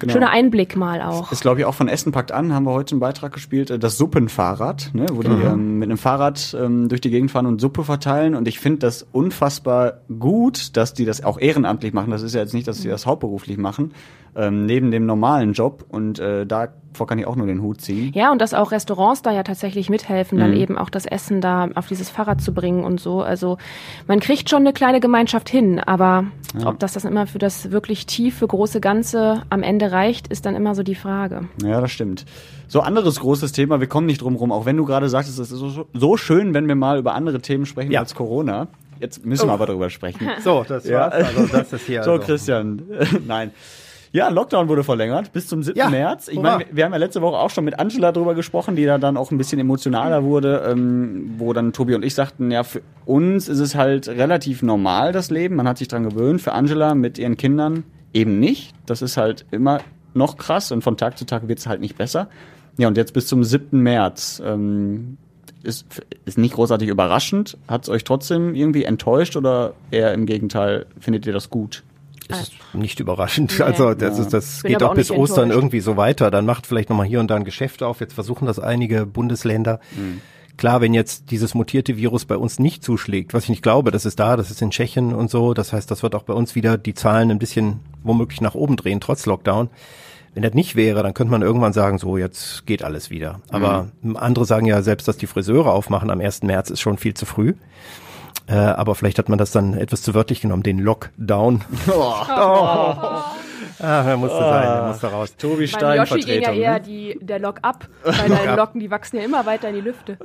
Genau. 0.05 0.13
schöner 0.13 0.29
Einblick 0.29 0.75
mal 0.75 1.01
auch. 1.01 1.31
Ist, 1.31 1.41
glaube 1.41 1.59
ich, 1.59 1.65
auch 1.65 1.73
von 1.73 1.87
Essen 1.87 2.11
packt 2.11 2.31
an, 2.31 2.53
haben 2.53 2.65
wir 2.65 2.73
heute 2.73 2.93
einen 2.93 2.99
Beitrag 2.99 3.33
gespielt, 3.33 3.69
äh, 3.69 3.79
das 3.79 3.97
Suppenfahrrad, 3.97 4.91
ne, 4.93 5.05
wo 5.11 5.21
die 5.21 5.29
ähm, 5.29 5.79
mit 5.79 5.89
einem 5.89 5.97
Fahrrad 5.97 6.55
ähm, 6.59 6.89
durch 6.89 7.01
die 7.01 7.09
Gegend 7.09 7.31
fahren 7.31 7.45
und 7.45 7.59
Suppe 7.59 7.83
verteilen. 7.83 8.35
Und 8.35 8.47
ich 8.47 8.59
finde 8.59 8.79
das 8.79 9.05
unfassbar 9.11 10.01
gut, 10.19 10.77
dass 10.77 10.93
die 10.93 11.05
das 11.05 11.23
auch 11.23 11.39
ehrenamtlich 11.39 11.93
machen. 11.93 12.11
Das 12.11 12.21
ist 12.21 12.35
ja 12.35 12.41
jetzt 12.41 12.53
nicht, 12.53 12.67
dass 12.67 12.81
sie 12.81 12.89
das 12.89 13.05
hauptberuflich 13.05 13.57
machen, 13.57 13.93
ähm, 14.35 14.65
neben 14.65 14.91
dem 14.91 15.05
normalen 15.05 15.53
Job. 15.53 15.85
Und 15.89 16.19
äh, 16.19 16.45
davor 16.45 17.07
kann 17.07 17.19
ich 17.19 17.25
auch 17.27 17.35
nur 17.35 17.47
den 17.47 17.61
Hut 17.61 17.81
ziehen. 17.81 18.11
Ja, 18.13 18.31
und 18.31 18.39
dass 18.41 18.53
auch 18.53 18.71
Restaurants 18.71 19.21
da 19.21 19.31
ja 19.31 19.43
tatsächlich 19.43 19.89
mithelfen, 19.89 20.37
Mhm. 20.37 20.41
dann 20.41 20.53
eben 20.53 20.77
auch 20.77 20.89
das 20.89 21.05
Essen 21.05 21.41
da 21.41 21.69
auf 21.75 21.87
dieses 21.87 22.09
Fahrrad 22.09 22.41
zu 22.41 22.53
bringen 22.53 22.83
und 22.83 22.99
so. 22.99 23.21
Also 23.21 23.57
man 24.07 24.19
kriegt 24.19 24.49
schon 24.49 24.59
eine 24.61 24.73
kleine 24.73 24.99
Gemeinschaft 24.99 25.49
hin, 25.49 25.79
aber 25.79 26.25
ob 26.65 26.79
das 26.79 26.93
das 26.93 27.05
immer 27.05 27.27
für 27.27 27.39
das 27.39 27.71
wirklich 27.71 28.05
tiefe, 28.05 28.47
große 28.47 28.79
Ganze 28.81 29.41
am 29.49 29.61
Ende 29.63 29.91
reicht, 29.91 30.27
ist 30.27 30.45
dann 30.45 30.55
immer 30.55 30.73
so 30.75 30.83
die 30.83 30.95
Frage. 30.95 31.47
Ja, 31.63 31.81
das 31.81 31.91
stimmt. 31.91 32.25
So 32.67 32.81
anderes 32.81 33.19
großes 33.19 33.51
Thema, 33.51 33.79
wir 33.79 33.87
kommen 33.87 34.07
nicht 34.07 34.21
drum 34.21 34.35
rum, 34.35 34.51
auch 34.51 34.65
wenn 34.65 34.77
du 34.77 34.85
gerade 34.85 35.07
sagtest, 35.09 35.37
es 35.39 35.51
ist 35.51 35.59
so, 35.59 35.85
so 35.93 36.17
schön, 36.17 36.53
wenn 36.53 36.67
wir 36.67 36.75
mal 36.75 36.97
über 36.97 37.13
andere 37.13 37.39
Themen 37.41 37.65
sprechen 37.65 37.91
Ja. 37.91 37.99
als 37.99 38.15
Corona. 38.15 38.67
Jetzt 38.99 39.25
müssen 39.25 39.49
wir 39.49 39.53
aber 39.53 39.65
darüber 39.65 39.89
sprechen. 39.89 40.25
so, 40.43 40.63
das 40.67 40.87
Ja. 40.87 40.99
war's. 41.11 41.13
Also 41.13 41.45
das 41.47 41.73
ist 41.73 41.85
hier. 41.85 42.01
So, 42.03 42.11
also. 42.13 42.23
Christian. 42.25 42.81
Nein. 43.27 43.51
Ja, 44.15 44.29
Lockdown 44.29 44.69
wurde 44.69 44.85
verlängert 44.85 45.33
bis 45.33 45.45
zum 45.47 45.61
7. 45.61 45.77
Ja, 45.77 45.89
März. 45.89 46.29
Ich 46.29 46.39
meine, 46.39 46.65
wir 46.71 46.85
haben 46.85 46.93
ja 46.93 46.97
letzte 46.97 47.21
Woche 47.21 47.35
auch 47.35 47.49
schon 47.49 47.65
mit 47.65 47.77
Angela 47.77 48.13
drüber 48.13 48.33
gesprochen, 48.33 48.77
die 48.77 48.85
da 48.85 48.97
dann 48.97 49.17
auch 49.17 49.29
ein 49.29 49.37
bisschen 49.37 49.59
emotionaler 49.59 50.23
wurde, 50.23 50.63
ähm, 50.69 51.33
wo 51.37 51.51
dann 51.51 51.73
Tobi 51.73 51.95
und 51.95 52.05
ich 52.05 52.15
sagten, 52.15 52.49
ja, 52.49 52.63
für 52.63 52.81
uns 53.05 53.49
ist 53.49 53.59
es 53.59 53.75
halt 53.75 54.07
relativ 54.07 54.63
normal, 54.63 55.11
das 55.11 55.31
Leben. 55.31 55.57
Man 55.57 55.67
hat 55.67 55.79
sich 55.79 55.89
dran 55.89 56.07
gewöhnt. 56.07 56.41
Für 56.41 56.53
Angela 56.53 56.95
mit 56.95 57.17
ihren 57.17 57.35
Kindern 57.35 57.83
eben 58.13 58.39
nicht. 58.39 58.73
Das 58.85 59.01
ist 59.01 59.17
halt 59.17 59.45
immer 59.51 59.81
noch 60.13 60.37
krass 60.37 60.71
und 60.71 60.81
von 60.81 60.95
Tag 60.95 61.17
zu 61.17 61.25
Tag 61.25 61.49
wird 61.49 61.59
es 61.59 61.67
halt 61.67 61.81
nicht 61.81 61.97
besser. 61.97 62.29
Ja, 62.77 62.87
und 62.87 62.95
jetzt 62.95 63.11
bis 63.13 63.27
zum 63.27 63.43
7. 63.43 63.77
März. 63.77 64.41
Ähm, 64.45 65.17
ist, 65.61 65.87
ist 66.23 66.37
nicht 66.37 66.53
großartig 66.53 66.87
überraschend. 66.87 67.57
Hat 67.67 67.83
es 67.83 67.89
euch 67.89 68.05
trotzdem 68.05 68.55
irgendwie 68.55 68.85
enttäuscht 68.85 69.35
oder 69.35 69.73
eher 69.91 70.13
im 70.13 70.25
Gegenteil, 70.25 70.85
findet 71.01 71.25
ihr 71.25 71.33
das 71.33 71.49
gut? 71.49 71.83
Ist 72.29 72.53
nicht 72.73 72.99
überraschend. 72.99 73.55
Nee. 73.59 73.65
Also 73.65 73.93
das, 73.93 74.19
ist, 74.19 74.33
das 74.33 74.61
Bin 74.61 74.73
geht 74.73 74.83
auch 74.83 74.93
bis 74.93 75.09
nicht 75.09 75.19
Ostern 75.19 75.45
enttäuscht. 75.45 75.57
irgendwie 75.57 75.79
so 75.79 75.97
weiter. 75.97 76.31
Dann 76.31 76.45
macht 76.45 76.67
vielleicht 76.67 76.89
nochmal 76.89 77.07
hier 77.07 77.19
und 77.19 77.29
da 77.29 77.35
ein 77.35 77.45
Geschäft 77.45 77.83
auf. 77.83 77.99
Jetzt 77.99 78.13
versuchen 78.13 78.45
das 78.45 78.59
einige 78.59 79.05
Bundesländer. 79.05 79.79
Mhm. 79.95 80.21
Klar, 80.57 80.79
wenn 80.79 80.93
jetzt 80.93 81.31
dieses 81.31 81.53
mutierte 81.53 81.97
Virus 81.97 82.25
bei 82.25 82.37
uns 82.37 82.59
nicht 82.59 82.83
zuschlägt, 82.83 83.33
was 83.33 83.43
ich 83.43 83.49
nicht 83.49 83.61
glaube, 83.61 83.91
das 83.91 84.05
ist 84.05 84.19
da, 84.19 84.37
das 84.37 84.51
ist 84.51 84.61
in 84.61 84.71
Tschechien 84.71 85.13
und 85.13 85.29
so. 85.29 85.53
Das 85.53 85.73
heißt, 85.73 85.91
das 85.91 86.01
wird 86.01 86.15
auch 86.15 86.23
bei 86.23 86.33
uns 86.33 86.55
wieder 86.55 86.77
die 86.77 86.93
Zahlen 86.93 87.29
ein 87.29 87.39
bisschen 87.39 87.81
womöglich 88.03 88.39
nach 88.39 88.55
oben 88.55 88.77
drehen, 88.77 89.01
trotz 89.01 89.25
Lockdown. 89.25 89.69
Wenn 90.33 90.43
das 90.43 90.53
nicht 90.53 90.75
wäre, 90.75 91.01
dann 91.01 91.13
könnte 91.13 91.31
man 91.31 91.41
irgendwann 91.41 91.73
sagen, 91.73 91.97
so 91.97 92.17
jetzt 92.17 92.65
geht 92.65 92.83
alles 92.83 93.09
wieder. 93.09 93.39
Aber 93.49 93.87
andere 94.15 94.45
sagen 94.45 94.65
ja 94.65 94.81
selbst, 94.81 95.07
dass 95.07 95.17
die 95.17 95.27
Friseure 95.27 95.71
aufmachen 95.71 96.09
am 96.09 96.19
1. 96.19 96.43
März 96.43 96.69
ist 96.69 96.81
schon 96.81 96.97
viel 96.97 97.13
zu 97.13 97.25
früh. 97.25 97.53
Äh, 98.47 98.53
aber 98.53 98.95
vielleicht 98.95 99.17
hat 99.17 99.29
man 99.29 99.37
das 99.37 99.51
dann 99.51 99.73
etwas 99.73 100.01
zu 100.01 100.13
wörtlich 100.13 100.41
genommen, 100.41 100.63
den 100.63 100.79
Lockdown. 100.79 101.63
Ah, 103.79 104.03
er 104.07 104.17
musste 104.17 104.37
sein, 104.37 104.63
er 104.63 104.87
musste 104.87 105.07
raus. 105.07 105.35
Tobi 105.37 105.67
Stein 105.67 105.97
Yoshi 105.97 106.19
ging 106.19 106.41
ja 106.41 106.49
Vertretung. 106.49 106.61
eher 106.61 106.73
ne? 106.73 106.81
die, 106.81 107.19
der 107.21 107.39
Lock 107.39 107.59
ab, 107.61 107.87
weil 108.03 108.29
deine 108.29 108.55
Locken, 108.55 108.79
die 108.79 108.89
wachsen 108.89 109.17
ja 109.17 109.23
immer 109.23 109.45
weiter 109.45 109.69
in 109.69 109.75
die 109.75 109.81
Lüfte. 109.81 110.17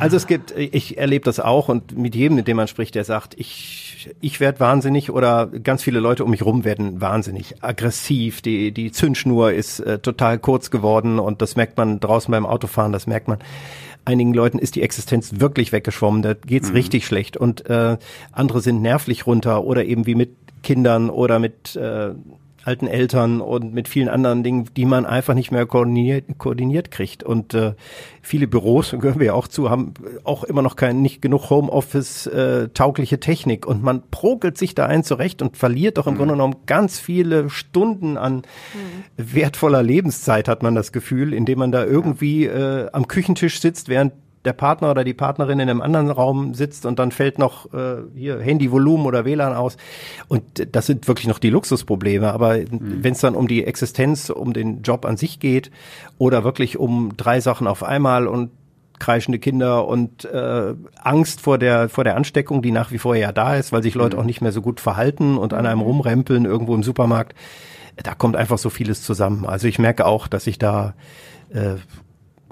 Also 0.00 0.16
es 0.16 0.26
gibt, 0.26 0.52
ich 0.56 0.96
erlebe 0.96 1.24
das 1.24 1.38
auch 1.38 1.68
und 1.68 1.96
mit 1.96 2.14
jedem, 2.14 2.36
mit 2.36 2.48
dem 2.48 2.56
man 2.56 2.68
spricht, 2.68 2.94
der 2.94 3.04
sagt, 3.04 3.34
ich, 3.38 4.14
ich 4.20 4.40
werde 4.40 4.60
wahnsinnig 4.60 5.10
oder 5.10 5.46
ganz 5.46 5.82
viele 5.82 6.00
Leute 6.00 6.24
um 6.24 6.30
mich 6.30 6.44
rum 6.44 6.64
werden 6.64 7.00
wahnsinnig 7.00 7.62
aggressiv. 7.62 8.40
Die, 8.40 8.72
die 8.72 8.90
Zündschnur 8.90 9.52
ist 9.52 9.80
äh, 9.80 9.98
total 9.98 10.38
kurz 10.38 10.70
geworden 10.70 11.18
und 11.18 11.42
das 11.42 11.56
merkt 11.56 11.76
man 11.76 12.00
draußen 12.00 12.32
beim 12.32 12.46
Autofahren, 12.46 12.92
das 12.92 13.06
merkt 13.06 13.28
man. 13.28 13.38
Einigen 14.04 14.34
Leuten 14.34 14.58
ist 14.58 14.74
die 14.74 14.82
Existenz 14.82 15.40
wirklich 15.40 15.72
weggeschwommen, 15.72 16.22
da 16.22 16.34
geht's 16.34 16.72
richtig 16.72 17.06
schlecht. 17.06 17.36
Und 17.36 17.68
äh, 17.70 17.98
andere 18.32 18.60
sind 18.60 18.82
nervlich 18.82 19.26
runter 19.26 19.64
oder 19.64 19.84
eben 19.84 20.06
wie 20.06 20.14
mit 20.14 20.36
Kindern 20.62 21.10
oder 21.10 21.38
mit 21.38 21.76
äh, 21.76 22.14
alten 22.64 22.86
Eltern 22.86 23.40
und 23.40 23.74
mit 23.74 23.88
vielen 23.88 24.08
anderen 24.08 24.42
Dingen, 24.42 24.68
die 24.76 24.84
man 24.84 25.06
einfach 25.06 25.34
nicht 25.34 25.50
mehr 25.50 25.66
koordiniert, 25.66 26.24
koordiniert 26.38 26.90
kriegt. 26.90 27.22
Und 27.22 27.54
äh, 27.54 27.74
viele 28.20 28.46
Büros, 28.46 28.90
gehören 29.00 29.18
wir 29.18 29.26
ja 29.26 29.34
auch 29.34 29.48
zu, 29.48 29.70
haben 29.70 29.94
auch 30.24 30.44
immer 30.44 30.62
noch 30.62 30.76
kein, 30.76 31.02
nicht 31.02 31.22
genug 31.22 31.50
Homeoffice 31.50 32.26
äh, 32.26 32.68
taugliche 32.68 33.20
Technik. 33.20 33.66
Und 33.66 33.82
man 33.82 34.02
progelt 34.10 34.58
sich 34.58 34.74
da 34.74 34.86
ein 34.86 35.04
zurecht 35.04 35.42
und 35.42 35.56
verliert 35.56 35.98
doch 35.98 36.06
im 36.06 36.16
Grunde 36.16 36.34
genommen 36.34 36.56
ganz 36.66 36.98
viele 36.98 37.50
Stunden 37.50 38.16
an 38.16 38.42
wertvoller 39.16 39.82
Lebenszeit, 39.82 40.48
hat 40.48 40.62
man 40.62 40.74
das 40.74 40.92
Gefühl, 40.92 41.32
indem 41.32 41.58
man 41.58 41.72
da 41.72 41.84
irgendwie 41.84 42.46
äh, 42.46 42.88
am 42.92 43.08
Küchentisch 43.08 43.60
sitzt, 43.60 43.88
während 43.88 44.12
der 44.44 44.52
Partner 44.52 44.90
oder 44.90 45.04
die 45.04 45.14
Partnerin 45.14 45.60
in 45.60 45.70
einem 45.70 45.80
anderen 45.80 46.10
Raum 46.10 46.54
sitzt 46.54 46.84
und 46.84 46.98
dann 46.98 47.12
fällt 47.12 47.38
noch 47.38 47.72
äh, 47.72 48.02
hier 48.14 48.40
Handyvolumen 48.40 49.06
oder 49.06 49.24
WLAN 49.24 49.54
aus. 49.54 49.76
Und 50.28 50.74
das 50.74 50.86
sind 50.86 51.06
wirklich 51.06 51.28
noch 51.28 51.38
die 51.38 51.50
Luxusprobleme. 51.50 52.32
Aber 52.32 52.56
wenn 52.70 53.12
es 53.12 53.20
dann 53.20 53.36
um 53.36 53.46
die 53.46 53.64
Existenz, 53.64 54.30
um 54.30 54.52
den 54.52 54.82
Job 54.82 55.04
an 55.04 55.16
sich 55.16 55.38
geht 55.38 55.70
oder 56.18 56.42
wirklich 56.44 56.76
um 56.76 57.16
drei 57.16 57.40
Sachen 57.40 57.66
auf 57.66 57.84
einmal 57.84 58.26
und 58.26 58.50
kreischende 58.98 59.38
Kinder 59.38 59.86
und 59.86 60.24
äh, 60.24 60.74
Angst 61.02 61.40
vor 61.40 61.58
der 61.58 61.88
vor 61.88 62.04
der 62.04 62.16
Ansteckung, 62.16 62.62
die 62.62 62.70
nach 62.70 62.92
wie 62.92 62.98
vor 62.98 63.16
ja 63.16 63.32
da 63.32 63.56
ist, 63.56 63.72
weil 63.72 63.82
sich 63.82 63.94
Leute 63.94 64.16
auch 64.16 64.24
nicht 64.24 64.40
mehr 64.40 64.52
so 64.52 64.62
gut 64.62 64.80
verhalten 64.80 65.38
und 65.38 65.54
an 65.54 65.66
einem 65.66 65.80
rumrempeln 65.80 66.44
irgendwo 66.44 66.74
im 66.74 66.84
Supermarkt, 66.84 67.34
da 67.96 68.14
kommt 68.14 68.36
einfach 68.36 68.58
so 68.58 68.70
vieles 68.70 69.02
zusammen. 69.02 69.44
Also 69.44 69.66
ich 69.66 69.80
merke 69.80 70.06
auch, 70.06 70.28
dass 70.28 70.46
ich 70.46 70.58
da 70.58 70.94
äh, 71.52 71.74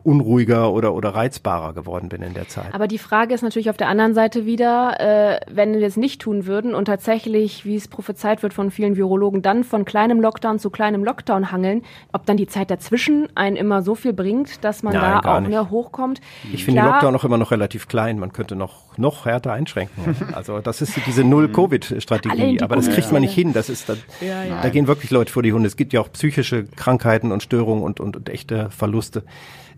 unruhiger 0.03 0.73
oder 0.73 0.95
oder 0.95 1.11
reizbarer 1.15 1.73
geworden 1.73 2.09
bin 2.09 2.23
in 2.23 2.35
der 2.35 2.49
Zeit. 2.49 2.73
Aber 2.75 2.87
die 2.89 2.99
Frage 2.99 3.35
ist 3.35 3.43
natürlich 3.43 3.71
auf 3.71 3.77
der 3.77 3.89
anderen 3.89 4.15
Seite 4.15 4.47
wieder, 4.47 4.99
äh, 5.01 5.41
wenn 5.51 5.79
wir 5.79 5.87
es 5.87 5.97
nicht 5.97 6.21
tun 6.21 6.47
würden 6.47 6.75
und 6.75 6.87
tatsächlich, 6.87 7.65
wie 7.65 7.77
es 7.77 7.89
prophezeit 7.89 8.43
wird 8.43 8.55
von 8.55 8.71
vielen 8.71 8.97
Virologen, 8.97 9.43
dann 9.43 9.65
von 9.65 9.85
kleinem 9.85 10.21
Lockdown 10.21 10.59
zu 10.59 10.71
kleinem 10.71 11.05
Lockdown 11.05 11.53
hangeln, 11.53 11.83
ob 12.13 12.27
dann 12.27 12.37
die 12.37 12.47
Zeit 12.47 12.71
dazwischen 12.71 13.29
einen 13.37 13.57
immer 13.57 13.83
so 13.83 13.95
viel 13.95 14.13
bringt, 14.13 14.65
dass 14.65 14.83
man 14.83 14.95
Nein, 14.95 15.21
da 15.23 15.37
auch 15.37 15.41
nicht. 15.41 15.51
ne, 15.51 15.71
hochkommt. 15.71 16.21
Ich 16.53 16.65
finde 16.65 16.81
den 16.83 16.91
Lockdown 16.91 17.15
auch 17.17 17.25
immer 17.25 17.39
noch 17.39 17.51
relativ 17.51 17.89
klein. 17.89 18.19
Man 18.19 18.33
könnte 18.33 18.57
noch, 18.57 18.97
noch 18.99 19.27
härter 19.27 19.53
einschränken. 19.53 20.17
Also 20.33 20.61
das 20.61 20.81
ist 20.81 20.97
diese 21.07 21.25
Null-Covid-Strategie. 21.25 22.61
Aber 22.63 22.77
das 22.77 22.89
kriegt 22.91 23.11
man 23.13 23.23
nicht 23.23 23.35
hin. 23.35 23.53
Das 23.53 23.69
ist, 23.69 23.89
da, 23.89 23.95
Ja, 24.21 24.45
ja. 24.45 24.63
da 24.63 24.69
gehen 24.69 24.87
wirklich 24.87 25.11
Leute 25.11 25.33
vor 25.33 25.43
die 25.43 25.53
Hunde. 25.53 25.67
Es 25.67 25.77
gibt 25.77 25.93
ja 25.93 26.01
auch 26.01 26.11
psychische 26.13 26.65
Krankheiten 26.65 27.33
und 27.33 27.43
Störungen 27.43 27.83
und, 27.83 28.01
und, 28.01 28.17
und 28.17 28.29
echte 28.29 28.71
Verluste. 28.71 29.25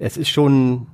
Es 0.03 0.17
ist 0.17 0.29
schon, 0.31 0.87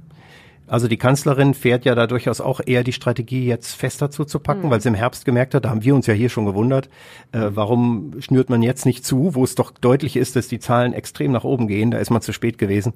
also 0.66 0.86
die 0.86 0.98
Kanzlerin 0.98 1.54
fährt 1.54 1.84
ja 1.86 1.94
da 1.94 2.06
durchaus 2.06 2.40
auch 2.42 2.60
eher 2.64 2.84
die 2.84 2.92
Strategie, 2.92 3.46
jetzt 3.46 3.74
fester 3.74 4.10
zuzupacken, 4.10 4.66
Mhm. 4.66 4.70
weil 4.70 4.80
sie 4.82 4.88
im 4.88 4.94
Herbst 4.94 5.24
gemerkt 5.24 5.54
hat, 5.54 5.64
da 5.64 5.70
haben 5.70 5.82
wir 5.82 5.94
uns 5.94 6.06
ja 6.06 6.14
hier 6.14 6.28
schon 6.28 6.44
gewundert, 6.44 6.88
äh, 7.32 7.40
warum 7.54 8.12
schnürt 8.20 8.50
man 8.50 8.62
jetzt 8.62 8.84
nicht 8.84 9.04
zu, 9.04 9.34
wo 9.34 9.44
es 9.44 9.54
doch 9.54 9.70
deutlich 9.70 10.16
ist, 10.16 10.36
dass 10.36 10.48
die 10.48 10.58
Zahlen 10.58 10.92
extrem 10.92 11.32
nach 11.32 11.44
oben 11.44 11.68
gehen, 11.68 11.90
da 11.90 11.98
ist 11.98 12.10
man 12.10 12.20
zu 12.20 12.32
spät 12.32 12.58
gewesen. 12.58 12.92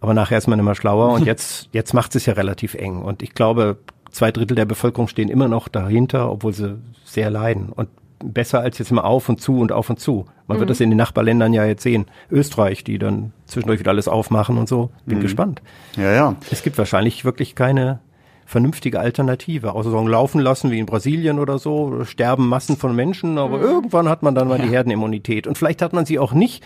Aber 0.00 0.14
nachher 0.14 0.38
ist 0.38 0.48
man 0.48 0.58
immer 0.58 0.74
schlauer 0.74 1.12
und 1.12 1.24
jetzt, 1.26 1.68
jetzt 1.72 1.94
macht 1.94 2.14
es 2.16 2.26
ja 2.26 2.32
relativ 2.34 2.74
eng. 2.74 3.00
Und 3.02 3.22
ich 3.22 3.34
glaube, 3.34 3.78
zwei 4.10 4.32
Drittel 4.32 4.56
der 4.56 4.64
Bevölkerung 4.66 5.06
stehen 5.08 5.28
immer 5.28 5.48
noch 5.48 5.68
dahinter, 5.68 6.30
obwohl 6.30 6.52
sie 6.52 6.78
sehr 7.04 7.30
leiden. 7.30 7.68
Und 7.70 7.88
besser 8.24 8.60
als 8.60 8.78
jetzt 8.78 8.92
mal 8.92 9.02
auf 9.02 9.28
und 9.28 9.40
zu 9.40 9.58
und 9.58 9.72
auf 9.72 9.90
und 9.90 10.00
zu. 10.00 10.26
Man 10.46 10.56
mhm. 10.56 10.60
wird 10.60 10.70
das 10.70 10.80
in 10.80 10.90
den 10.90 10.96
Nachbarländern 10.96 11.52
ja 11.52 11.64
jetzt 11.64 11.82
sehen. 11.82 12.06
Österreich, 12.30 12.84
die 12.84 12.98
dann 12.98 13.32
zwischendurch 13.46 13.80
wieder 13.80 13.90
alles 13.90 14.08
aufmachen 14.08 14.58
und 14.58 14.68
so. 14.68 14.90
Bin 15.06 15.18
mhm. 15.18 15.22
gespannt. 15.22 15.62
Ja, 15.96 16.12
ja. 16.12 16.36
Es 16.50 16.62
gibt 16.62 16.78
wahrscheinlich 16.78 17.24
wirklich 17.24 17.54
keine 17.54 18.00
vernünftige 18.46 19.00
Alternative. 19.00 19.72
Außer 19.72 19.90
so 19.90 20.06
laufen 20.06 20.40
lassen 20.40 20.70
wie 20.70 20.78
in 20.78 20.86
Brasilien 20.86 21.38
oder 21.38 21.58
so, 21.58 22.04
sterben 22.04 22.48
Massen 22.48 22.76
von 22.76 22.94
Menschen, 22.94 23.38
aber 23.38 23.58
mhm. 23.58 23.64
irgendwann 23.64 24.08
hat 24.08 24.22
man 24.22 24.34
dann 24.34 24.48
mal 24.48 24.58
ja. 24.58 24.66
die 24.66 24.70
Herdenimmunität. 24.70 25.46
Und 25.46 25.58
vielleicht 25.58 25.82
hat 25.82 25.92
man 25.92 26.06
sie 26.06 26.18
auch 26.18 26.32
nicht, 26.32 26.62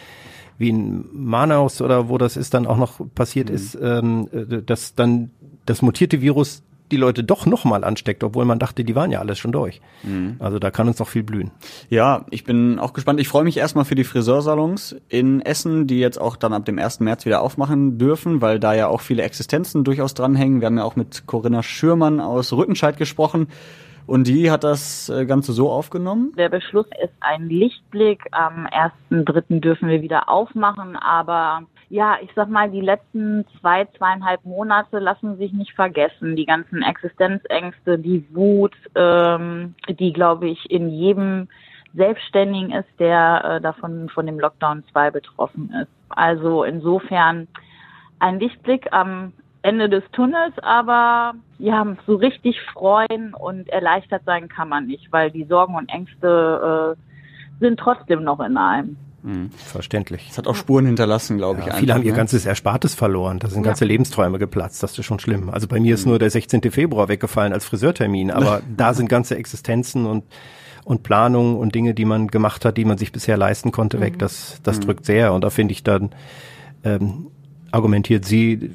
wie 0.59 0.71
in 0.71 1.05
Manaus 1.13 1.81
oder 1.81 2.09
wo 2.09 2.19
das 2.19 2.37
ist, 2.37 2.55
dann 2.55 2.67
auch 2.67 2.77
noch 2.77 3.01
passiert 3.15 3.49
mhm. 3.49 3.55
ist, 3.55 3.79
ähm, 3.81 4.29
äh, 4.33 4.63
dass 4.63 4.95
dann 4.95 5.31
das 5.65 5.83
mutierte 5.83 6.21
Virus 6.21 6.63
die 6.91 6.97
Leute 6.97 7.25
doch 7.25 7.47
nochmal 7.47 7.85
ansteckt, 7.85 8.23
obwohl 8.25 8.45
man 8.45 8.59
dachte, 8.59 8.85
die 8.85 8.95
waren 8.95 9.11
ja 9.11 9.21
alles 9.21 9.39
schon 9.39 9.53
durch. 9.53 9.81
Mhm. 10.03 10.37
Also 10.39 10.59
da 10.59 10.71
kann 10.71 10.89
uns 10.89 10.99
noch 10.99 11.09
viel 11.09 11.23
blühen. 11.23 11.51
Ja, 11.91 12.27
ich 12.31 12.45
bin 12.45 12.79
auch 12.79 12.93
gespannt. 12.93 13.21
Ich 13.21 13.29
freue 13.29 13.45
mich 13.45 13.57
erstmal 13.57 13.85
für 13.85 13.95
die 13.95 14.05
Friseursalons 14.05 14.97
in 15.09 15.41
Essen, 15.41 15.87
die 15.87 15.99
jetzt 15.99 16.21
auch 16.21 16.37
dann 16.37 16.53
ab 16.53 16.65
dem 16.65 16.79
1. 16.79 17.01
März 17.01 17.27
wieder 17.27 17.43
aufmachen 17.43 17.99
dürfen, 17.99 18.41
weil 18.41 18.59
da 18.59 18.75
ja 18.75 18.89
auch 18.89 19.01
viele 19.01 19.23
Existenzen 19.23 19.85
durchaus 19.85 20.15
dranhängen. 20.15 20.61
Wir 20.61 20.67
haben 20.67 20.79
ja 20.79 20.85
auch 20.85 20.97
mit 20.97 21.27
Corinna 21.27 21.63
Schürmann 21.63 22.21
aus 22.21 22.53
Rüttenscheid 22.53 22.97
gesprochen. 22.97 23.49
Und 24.07 24.29
die 24.29 24.51
hat 24.51 24.63
das 24.63 25.09
äh, 25.09 25.27
Ganze 25.27 25.53
so 25.53 25.71
aufgenommen? 25.71 26.33
Der 26.39 26.49
Beschluss 26.49 26.87
ist 27.03 27.13
ein 27.21 27.49
Lichtblick. 27.49 28.23
Am 28.31 28.67
1.3. 28.67 29.61
dürfen 29.61 29.89
wir 29.89 30.01
wieder 30.01 30.29
aufmachen, 30.29 30.95
aber 30.97 31.63
ja, 31.89 32.17
ich 32.21 32.31
sag 32.35 32.49
mal, 32.49 32.71
die 32.71 32.81
letzten 32.81 33.45
zwei, 33.61 33.85
zweieinhalb 33.97 34.45
Monate 34.45 34.99
lassen 34.99 35.37
sich 35.37 35.53
nicht 35.53 35.73
vergessen. 35.75 36.35
Die 36.35 36.47
ganzen 36.47 36.83
Existenzängste, 36.83 37.99
die 37.99 38.27
Wut, 38.35 38.75
ähm, 38.95 39.75
die, 39.89 40.13
glaube 40.13 40.49
ich, 40.49 40.71
in 40.71 40.89
jedem 40.89 41.49
Selbstständigen 41.95 42.73
ist, 42.73 42.89
der 42.99 43.45
äh, 43.45 43.61
davon 43.61 44.09
von 44.09 44.27
dem 44.27 44.39
Lockdown 44.41 44.85
2 44.93 45.13
betroffen 45.13 45.73
ist. 45.81 45.91
Also 46.09 46.65
insofern 46.65 47.47
ein 48.19 48.41
Lichtblick 48.41 48.93
am 48.93 49.33
Ende 49.63 49.89
des 49.89 50.05
Tunnels, 50.13 50.55
aber 50.59 51.35
ja, 51.59 51.87
so 52.07 52.17
richtig 52.17 52.61
freuen 52.73 53.35
und 53.35 53.69
erleichtert 53.69 54.23
sein 54.25 54.49
kann 54.49 54.69
man 54.69 54.87
nicht, 54.87 55.11
weil 55.13 55.31
die 55.31 55.45
Sorgen 55.45 55.75
und 55.75 55.89
Ängste 55.89 56.97
äh, 56.97 57.61
sind 57.61 57.79
trotzdem 57.79 58.23
noch 58.23 58.41
in 58.41 58.57
einem. 58.57 58.97
Mhm. 59.27 59.51
Verständlich. 59.51 60.29
Es 60.31 60.39
hat 60.39 60.47
auch 60.47 60.55
Spuren 60.55 60.87
hinterlassen, 60.87 61.37
glaube 61.37 61.61
ja, 61.61 61.69
ich. 61.69 61.75
Viele 61.75 61.95
haben 61.95 62.05
ihr 62.05 62.13
ne? 62.13 62.17
ganzes 62.17 62.47
Erspartes 62.47 62.95
verloren. 62.95 63.41
Da 63.41 63.49
sind 63.49 63.65
ja. 63.65 63.71
ganze 63.71 63.85
Lebensträume 63.85 64.39
geplatzt. 64.39 64.83
Das 64.85 64.97
ist 64.97 65.05
schon 65.05 65.19
schlimm. 65.19 65.51
Also 65.51 65.67
bei 65.67 65.81
mir 65.81 65.95
ist 65.95 66.07
mhm. 66.07 66.11
nur 66.11 66.19
der 66.21 66.31
16. 66.31 66.63
Februar 66.71 67.09
weggefallen 67.09 67.53
als 67.53 67.65
Friseurtermin. 67.65 68.31
Aber 68.31 68.63
da 68.77 68.95
sind 68.95 69.09
ganze 69.09 69.37
Existenzen 69.37 70.07
und 70.07 70.25
und 70.85 71.03
Planungen 71.03 71.57
und 71.57 71.75
Dinge, 71.75 71.95
die 71.95 72.05
man 72.05 72.29
gemacht 72.29 72.65
hat, 72.65 72.77
die 72.77 72.85
man 72.85 72.97
sich 72.97 73.11
bisher 73.11 73.37
leisten 73.37 73.73
konnte, 73.73 73.99
weg. 73.99 74.15
Mhm. 74.15 74.19
Das, 74.19 74.61
das 74.63 74.77
mhm. 74.77 74.83
drückt 74.83 75.05
sehr. 75.05 75.33
Und 75.33 75.43
da 75.43 75.51
finde 75.51 75.73
ich 75.73 75.83
dann, 75.83 76.11
ähm, 76.85 77.27
argumentiert 77.73 78.25
sie 78.25 78.71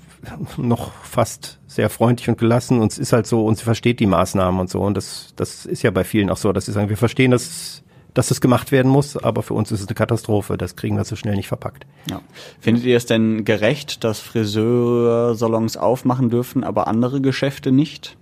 noch 0.57 0.91
fast 1.03 1.59
sehr 1.67 1.89
freundlich 1.89 2.27
und 2.27 2.37
gelassen 2.37 2.81
und 2.81 2.91
es 2.91 2.99
ist 2.99 3.13
halt 3.13 3.27
so 3.27 3.45
und 3.45 3.57
sie 3.57 3.63
versteht 3.63 4.01
die 4.01 4.05
Maßnahmen 4.05 4.59
und 4.59 4.69
so 4.69 4.81
und 4.81 4.95
das 4.95 5.33
das 5.37 5.65
ist 5.65 5.81
ja 5.81 5.89
bei 5.89 6.03
vielen 6.03 6.29
auch 6.29 6.37
so, 6.37 6.51
dass 6.51 6.65
sie 6.65 6.73
sagen, 6.73 6.89
wir 6.89 6.97
verstehen, 6.97 7.31
dass 7.31 7.81
dass 8.13 8.27
das 8.27 8.41
gemacht 8.41 8.71
werden 8.71 8.91
muss, 8.91 9.15
aber 9.17 9.41
für 9.41 9.53
uns 9.53 9.71
ist 9.71 9.81
es 9.81 9.87
eine 9.87 9.95
Katastrophe. 9.95 10.57
Das 10.57 10.75
kriegen 10.75 10.97
wir 10.97 11.03
so 11.05 11.15
schnell 11.15 11.35
nicht 11.35 11.47
verpackt. 11.47 11.85
Ja. 12.09 12.21
Findet 12.59 12.83
ihr 12.83 12.97
es 12.97 13.05
denn 13.05 13.45
gerecht, 13.45 14.03
dass 14.03 14.19
Friseursalons 14.19 15.77
aufmachen 15.77 16.29
dürfen, 16.29 16.63
aber 16.63 16.87
andere 16.87 17.21
Geschäfte 17.21 17.71
nicht? 17.71 18.17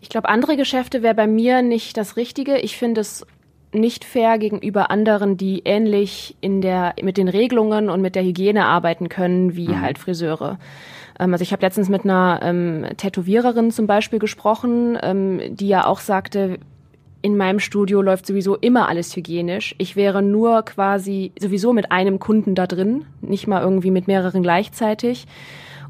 Ich 0.00 0.08
glaube, 0.08 0.28
andere 0.28 0.56
Geschäfte 0.56 1.02
wäre 1.02 1.14
bei 1.14 1.26
mir 1.26 1.62
nicht 1.62 1.96
das 1.96 2.16
Richtige. 2.16 2.58
Ich 2.58 2.76
finde 2.76 3.00
es 3.00 3.24
nicht 3.72 4.04
fair 4.04 4.38
gegenüber 4.38 4.90
anderen, 4.90 5.36
die 5.36 5.62
ähnlich 5.64 6.36
in 6.40 6.60
der 6.60 6.94
mit 7.02 7.16
den 7.16 7.28
Regelungen 7.28 7.88
und 7.88 8.02
mit 8.02 8.14
der 8.14 8.22
Hygiene 8.22 8.66
arbeiten 8.66 9.08
können 9.08 9.56
wie 9.56 9.68
mhm. 9.68 9.80
halt 9.80 9.98
Friseure. 9.98 10.58
Ähm, 11.18 11.32
also 11.32 11.42
ich 11.42 11.52
habe 11.52 11.62
letztens 11.62 11.88
mit 11.88 12.04
einer 12.04 12.40
ähm, 12.42 12.86
Tätowiererin 12.96 13.70
zum 13.70 13.86
Beispiel 13.86 14.18
gesprochen, 14.18 14.98
ähm, 15.00 15.40
die 15.56 15.68
ja 15.68 15.86
auch 15.86 16.00
sagte, 16.00 16.58
in 17.22 17.36
meinem 17.36 17.60
Studio 17.60 18.02
läuft 18.02 18.26
sowieso 18.26 18.56
immer 18.56 18.88
alles 18.88 19.14
hygienisch. 19.14 19.74
Ich 19.78 19.94
wäre 19.96 20.22
nur 20.22 20.62
quasi 20.62 21.32
sowieso 21.40 21.72
mit 21.72 21.92
einem 21.92 22.18
Kunden 22.18 22.54
da 22.54 22.66
drin, 22.66 23.06
nicht 23.20 23.46
mal 23.46 23.62
irgendwie 23.62 23.92
mit 23.92 24.08
mehreren 24.08 24.42
gleichzeitig. 24.42 25.26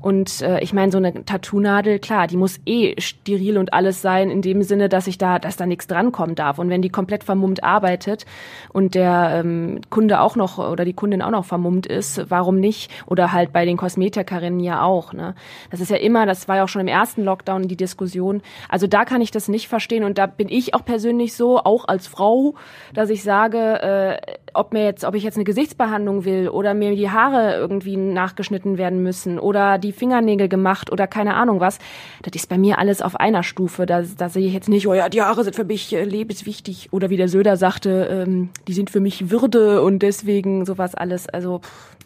Und 0.03 0.43
äh, 0.43 0.61
ich 0.61 0.73
meine, 0.73 0.91
so 0.91 0.99
eine 0.99 1.25
Tattoo-Nadel, 1.25 2.01
klar, 2.01 2.27
die 2.27 2.37
muss 2.37 2.61
eh 2.67 3.01
steril 3.01 3.57
und 3.57 3.73
alles 3.73 4.03
sein, 4.03 4.31
in 4.31 4.43
dem 4.43 4.62
Sinne, 4.62 4.88
dass 4.88 5.07
ich 5.07 5.17
da, 5.17 5.38
dass 5.38 5.57
da 5.57 5.65
nichts 5.65 5.87
drankommen 5.87 6.35
darf. 6.35 6.59
Und 6.59 6.69
wenn 6.69 6.83
die 6.83 6.88
komplett 6.88 7.23
vermummt 7.23 7.62
arbeitet 7.62 8.27
und 8.73 8.97
der 8.97 9.43
ähm, 9.45 9.81
Kunde 9.91 10.21
auch 10.21 10.35
noch 10.35 10.59
oder 10.59 10.85
die 10.85 10.93
Kundin 10.93 11.23
auch 11.23 11.31
noch 11.31 11.45
vermummt 11.45 11.87
ist, 11.87 12.29
warum 12.29 12.59
nicht? 12.59 12.91
Oder 13.07 13.33
halt 13.33 13.53
bei 13.53 13.65
den 13.65 13.77
Kosmetikerinnen 13.77 14.59
ja 14.59 14.83
auch. 14.83 15.12
Ne? 15.12 15.37
Das 15.71 15.81
ist 15.81 15.91
ja 15.91 15.99
immer, 15.99 16.27
das 16.27 16.49
war 16.49 16.57
ja 16.57 16.65
auch 16.65 16.69
schon 16.69 16.81
im 16.81 16.88
ersten 16.88 17.23
Lockdown 17.23 17.69
die 17.69 17.77
Diskussion. 17.77 18.43
Also 18.69 18.88
da 18.88 19.05
kann 19.05 19.21
ich 19.21 19.31
das 19.31 19.49
nicht 19.49 19.69
verstehen 19.69 20.03
und 20.03 20.19
da 20.19 20.27
bin 20.27 20.49
ich 20.49 20.75
auch 20.75 20.85
persönlich 20.85 21.35
so, 21.35 21.59
auch 21.59 21.87
als 21.87 22.09
Frau, 22.09 22.55
dass 22.93 23.09
ich 23.09 23.23
sage, 23.23 23.81
äh, 23.81 24.37
ob 24.55 24.73
mir 24.73 24.85
jetzt, 24.85 25.05
ob 25.05 25.15
ich 25.15 25.23
jetzt 25.23 25.37
eine 25.37 25.45
Gesichtsbehandlung 25.45 26.25
will 26.25 26.49
oder 26.49 26.75
mir 26.75 26.95
die 26.97 27.11
Haare 27.11 27.55
irgendwie 27.55 27.97
nachgeschnitten 27.97 28.79
werden 28.79 29.03
müssen 29.03 29.38
oder 29.38 29.79
die 29.79 29.92
Fingernägel 29.93 30.49
gemacht 30.49 30.91
oder 30.91 31.07
keine 31.07 31.35
Ahnung 31.35 31.61
was, 31.61 31.79
das 32.23 32.35
ist 32.35 32.49
bei 32.49 32.59
mir 32.59 32.79
alles 32.79 33.03
auf 33.03 33.17
einer 33.17 33.43
Stufe. 33.43 33.87
Da, 33.87 34.03
da 34.03 34.29
sehe 34.29 34.47
ich 34.47 34.53
jetzt 34.53 34.69
nicht, 34.69 34.87
oh 34.87 34.95
ja, 34.95 35.09
die 35.09 35.23
Haare 35.23 35.45
sind 35.45 35.57
für 35.57 35.65
mich 35.65 35.93
äh, 35.93 36.05
lebenswichtig 36.05 36.89
oder 36.93 37.11
wie 37.11 37.17
der 37.17 37.29
Söder 37.29 37.57
sagte, 37.57 38.25
ähm, 38.27 38.51
die 38.69 38.73
sind 38.73 38.91
für 38.91 39.01
mich 39.01 39.31
Würde 39.31 39.83
und 39.83 40.01
deswegen 40.01 40.65
sowas 40.65 40.95
alles. 40.95 41.29
Also 41.29 41.61
pff, 41.61 41.97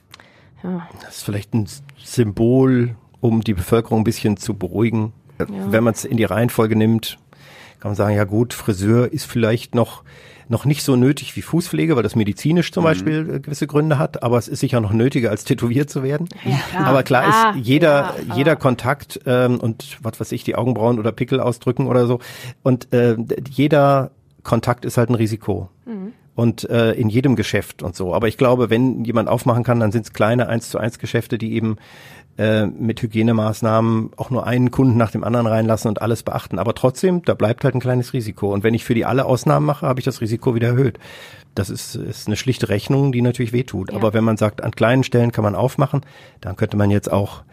ja. 0.62 0.88
Das 1.02 1.18
ist 1.18 1.22
vielleicht 1.22 1.54
ein 1.54 1.68
Symbol, 2.02 2.96
um 3.20 3.40
die 3.42 3.54
Bevölkerung 3.54 4.00
ein 4.00 4.04
bisschen 4.04 4.36
zu 4.36 4.54
beruhigen. 4.54 5.12
Ja. 5.38 5.46
Wenn 5.70 5.84
man 5.84 5.94
es 5.94 6.04
in 6.04 6.16
die 6.16 6.24
Reihenfolge 6.24 6.76
nimmt, 6.76 7.18
kann 7.80 7.90
man 7.90 7.96
sagen, 7.96 8.16
ja 8.16 8.24
gut, 8.24 8.54
Friseur 8.54 9.12
ist 9.12 9.26
vielleicht 9.26 9.74
noch 9.74 10.02
noch 10.48 10.64
nicht 10.64 10.82
so 10.82 10.96
nötig 10.96 11.36
wie 11.36 11.42
Fußpflege, 11.42 11.96
weil 11.96 12.02
das 12.02 12.16
medizinisch 12.16 12.72
zum 12.72 12.82
mhm. 12.82 12.86
Beispiel 12.86 13.30
äh, 13.34 13.40
gewisse 13.40 13.66
Gründe 13.66 13.98
hat, 13.98 14.22
aber 14.22 14.38
es 14.38 14.48
ist 14.48 14.60
sicher 14.60 14.80
noch 14.80 14.92
nötiger, 14.92 15.30
als 15.30 15.44
tätowiert 15.44 15.90
zu 15.90 16.02
werden. 16.02 16.28
Ja, 16.44 16.56
klar. 16.70 16.86
Aber 16.86 17.02
klar 17.02 17.24
ah, 17.24 17.50
ist, 17.50 17.66
jeder, 17.66 18.14
ja, 18.28 18.34
jeder 18.36 18.56
Kontakt 18.56 19.20
ähm, 19.26 19.58
und 19.58 19.98
was 20.02 20.20
weiß 20.20 20.32
ich, 20.32 20.44
die 20.44 20.54
Augenbrauen 20.54 20.98
oder 20.98 21.12
Pickel 21.12 21.40
ausdrücken 21.40 21.86
oder 21.86 22.06
so. 22.06 22.20
Und 22.62 22.92
äh, 22.92 23.16
jeder 23.50 24.10
Kontakt 24.42 24.84
ist 24.84 24.96
halt 24.96 25.10
ein 25.10 25.14
Risiko. 25.14 25.70
Mhm 25.84 26.12
und 26.36 26.68
äh, 26.68 26.92
in 26.92 27.08
jedem 27.08 27.34
Geschäft 27.34 27.82
und 27.82 27.96
so. 27.96 28.14
Aber 28.14 28.28
ich 28.28 28.36
glaube, 28.36 28.70
wenn 28.70 29.04
jemand 29.04 29.28
aufmachen 29.28 29.64
kann, 29.64 29.80
dann 29.80 29.90
sind 29.90 30.04
es 30.04 30.12
kleine 30.12 30.48
eins 30.48 30.68
zu 30.68 30.78
eins 30.78 30.98
Geschäfte, 30.98 31.38
die 31.38 31.54
eben 31.54 31.78
äh, 32.36 32.66
mit 32.66 33.00
Hygienemaßnahmen 33.00 34.10
auch 34.18 34.28
nur 34.28 34.46
einen 34.46 34.70
Kunden 34.70 34.98
nach 34.98 35.10
dem 35.10 35.24
anderen 35.24 35.46
reinlassen 35.46 35.88
und 35.88 36.02
alles 36.02 36.22
beachten. 36.22 36.58
Aber 36.58 36.74
trotzdem, 36.74 37.22
da 37.22 37.32
bleibt 37.32 37.64
halt 37.64 37.74
ein 37.74 37.80
kleines 37.80 38.12
Risiko. 38.12 38.52
Und 38.52 38.62
wenn 38.64 38.74
ich 38.74 38.84
für 38.84 38.94
die 38.94 39.06
alle 39.06 39.24
Ausnahmen 39.24 39.64
mache, 39.64 39.86
habe 39.86 39.98
ich 39.98 40.04
das 40.04 40.20
Risiko 40.20 40.54
wieder 40.54 40.68
erhöht. 40.68 40.98
Das 41.54 41.70
ist, 41.70 41.96
ist 41.96 42.26
eine 42.26 42.36
schlichte 42.36 42.68
Rechnung, 42.68 43.12
die 43.12 43.22
natürlich 43.22 43.54
wehtut. 43.54 43.90
Ja. 43.90 43.96
Aber 43.96 44.12
wenn 44.12 44.24
man 44.24 44.36
sagt, 44.36 44.62
an 44.62 44.72
kleinen 44.72 45.04
Stellen 45.04 45.32
kann 45.32 45.42
man 45.42 45.54
aufmachen, 45.54 46.02
dann 46.42 46.56
könnte 46.56 46.76
man 46.76 46.90
jetzt 46.90 47.10
auch 47.10 47.44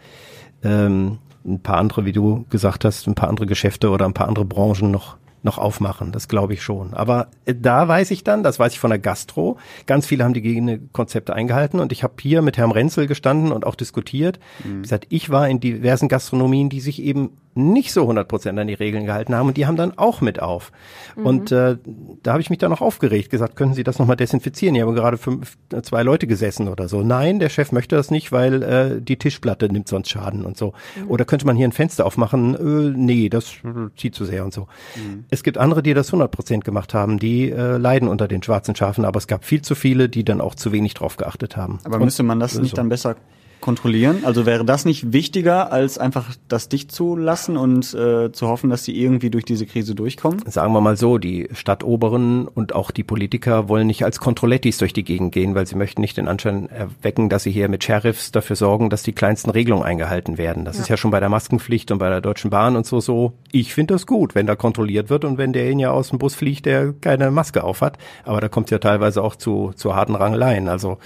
ähm, 0.62 1.20
ein 1.46 1.60
paar 1.60 1.78
andere, 1.78 2.04
wie 2.04 2.12
du 2.12 2.44
gesagt 2.50 2.84
hast, 2.84 3.06
ein 3.06 3.14
paar 3.14 3.30
andere 3.30 3.46
Geschäfte 3.46 3.88
oder 3.88 4.04
ein 4.04 4.12
paar 4.12 4.28
andere 4.28 4.44
Branchen 4.44 4.90
noch 4.90 5.16
noch 5.44 5.58
aufmachen. 5.58 6.10
Das 6.10 6.28
glaube 6.28 6.54
ich 6.54 6.62
schon. 6.62 6.94
Aber 6.94 7.28
äh, 7.44 7.54
da 7.54 7.86
weiß 7.86 8.10
ich 8.10 8.24
dann, 8.24 8.42
das 8.42 8.58
weiß 8.58 8.72
ich 8.72 8.80
von 8.80 8.90
der 8.90 8.98
Gastro, 8.98 9.58
ganz 9.86 10.06
viele 10.06 10.24
haben 10.24 10.34
die 10.34 10.40
Hygienekonzepte 10.40 11.34
eingehalten 11.34 11.80
und 11.80 11.92
ich 11.92 12.02
habe 12.02 12.14
hier 12.20 12.42
mit 12.42 12.56
Herrn 12.56 12.72
Renzel 12.72 13.06
gestanden 13.06 13.52
und 13.52 13.66
auch 13.66 13.74
diskutiert. 13.74 14.40
Mhm. 14.64 14.78
Wie 14.78 14.82
gesagt, 14.82 15.06
ich 15.10 15.30
war 15.30 15.48
in 15.48 15.60
diversen 15.60 16.08
Gastronomien, 16.08 16.68
die 16.68 16.80
sich 16.80 17.02
eben 17.02 17.36
nicht 17.54 17.92
so 17.92 18.02
100 18.02 18.26
Prozent 18.26 18.58
an 18.58 18.66
die 18.66 18.74
Regeln 18.74 19.06
gehalten 19.06 19.34
haben 19.34 19.48
und 19.48 19.56
die 19.56 19.66
haben 19.66 19.76
dann 19.76 19.96
auch 19.96 20.20
mit 20.20 20.40
auf. 20.42 20.72
Mhm. 21.16 21.26
Und 21.26 21.52
äh, 21.52 21.76
da 22.22 22.32
habe 22.32 22.40
ich 22.40 22.50
mich 22.50 22.58
dann 22.58 22.70
noch 22.70 22.80
aufgeregt, 22.80 23.30
gesagt, 23.30 23.56
können 23.56 23.74
Sie 23.74 23.84
das 23.84 23.98
nochmal 23.98 24.16
desinfizieren? 24.16 24.74
Hier 24.74 24.86
haben 24.86 24.94
gerade 24.94 25.16
fünf, 25.16 25.56
zwei 25.82 26.02
Leute 26.02 26.26
gesessen 26.26 26.68
oder 26.68 26.88
so. 26.88 27.02
Nein, 27.02 27.38
der 27.38 27.48
Chef 27.48 27.72
möchte 27.72 27.96
das 27.96 28.10
nicht, 28.10 28.32
weil 28.32 28.62
äh, 28.62 29.00
die 29.00 29.16
Tischplatte 29.16 29.72
nimmt 29.72 29.88
sonst 29.88 30.10
Schaden 30.10 30.44
und 30.44 30.56
so. 30.56 30.72
Mhm. 30.96 31.10
Oder 31.10 31.24
könnte 31.24 31.46
man 31.46 31.56
hier 31.56 31.68
ein 31.68 31.72
Fenster 31.72 32.06
aufmachen? 32.06 32.54
Äh, 32.54 32.96
nee, 32.96 33.28
das 33.28 33.54
zieht 33.96 34.14
zu 34.14 34.24
sehr 34.24 34.44
und 34.44 34.52
so. 34.52 34.62
Mhm. 34.96 35.24
Es 35.30 35.42
gibt 35.42 35.58
andere, 35.58 35.82
die 35.82 35.94
das 35.94 36.08
100 36.08 36.30
Prozent 36.30 36.64
gemacht 36.64 36.94
haben, 36.94 37.18
die 37.18 37.50
äh, 37.50 37.76
leiden 37.76 38.08
unter 38.08 38.28
den 38.28 38.42
schwarzen 38.42 38.74
Schafen, 38.74 39.04
aber 39.04 39.18
es 39.18 39.26
gab 39.26 39.44
viel 39.44 39.62
zu 39.62 39.74
viele, 39.74 40.08
die 40.08 40.24
dann 40.24 40.40
auch 40.40 40.54
zu 40.54 40.72
wenig 40.72 40.94
drauf 40.94 41.16
geachtet 41.16 41.56
haben. 41.56 41.78
Aber 41.84 41.96
und, 41.96 42.04
müsste 42.04 42.22
man 42.22 42.40
das 42.40 42.58
nicht 42.58 42.70
so. 42.70 42.76
dann 42.76 42.88
besser 42.88 43.16
kontrollieren? 43.64 44.24
Also 44.24 44.44
wäre 44.44 44.64
das 44.64 44.84
nicht 44.84 45.14
wichtiger, 45.14 45.72
als 45.72 45.96
einfach 45.96 46.30
das 46.48 46.68
dicht 46.68 46.92
zu 46.92 47.16
lassen 47.16 47.56
und 47.56 47.94
äh, 47.94 48.30
zu 48.30 48.46
hoffen, 48.46 48.68
dass 48.68 48.84
sie 48.84 48.94
irgendwie 48.94 49.30
durch 49.30 49.46
diese 49.46 49.64
Krise 49.64 49.94
durchkommen? 49.94 50.42
Sagen 50.46 50.74
wir 50.74 50.82
mal 50.82 50.98
so, 50.98 51.16
die 51.16 51.48
Stadtoberen 51.52 52.46
und 52.46 52.74
auch 52.74 52.90
die 52.90 53.04
Politiker 53.04 53.68
wollen 53.68 53.86
nicht 53.86 54.04
als 54.04 54.20
Kontrollettis 54.20 54.76
durch 54.76 54.92
die 54.92 55.02
Gegend 55.02 55.32
gehen, 55.32 55.54
weil 55.54 55.66
sie 55.66 55.76
möchten 55.76 56.02
nicht 56.02 56.18
den 56.18 56.28
Anschein 56.28 56.68
erwecken, 56.68 57.30
dass 57.30 57.44
sie 57.44 57.50
hier 57.50 57.70
mit 57.70 57.82
Sheriffs 57.82 58.30
dafür 58.32 58.54
sorgen, 58.54 58.90
dass 58.90 59.02
die 59.02 59.14
kleinsten 59.14 59.50
Regelungen 59.50 59.84
eingehalten 59.84 60.36
werden. 60.36 60.66
Das 60.66 60.76
ja. 60.76 60.82
ist 60.82 60.88
ja 60.88 60.98
schon 60.98 61.10
bei 61.10 61.20
der 61.20 61.30
Maskenpflicht 61.30 61.90
und 61.90 61.98
bei 61.98 62.10
der 62.10 62.20
Deutschen 62.20 62.50
Bahn 62.50 62.76
und 62.76 62.84
so 62.84 63.00
so. 63.00 63.32
Ich 63.50 63.72
finde 63.72 63.94
das 63.94 64.06
gut, 64.06 64.34
wenn 64.34 64.46
da 64.46 64.56
kontrolliert 64.56 65.08
wird 65.08 65.24
und 65.24 65.38
wenn 65.38 65.54
derjenige 65.54 65.90
aus 65.90 66.10
dem 66.10 66.18
Bus 66.18 66.34
fliegt, 66.34 66.66
der 66.66 66.92
keine 66.92 67.30
Maske 67.30 67.64
auf 67.64 67.80
hat. 67.80 67.96
Aber 68.24 68.42
da 68.42 68.48
kommt 68.48 68.66
es 68.66 68.72
ja 68.72 68.78
teilweise 68.78 69.22
auch 69.22 69.36
zu, 69.36 69.72
zu 69.74 69.94
harten 69.96 70.16
Rangeleien. 70.16 70.68
Also 70.68 70.98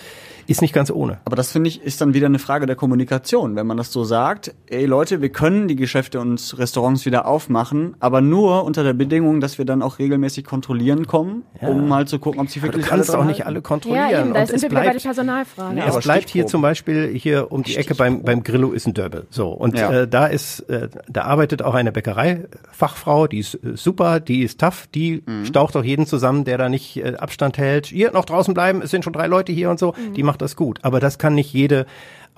ist 0.48 0.62
nicht 0.62 0.72
ganz 0.72 0.90
ohne. 0.90 1.18
Aber 1.26 1.36
das 1.36 1.52
finde 1.52 1.68
ich 1.68 1.82
ist 1.82 2.00
dann 2.00 2.14
wieder 2.14 2.26
eine 2.26 2.38
Frage 2.38 2.47
der 2.48 2.76
Kommunikation, 2.76 3.56
wenn 3.56 3.66
man 3.66 3.76
das 3.76 3.92
so 3.92 4.04
sagt. 4.04 4.54
Ey 4.66 4.86
Leute, 4.86 5.20
wir 5.20 5.28
können 5.28 5.68
die 5.68 5.76
Geschäfte 5.76 6.18
und 6.20 6.54
Restaurants 6.58 7.04
wieder 7.04 7.26
aufmachen, 7.26 7.94
aber 8.00 8.20
nur 8.20 8.64
unter 8.64 8.82
der 8.82 8.94
Bedingung, 8.94 9.40
dass 9.40 9.58
wir 9.58 9.64
dann 9.64 9.82
auch 9.82 9.98
regelmäßig 9.98 10.44
kontrollieren 10.44 11.06
kommen, 11.06 11.44
ja. 11.60 11.68
um 11.68 11.88
mal 11.88 12.06
zu 12.06 12.18
gucken, 12.18 12.40
ob 12.40 12.48
sie 12.48 12.62
wirklich. 12.62 12.86
Aber 12.86 12.96
du 12.96 12.96
kannst 12.96 13.14
auch 13.14 13.24
nicht 13.24 13.46
alle 13.46 13.60
kontrollieren. 13.60 14.10
Ja, 14.10 14.20
eben, 14.20 14.34
da 14.34 14.46
sind 14.46 14.62
wir 14.62 14.68
bleibt, 14.70 14.86
bei 14.86 14.92
der 14.94 15.00
Personalfrage. 15.00 15.74
Nee, 15.74 15.82
es 15.86 15.98
bleibt 15.98 16.30
hier 16.30 16.46
zum 16.46 16.62
Beispiel 16.62 17.08
hier 17.08 17.52
um 17.52 17.62
die 17.62 17.76
Ecke 17.76 17.94
beim 17.94 18.22
beim 18.22 18.42
Grillo 18.42 18.72
ist 18.72 18.86
ein 18.86 18.94
Dörbel. 18.94 19.26
So 19.30 19.50
und 19.50 19.78
ja. 19.78 20.02
äh, 20.02 20.08
da 20.08 20.26
ist 20.26 20.60
äh, 20.70 20.88
da 21.08 21.22
arbeitet 21.22 21.62
auch 21.62 21.74
eine 21.74 21.92
Bäckereifachfrau, 21.92 23.26
die 23.26 23.40
ist 23.40 23.54
äh, 23.56 23.76
super, 23.76 24.20
die 24.20 24.42
ist 24.42 24.60
tough, 24.60 24.88
die 24.94 25.22
mhm. 25.26 25.44
staucht 25.44 25.76
auch 25.76 25.84
jeden 25.84 26.06
zusammen, 26.06 26.44
der 26.44 26.58
da 26.58 26.68
nicht 26.68 26.96
äh, 26.96 27.16
Abstand 27.16 27.58
hält. 27.58 27.86
Hier 27.86 28.12
noch 28.12 28.24
draußen 28.24 28.54
bleiben, 28.54 28.82
es 28.82 28.90
sind 28.90 29.04
schon 29.04 29.12
drei 29.12 29.26
Leute 29.26 29.52
hier 29.52 29.70
und 29.70 29.78
so. 29.78 29.92
Mhm. 29.92 30.14
Die 30.14 30.22
macht 30.22 30.40
das 30.42 30.56
gut. 30.56 30.78
Aber 30.82 31.00
das 31.00 31.18
kann 31.18 31.34
nicht 31.34 31.52
jede 31.52 31.86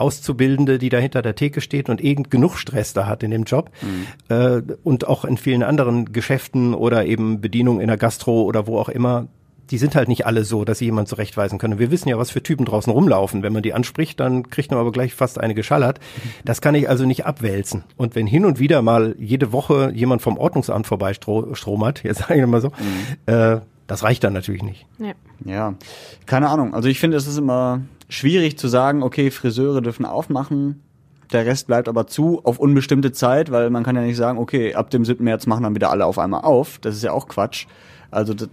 Auszubildende, 0.01 0.79
die 0.79 0.89
da 0.89 0.99
hinter 0.99 1.23
der 1.23 1.35
Theke 1.35 1.61
steht 1.61 1.89
und 1.89 2.01
irgend 2.01 2.31
genug 2.31 2.57
Stress 2.57 2.93
da 2.93 3.07
hat 3.07 3.23
in 3.23 3.31
dem 3.31 3.45
Job 3.45 3.71
mhm. 3.83 4.35
äh, 4.35 4.63
und 4.83 5.07
auch 5.07 5.25
in 5.25 5.37
vielen 5.37 5.63
anderen 5.63 6.13
Geschäften 6.13 6.75
oder 6.75 7.05
eben 7.05 7.41
Bedienung 7.41 7.81
in 7.81 7.89
der 7.89 7.97
Gastro 7.97 8.43
oder 8.43 8.67
wo 8.67 8.79
auch 8.79 8.89
immer, 8.89 9.29
die 9.71 9.79
sind 9.79 9.95
halt 9.95 10.09
nicht 10.09 10.27
alle 10.27 10.45
so, 10.45 10.65
dass 10.65 10.79
sie 10.79 10.87
jemand 10.87 11.09
zurechtweisen 11.09 11.59
können. 11.59 11.79
Wir 11.79 11.91
wissen 11.91 12.09
ja, 12.09 12.19
was 12.19 12.31
für 12.31 12.43
Typen 12.43 12.67
draußen 12.67 12.93
rumlaufen. 12.93 13.43
Wenn 13.43 13.53
man 13.53 13.63
die 13.63 13.73
anspricht, 13.73 14.19
dann 14.19 14.51
kriegt 14.51 14.71
man 14.71 14.81
aber 14.81 14.91
gleich 14.91 15.15
fast 15.15 15.39
eine 15.39 15.55
geschallert. 15.55 16.01
Das 16.45 16.61
kann 16.61 16.75
ich 16.75 16.89
also 16.89 17.07
nicht 17.07 17.25
abwälzen. 17.25 17.85
Und 17.97 18.17
wenn 18.17 18.27
hin 18.27 18.45
und 18.45 18.59
wieder 18.59 18.83
mal 18.83 19.15
jede 19.19 19.53
Woche 19.53 19.93
jemand 19.95 20.23
vom 20.23 20.39
Ordnungsamt 20.39 20.87
vorbeistromert, 20.87 22.03
jetzt 22.03 22.21
sage 22.21 22.41
ich 22.41 22.47
mal 22.47 22.61
so, 22.61 22.69
mhm. 22.69 23.33
äh, 23.33 23.61
das 23.87 24.03
reicht 24.03 24.25
dann 24.25 24.33
natürlich 24.33 24.63
nicht. 24.63 24.87
Ja. 24.99 25.13
ja, 25.45 25.75
keine 26.27 26.49
Ahnung. 26.49 26.75
Also 26.75 26.89
ich 26.89 27.01
finde, 27.01 27.17
es 27.17 27.27
ist 27.27 27.39
immer 27.39 27.81
schwierig 28.11 28.59
zu 28.59 28.69
sagen, 28.69 29.03
okay, 29.03 29.31
Friseure 29.31 29.81
dürfen 29.81 30.05
aufmachen, 30.05 30.83
der 31.33 31.47
Rest 31.47 31.69
bleibt 31.69 31.89
aber 31.89 32.07
zu 32.07 32.41
auf 32.45 32.59
unbestimmte 32.59 33.13
Zeit, 33.13 33.51
weil 33.51 33.71
man 33.71 33.85
kann 33.85 33.97
ja 33.97 34.03
nicht 34.03 34.17
sagen, 34.17 34.39
okay, 34.39 34.75
ab 34.75 34.91
dem 34.91 35.05
7. 35.05 35.23
März 35.25 35.47
machen 35.47 35.63
dann 35.63 35.75
wieder 35.75 35.91
alle 35.91 36.05
auf 36.05 36.19
einmal 36.19 36.43
auf. 36.43 36.79
Das 36.81 36.97
ist 36.97 37.05
ja 37.05 37.13
auch 37.13 37.29
Quatsch. 37.29 37.67
Also 38.11 38.35
das 38.35 38.49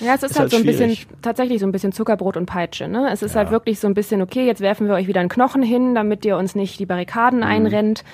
ja, 0.00 0.14
es 0.14 0.22
ist, 0.22 0.32
ist 0.32 0.38
halt, 0.38 0.38
halt, 0.38 0.50
so 0.50 0.56
ein 0.56 0.62
schwierig. 0.62 1.06
bisschen 1.06 1.20
tatsächlich 1.22 1.60
so 1.60 1.66
ein 1.66 1.72
bisschen 1.72 1.92
Zuckerbrot 1.92 2.36
und 2.36 2.46
Peitsche. 2.46 2.88
Ne? 2.88 3.08
Es 3.12 3.22
ist 3.22 3.34
ja. 3.34 3.40
halt 3.40 3.50
wirklich 3.50 3.80
so 3.80 3.86
ein 3.86 3.94
bisschen 3.94 4.22
okay. 4.22 4.46
Jetzt 4.46 4.60
werfen 4.60 4.86
wir 4.86 4.94
euch 4.94 5.06
wieder 5.06 5.20
einen 5.20 5.28
Knochen 5.28 5.62
hin, 5.62 5.94
damit 5.94 6.24
ihr 6.24 6.36
uns 6.36 6.54
nicht 6.54 6.78
die 6.78 6.86
Barrikaden 6.86 7.40
mhm. 7.40 7.46
einrennt. 7.46 8.04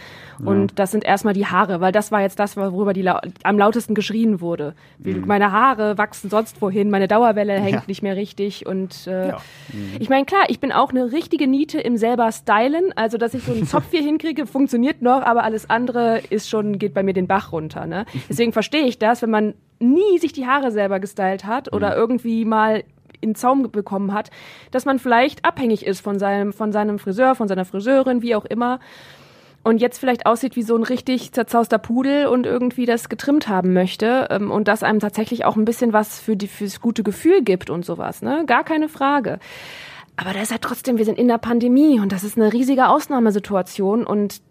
Und 0.45 0.71
ja. 0.71 0.75
das 0.75 0.91
sind 0.91 1.05
erstmal 1.05 1.35
die 1.35 1.47
Haare, 1.47 1.81
weil 1.81 1.93
das 1.93 2.11
war 2.11 2.21
jetzt 2.21 2.39
das, 2.39 2.57
worüber 2.57 2.93
die 2.93 3.03
lau 3.03 3.19
am 3.45 3.59
lautesten 3.59 3.95
geschrien 3.95 4.41
wurde. 4.41 4.75
Mhm. 4.99 5.25
Meine 5.27 5.53
Haare 5.53 5.99
wachsen 5.99 6.31
sonst 6.31 6.61
wohin, 6.61 6.91
meine 6.91 7.07
Dauerwelle 7.07 7.55
hängt 7.55 7.73
ja. 7.73 7.83
nicht 7.87 8.03
mehr 8.03 8.17
richtig. 8.17 8.67
Und 8.67 9.07
äh, 9.07 9.29
ja. 9.29 9.39
mhm. 9.73 9.97
ich 10.01 10.09
meine, 10.09 10.25
klar, 10.25 10.45
ich 10.49 10.59
bin 10.59 10.73
auch 10.73 10.91
eine 10.91 11.13
richtige 11.13 11.47
Niete 11.47 11.81
im 11.81 11.97
selber 11.97 12.31
Stylen. 12.33 12.93
Also, 12.97 13.19
dass 13.19 13.35
ich 13.35 13.45
so 13.45 13.53
einen 13.53 13.67
Zopf 13.67 13.91
hier 13.91 14.03
hinkriege, 14.03 14.47
funktioniert 14.47 15.03
noch, 15.03 15.23
aber 15.23 15.45
alles 15.45 15.71
andere 15.71 16.21
ist 16.31 16.49
schon, 16.49 16.79
geht 16.79 16.95
bei 16.95 17.03
mir 17.03 17.13
den 17.13 17.27
Bach 17.27 17.53
runter. 17.53 17.87
Ne? 17.87 18.07
Deswegen 18.29 18.53
verstehe 18.53 18.87
ich 18.87 18.99
das, 18.99 19.23
wenn 19.23 19.31
man 19.31 19.55
nie 19.79 20.19
sich 20.19 20.33
die 20.33 20.47
Haare 20.47 20.71
selber 20.71 21.01
gestylt 21.01 21.45
hat 21.45 21.72
oder 21.73 21.91
mhm. 21.91 21.97
irgendwie 21.97 22.45
mal 22.45 22.85
in 23.21 23.35
Zaum 23.35 23.71
bekommen 23.71 24.13
hat, 24.13 24.31
dass 24.73 24.85
man 24.85 24.99
vielleicht 24.99 25.45
abhängig 25.45 25.87
ist 25.87 26.01
von 26.01 26.19
seinem, 26.19 26.53
von 26.53 26.73
seinem 26.73 26.99
Friseur, 26.99 27.35
von 27.35 27.49
seiner 27.49 27.65
Friseurin, 27.65 28.21
wie 28.21 28.35
auch 28.35 28.45
immer 28.45 28.81
und 29.65 29.81
jetzt 29.81 29.99
vielleicht 29.99 30.27
aussieht 30.27 30.57
wie 30.57 30.63
so 30.63 30.77
ein 30.77 30.83
richtig 30.83 31.33
zerzauster 31.33 31.79
Pudel 31.79 32.27
und 32.27 32.47
irgendwie 32.47 32.87
das 32.87 33.09
getrimmt 33.09 33.49
haben 33.49 33.73
möchte 33.73 34.29
ähm, 34.31 34.51
und 34.51 34.69
das 34.69 34.83
einem 34.83 35.01
tatsächlich 35.01 35.45
auch 35.45 35.57
ein 35.57 35.65
bisschen 35.65 35.93
was 35.93 36.21
für 36.21 36.37
die 36.37 36.49
fürs 36.49 36.81
gute 36.81 37.03
Gefühl 37.03 37.43
gibt 37.43 37.71
und 37.71 37.85
sowas, 37.85 38.23
ne? 38.23 38.45
Gar 38.47 38.65
keine 38.65 38.89
Frage. 38.89 39.39
Aber 40.17 40.33
da 40.33 40.43
ist 40.43 40.51
halt 40.51 40.63
trotzdem, 40.63 40.99
wir 40.99 41.05
sind 41.05 41.19
in 41.19 41.29
der 41.29 41.39
Pandemie 41.39 42.01
und 42.01 42.13
das 42.13 42.25
ist 42.25 42.37
eine 42.37 42.53
riesige 42.53 42.89
Ausnahmesituation 42.89 44.05
und 44.05 44.43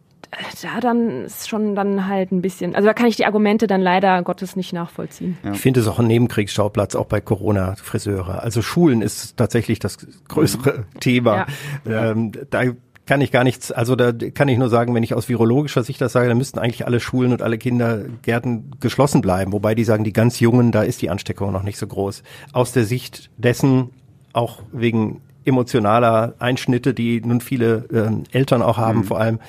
da 0.62 0.80
dann 0.80 1.26
ist 1.26 1.50
schon 1.50 1.76
dann 1.76 2.08
halt 2.08 2.32
ein 2.32 2.42
bisschen, 2.42 2.76
also 2.76 2.88
da 2.88 2.94
kann 2.94 3.08
ich 3.08 3.18
die 3.18 3.26
Argumente 3.26 3.68
dann 3.68 3.82
leider 3.82 4.22
Gottes 4.24 4.56
nicht 4.56 4.72
nachvollziehen. 4.72 5.38
Ja. 5.44 5.52
Ich 5.52 5.60
finde 5.60 5.82
es 5.82 5.88
auch 5.88 6.00
ein 6.00 6.08
Nebenkriegsschauplatz, 6.08 6.96
auch 6.96 7.06
bei 7.06 7.20
Corona-Friseure. 7.20 8.42
Also 8.42 8.62
Schulen 8.62 9.02
ist 9.02 9.36
tatsächlich 9.38 9.80
das 9.80 9.98
größere 10.28 10.80
mhm. 10.80 11.00
Thema. 11.00 11.48
Ja. 11.86 12.12
Ähm, 12.12 12.32
da 12.50 12.64
kann 13.06 13.20
ich 13.20 13.32
gar 13.32 13.44
nichts, 13.44 13.74
also 13.74 13.98
da 13.98 14.14
kann 14.14 14.48
ich 14.48 14.58
nur 14.58 14.70
sagen, 14.70 14.96
wenn 14.96 15.04
ich 15.04 15.14
aus 15.14 15.28
virologischer 15.28 15.84
Sicht 15.84 16.00
das 16.00 16.14
sage, 16.14 16.30
dann 16.30 16.38
müssten 16.38 16.60
eigentlich 16.60 16.86
alle 16.86 17.02
Schulen 17.02 17.34
und 17.34 17.42
alle 17.42 17.58
Kindergärten 17.58 18.72
geschlossen 18.80 19.22
bleiben. 19.22 19.52
Wobei 19.52 19.76
die 19.76 19.84
sagen, 19.84 20.06
die 20.06 20.14
ganz 20.14 20.40
Jungen, 20.40 20.72
da 20.72 20.84
ist 20.84 21.02
die 21.02 21.10
Ansteckung 21.10 21.52
noch 21.52 21.64
nicht 21.64 21.78
so 21.78 21.88
groß. 21.88 22.24
Aus 22.54 22.72
der 22.72 22.86
Sicht 22.86 23.30
dessen, 23.38 23.90
auch 24.32 24.62
wegen 24.72 25.20
emotionaler 25.44 26.36
Einschnitte, 26.40 26.94
die 26.94 27.20
nun 27.20 27.42
viele 27.42 28.24
äh, 28.32 28.38
Eltern 28.38 28.62
auch 28.62 28.78
haben, 28.78 29.00
mhm. 29.00 29.04
vor 29.04 29.20
allem, 29.20 29.40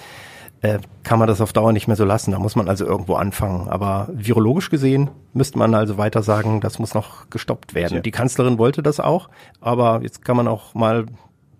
äh, 0.63 0.79
kann 1.03 1.19
man 1.19 1.29
das 1.29 1.41
auf 1.41 1.53
Dauer 1.53 1.73
nicht 1.73 1.89
mehr 1.89 1.97
so 1.97 2.05
lassen. 2.05 2.31
Da 2.31 2.39
muss 2.39 2.57
man 2.57 2.69
also 2.69 2.87
irgendwo 2.87 3.15
anfangen. 3.15 3.69
Aber 3.69 4.09
virologisch 4.13 4.71
gesehen 4.71 5.11
müsste 5.35 5.59
man 5.59 5.75
also 5.75 5.99
weiter 5.99 6.23
sagen, 6.23 6.61
das 6.61 6.79
muss 6.79 6.95
noch 6.95 7.29
gestoppt 7.31 7.75
werden. 7.75 7.97
Ja. 7.97 8.01
Die 8.01 8.11
Kanzlerin 8.13 8.59
wollte 8.59 8.83
das 8.83 9.01
auch, 9.01 9.29
aber 9.61 10.01
jetzt 10.03 10.25
kann 10.25 10.37
man 10.37 10.49
auch 10.49 10.75
mal 10.75 11.07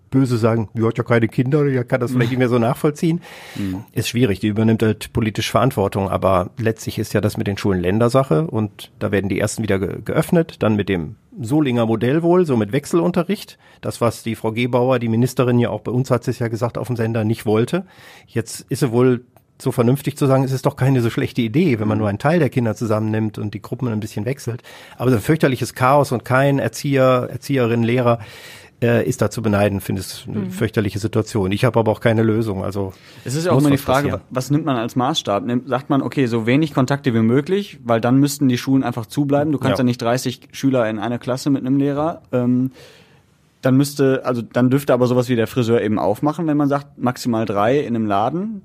böse 0.09 0.37
sagen, 0.37 0.69
die 0.75 0.83
hat 0.83 0.97
ja 0.97 1.03
keine 1.03 1.27
Kinder, 1.27 1.65
die 1.65 1.83
kann 1.83 1.99
das 1.99 2.11
vielleicht 2.11 2.29
nicht 2.29 2.37
mehr 2.39 2.49
so 2.49 2.59
nachvollziehen. 2.59 3.19
Mhm. 3.55 3.83
Ist 3.93 4.09
schwierig, 4.09 4.39
die 4.39 4.47
übernimmt 4.47 4.83
halt 4.83 5.11
politisch 5.11 5.49
Verantwortung, 5.49 6.07
aber 6.07 6.51
letztlich 6.57 6.99
ist 6.99 7.13
ja 7.13 7.19
das 7.19 7.35
mit 7.35 7.47
den 7.47 7.57
Schulen 7.57 7.81
Ländersache 7.81 8.45
und 8.45 8.91
da 8.99 9.11
werden 9.11 9.27
die 9.27 9.39
ersten 9.39 9.63
wieder 9.63 9.79
ge 9.79 10.01
geöffnet, 10.05 10.61
dann 10.61 10.75
mit 10.75 10.87
dem 10.87 11.15
Solinger 11.41 11.85
Modell 11.85 12.23
wohl, 12.23 12.45
so 12.45 12.57
mit 12.57 12.71
Wechselunterricht. 12.71 13.57
Das, 13.81 14.01
was 14.01 14.23
die 14.23 14.35
Frau 14.35 14.51
Gebauer, 14.51 14.99
die 14.99 15.09
Ministerin 15.09 15.59
ja 15.59 15.69
auch 15.69 15.81
bei 15.81 15.91
uns 15.91 16.11
hat 16.11 16.27
es 16.27 16.39
ja 16.39 16.47
gesagt, 16.47 16.77
auf 16.77 16.87
dem 16.87 16.95
Sender 16.95 17.23
nicht 17.23 17.45
wollte. 17.45 17.85
Jetzt 18.27 18.65
ist 18.69 18.79
sie 18.79 18.91
wohl 18.91 19.25
so 19.61 19.71
vernünftig 19.71 20.17
zu 20.17 20.25
sagen, 20.25 20.43
es 20.43 20.51
ist 20.51 20.65
doch 20.65 20.75
keine 20.75 21.01
so 21.01 21.09
schlechte 21.09 21.41
Idee, 21.41 21.79
wenn 21.79 21.87
man 21.87 21.97
nur 21.97 22.09
einen 22.09 22.19
Teil 22.19 22.39
der 22.39 22.49
Kinder 22.49 22.75
zusammennimmt 22.75 23.37
und 23.37 23.53
die 23.53 23.61
Gruppen 23.61 23.87
ein 23.87 23.99
bisschen 23.99 24.25
wechselt. 24.25 24.61
Aber 24.97 25.09
so 25.09 25.17
ein 25.17 25.21
fürchterliches 25.21 25.73
Chaos 25.73 26.11
und 26.11 26.25
kein 26.25 26.59
Erzieher, 26.59 27.27
Erzieherin, 27.31 27.83
Lehrer, 27.83 28.19
äh, 28.83 29.07
ist 29.07 29.21
da 29.21 29.31
zu 29.31 29.41
beneiden, 29.41 29.79
finde 29.79 30.01
es 30.01 30.25
eine 30.27 30.41
mhm. 30.41 30.51
fürchterliche 30.51 30.99
Situation. 30.99 31.51
Ich 31.51 31.63
habe 31.63 31.79
aber 31.79 31.91
auch 31.91 32.01
keine 32.01 32.21
Lösung. 32.21 32.63
Also 32.63 32.91
es 33.23 33.33
ist 33.33 33.45
ja 33.45 33.53
auch 33.53 33.59
immer 33.59 33.71
die 33.71 33.77
Frage, 33.77 34.09
passieren. 34.09 34.27
was 34.29 34.51
nimmt 34.51 34.65
man 34.65 34.75
als 34.75 34.95
Maßstab? 34.95 35.45
Sagt 35.65 35.89
man, 35.89 36.01
okay, 36.01 36.25
so 36.25 36.45
wenig 36.45 36.73
Kontakte 36.73 37.13
wie 37.13 37.21
möglich, 37.21 37.79
weil 37.83 38.01
dann 38.01 38.17
müssten 38.17 38.49
die 38.49 38.57
Schulen 38.57 38.83
einfach 38.83 39.05
zubleiben. 39.05 39.53
Du 39.53 39.57
kannst 39.57 39.79
ja, 39.79 39.83
ja 39.83 39.85
nicht 39.85 40.01
30 40.01 40.49
Schüler 40.51 40.87
in 40.89 40.99
einer 40.99 41.17
Klasse 41.17 41.49
mit 41.49 41.65
einem 41.65 41.77
Lehrer. 41.77 42.21
Ähm, 42.33 42.71
dann 43.61 43.77
müsste, 43.77 44.25
also 44.25 44.41
dann 44.41 44.69
dürfte 44.69 44.93
aber 44.93 45.07
sowas 45.07 45.29
wie 45.29 45.37
der 45.37 45.47
Friseur 45.47 45.81
eben 45.81 45.97
aufmachen, 45.97 46.45
wenn 46.47 46.57
man 46.57 46.67
sagt, 46.67 46.97
maximal 46.97 47.45
drei 47.45 47.79
in 47.79 47.95
einem 47.95 48.05
Laden. 48.05 48.61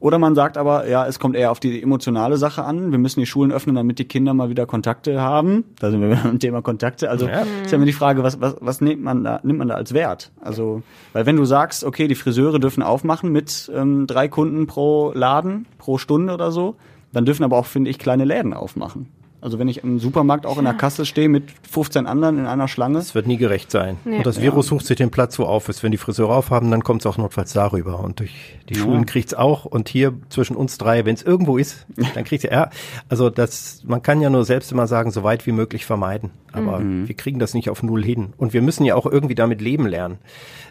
Oder 0.00 0.18
man 0.18 0.34
sagt 0.34 0.56
aber, 0.56 0.88
ja, 0.88 1.06
es 1.06 1.18
kommt 1.18 1.34
eher 1.34 1.50
auf 1.50 1.58
die 1.58 1.82
emotionale 1.82 2.36
Sache 2.36 2.64
an. 2.64 2.92
Wir 2.92 2.98
müssen 2.98 3.18
die 3.18 3.26
Schulen 3.26 3.50
öffnen, 3.50 3.74
damit 3.74 3.98
die 3.98 4.04
Kinder 4.04 4.32
mal 4.32 4.48
wieder 4.48 4.64
Kontakte 4.64 5.20
haben. 5.20 5.64
Da 5.80 5.90
sind 5.90 6.00
wir 6.00 6.16
beim 6.22 6.38
Thema 6.38 6.62
Kontakte. 6.62 7.10
Also 7.10 7.26
ja. 7.26 7.42
ist 7.64 7.72
ja 7.72 7.76
immer 7.76 7.86
die 7.86 7.92
Frage, 7.92 8.22
was, 8.22 8.40
was, 8.40 8.56
was 8.60 8.80
nimmt 8.80 9.02
man 9.02 9.24
da, 9.24 9.40
nimmt 9.42 9.58
man 9.58 9.68
da 9.68 9.74
als 9.74 9.94
Wert? 9.94 10.30
Also, 10.40 10.82
weil 11.12 11.26
wenn 11.26 11.36
du 11.36 11.44
sagst, 11.44 11.82
okay, 11.82 12.06
die 12.06 12.14
Friseure 12.14 12.60
dürfen 12.60 12.82
aufmachen 12.82 13.32
mit 13.32 13.70
ähm, 13.74 14.06
drei 14.06 14.28
Kunden 14.28 14.66
pro 14.66 15.12
Laden, 15.14 15.66
pro 15.78 15.98
Stunde 15.98 16.32
oder 16.32 16.52
so, 16.52 16.76
dann 17.12 17.24
dürfen 17.24 17.42
aber 17.42 17.56
auch, 17.56 17.66
finde 17.66 17.90
ich, 17.90 17.98
kleine 17.98 18.24
Läden 18.24 18.54
aufmachen. 18.54 19.08
Also 19.40 19.58
wenn 19.58 19.68
ich 19.68 19.84
im 19.84 20.00
Supermarkt 20.00 20.46
auch 20.46 20.58
in 20.58 20.64
der 20.64 20.74
Kasse 20.74 21.06
stehe 21.06 21.28
mit 21.28 21.44
15 21.70 22.06
anderen 22.06 22.38
in 22.38 22.46
einer 22.46 22.66
Schlange. 22.66 22.98
Das 22.98 23.14
wird 23.14 23.28
nie 23.28 23.36
gerecht 23.36 23.70
sein. 23.70 23.96
Nee. 24.04 24.18
Und 24.18 24.26
das 24.26 24.40
Virus 24.40 24.66
ja. 24.66 24.70
sucht 24.70 24.86
sich 24.86 24.96
den 24.96 25.10
Platz, 25.10 25.38
wo 25.38 25.44
auf 25.44 25.68
ist. 25.68 25.82
Wenn 25.82 25.92
die 25.92 25.98
Friseure 25.98 26.34
aufhaben, 26.34 26.70
dann 26.70 26.82
kommt 26.82 27.02
es 27.02 27.06
auch 27.06 27.18
notfalls 27.18 27.52
darüber. 27.52 28.00
Und 28.00 28.18
durch 28.18 28.32
die 28.68 28.74
ja. 28.74 28.80
Schulen 28.80 29.06
kriegt's 29.06 29.34
auch. 29.34 29.64
Und 29.64 29.88
hier 29.88 30.14
zwischen 30.28 30.56
uns 30.56 30.76
drei, 30.78 31.04
wenn 31.04 31.14
es 31.14 31.22
irgendwo 31.22 31.56
ist, 31.56 31.86
dann 32.14 32.24
kriegt's 32.24 32.44
ja. 32.44 32.70
Also 33.08 33.30
das, 33.30 33.82
man 33.86 34.02
kann 34.02 34.20
ja 34.20 34.28
nur 34.28 34.44
selbst 34.44 34.72
immer 34.72 34.88
sagen, 34.88 35.12
so 35.12 35.22
weit 35.22 35.46
wie 35.46 35.52
möglich 35.52 35.86
vermeiden. 35.86 36.30
Aber 36.52 36.80
mhm. 36.80 37.06
wir 37.06 37.14
kriegen 37.14 37.38
das 37.38 37.54
nicht 37.54 37.70
auf 37.70 37.82
Null 37.82 38.04
hin. 38.04 38.32
Und 38.38 38.52
wir 38.52 38.62
müssen 38.62 38.84
ja 38.84 38.96
auch 38.96 39.06
irgendwie 39.06 39.36
damit 39.36 39.60
leben 39.60 39.86
lernen. 39.86 40.18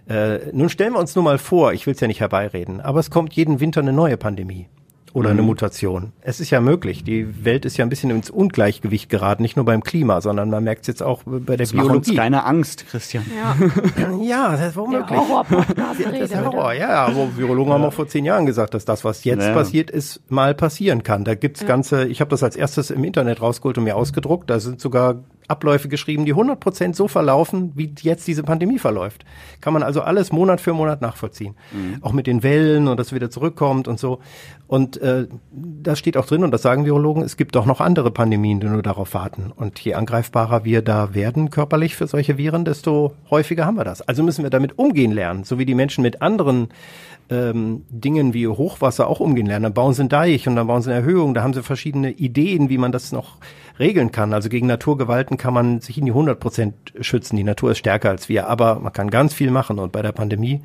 Äh, 0.09 0.39
nun 0.51 0.69
stellen 0.69 0.93
wir 0.93 0.99
uns 0.99 1.15
nur 1.15 1.23
mal 1.23 1.37
vor, 1.37 1.73
ich 1.73 1.85
will 1.85 1.93
es 1.93 1.99
ja 1.99 2.07
nicht 2.07 2.19
herbeireden, 2.21 2.81
aber 2.81 2.99
es 2.99 3.11
kommt 3.11 3.33
jeden 3.33 3.59
Winter 3.59 3.81
eine 3.81 3.93
neue 3.93 4.17
Pandemie. 4.17 4.67
Oder 5.13 5.29
eine 5.31 5.41
Mutation. 5.41 6.11
Es 6.21 6.39
ist 6.39 6.49
ja 6.49 6.61
möglich. 6.61 7.03
Die 7.03 7.43
Welt 7.45 7.65
ist 7.65 7.77
ja 7.77 7.85
ein 7.85 7.89
bisschen 7.89 8.09
ins 8.11 8.29
Ungleichgewicht 8.29 9.09
geraten, 9.09 9.41
nicht 9.41 9.55
nur 9.55 9.65
beim 9.65 9.83
Klima, 9.83 10.21
sondern 10.21 10.49
man 10.49 10.63
merkt 10.63 10.81
es 10.81 10.87
jetzt 10.87 11.03
auch 11.03 11.23
bei 11.25 11.55
der 11.55 11.57
Das 11.65 11.73
macht 11.73 11.85
uns 11.87 12.07
Biologie. 12.07 12.15
keine 12.15 12.43
Angst, 12.45 12.85
Christian. 12.89 13.25
Ja, 13.35 13.55
Ja, 14.21 14.51
das 14.51 14.69
ist 14.69 14.75
womöglich. 14.77 15.19
Das 15.75 15.99
ist. 16.31 16.35
Horror, 16.35 16.73
ja, 16.73 17.05
aber 17.05 17.35
Virologen 17.37 17.73
haben 17.73 17.83
auch 17.83 17.93
vor 17.93 18.07
zehn 18.07 18.25
Jahren 18.25 18.45
gesagt, 18.45 18.73
dass 18.73 18.85
das, 18.85 19.03
was 19.03 19.23
jetzt 19.23 19.45
Ja. 19.45 19.53
passiert 19.53 19.89
ist, 19.89 20.21
mal 20.29 20.53
passieren 20.53 21.03
kann. 21.03 21.23
Da 21.23 21.35
gibt's 21.35 21.65
ganze, 21.65 22.05
ich 22.05 22.19
habe 22.21 22.29
das 22.29 22.43
als 22.43 22.55
erstes 22.55 22.91
im 22.91 23.03
Internet 23.03 23.41
rausgeholt 23.41 23.77
und 23.77 23.83
mir 23.85 23.95
ausgedruckt. 23.95 24.49
Da 24.49 24.59
sind 24.59 24.79
sogar 24.81 25.15
Abläufe 25.47 25.87
geschrieben, 25.87 26.25
die 26.25 26.33
100 26.33 26.59
Prozent 26.59 26.95
so 26.95 27.07
verlaufen, 27.07 27.71
wie 27.75 27.93
jetzt 28.01 28.27
diese 28.27 28.43
Pandemie 28.43 28.79
verläuft. 28.79 29.23
Kann 29.61 29.73
man 29.73 29.83
also 29.83 30.01
alles 30.01 30.31
Monat 30.31 30.59
für 30.59 30.73
Monat 30.73 31.01
nachvollziehen. 31.01 31.55
Auch 32.01 32.11
mit 32.11 32.27
den 32.27 32.43
Wellen 32.43 32.87
und 32.87 32.99
das 32.99 33.13
wieder 33.13 33.29
zurückkommt 33.29 33.87
und 33.87 33.99
so. 33.99 34.19
Und 34.67 34.97
äh, 34.97 35.27
da 35.51 35.95
steht 35.95 36.17
auch 36.17 36.25
drin, 36.25 36.43
und 36.43 36.51
das 36.51 36.61
sagen 36.61 36.85
Virologen, 36.85 37.23
es 37.23 37.37
gibt 37.37 37.55
auch 37.55 37.65
noch 37.65 37.79
andere 37.79 38.11
Pandemien, 38.11 38.59
die 38.59 38.67
nur 38.67 38.83
darauf 38.83 39.13
warten. 39.13 39.53
Und 39.55 39.79
je 39.79 39.93
angreifbarer 39.93 40.65
wir 40.65 40.81
da 40.81 41.13
werden 41.13 41.49
körperlich 41.49 41.95
für 41.95 42.07
solche 42.07 42.37
Viren, 42.37 42.65
desto 42.65 43.13
häufiger 43.29 43.65
haben 43.65 43.77
wir 43.77 43.85
das. 43.85 44.01
Also 44.01 44.23
müssen 44.23 44.43
wir 44.43 44.49
damit 44.49 44.77
umgehen 44.77 45.13
lernen, 45.13 45.45
so 45.45 45.57
wie 45.57 45.65
die 45.65 45.75
Menschen 45.75 46.01
mit 46.01 46.21
anderen 46.21 46.67
ähm, 47.29 47.85
Dingen 47.89 48.33
wie 48.33 48.47
Hochwasser 48.47 49.07
auch 49.07 49.19
umgehen 49.19 49.45
lernen. 49.45 49.63
Dann 49.63 49.73
bauen 49.73 49.93
sie 49.93 50.01
einen 50.01 50.09
Deich 50.09 50.47
und 50.47 50.55
dann 50.55 50.67
bauen 50.67 50.81
sie 50.81 50.91
eine 50.91 50.99
Erhöhung. 50.99 51.33
Da 51.33 51.43
haben 51.43 51.53
sie 51.53 51.63
verschiedene 51.63 52.11
Ideen, 52.11 52.69
wie 52.69 52.77
man 52.77 52.91
das 52.91 53.11
noch 53.11 53.37
regeln 53.79 54.11
kann. 54.11 54.33
Also 54.33 54.49
gegen 54.49 54.67
Naturgewalten 54.67 55.37
kann 55.37 55.53
man 55.53 55.79
sich 55.81 55.97
in 55.97 56.05
die 56.05 56.11
100 56.11 56.39
Prozent 56.39 56.73
schützen. 57.01 57.35
Die 57.37 57.43
Natur 57.43 57.71
ist 57.71 57.77
stärker 57.79 58.09
als 58.09 58.29
wir, 58.29 58.47
aber 58.47 58.79
man 58.79 58.93
kann 58.93 59.09
ganz 59.09 59.33
viel 59.33 59.51
machen. 59.51 59.79
Und 59.79 59.91
bei 59.91 60.01
der 60.01 60.11
Pandemie 60.11 60.61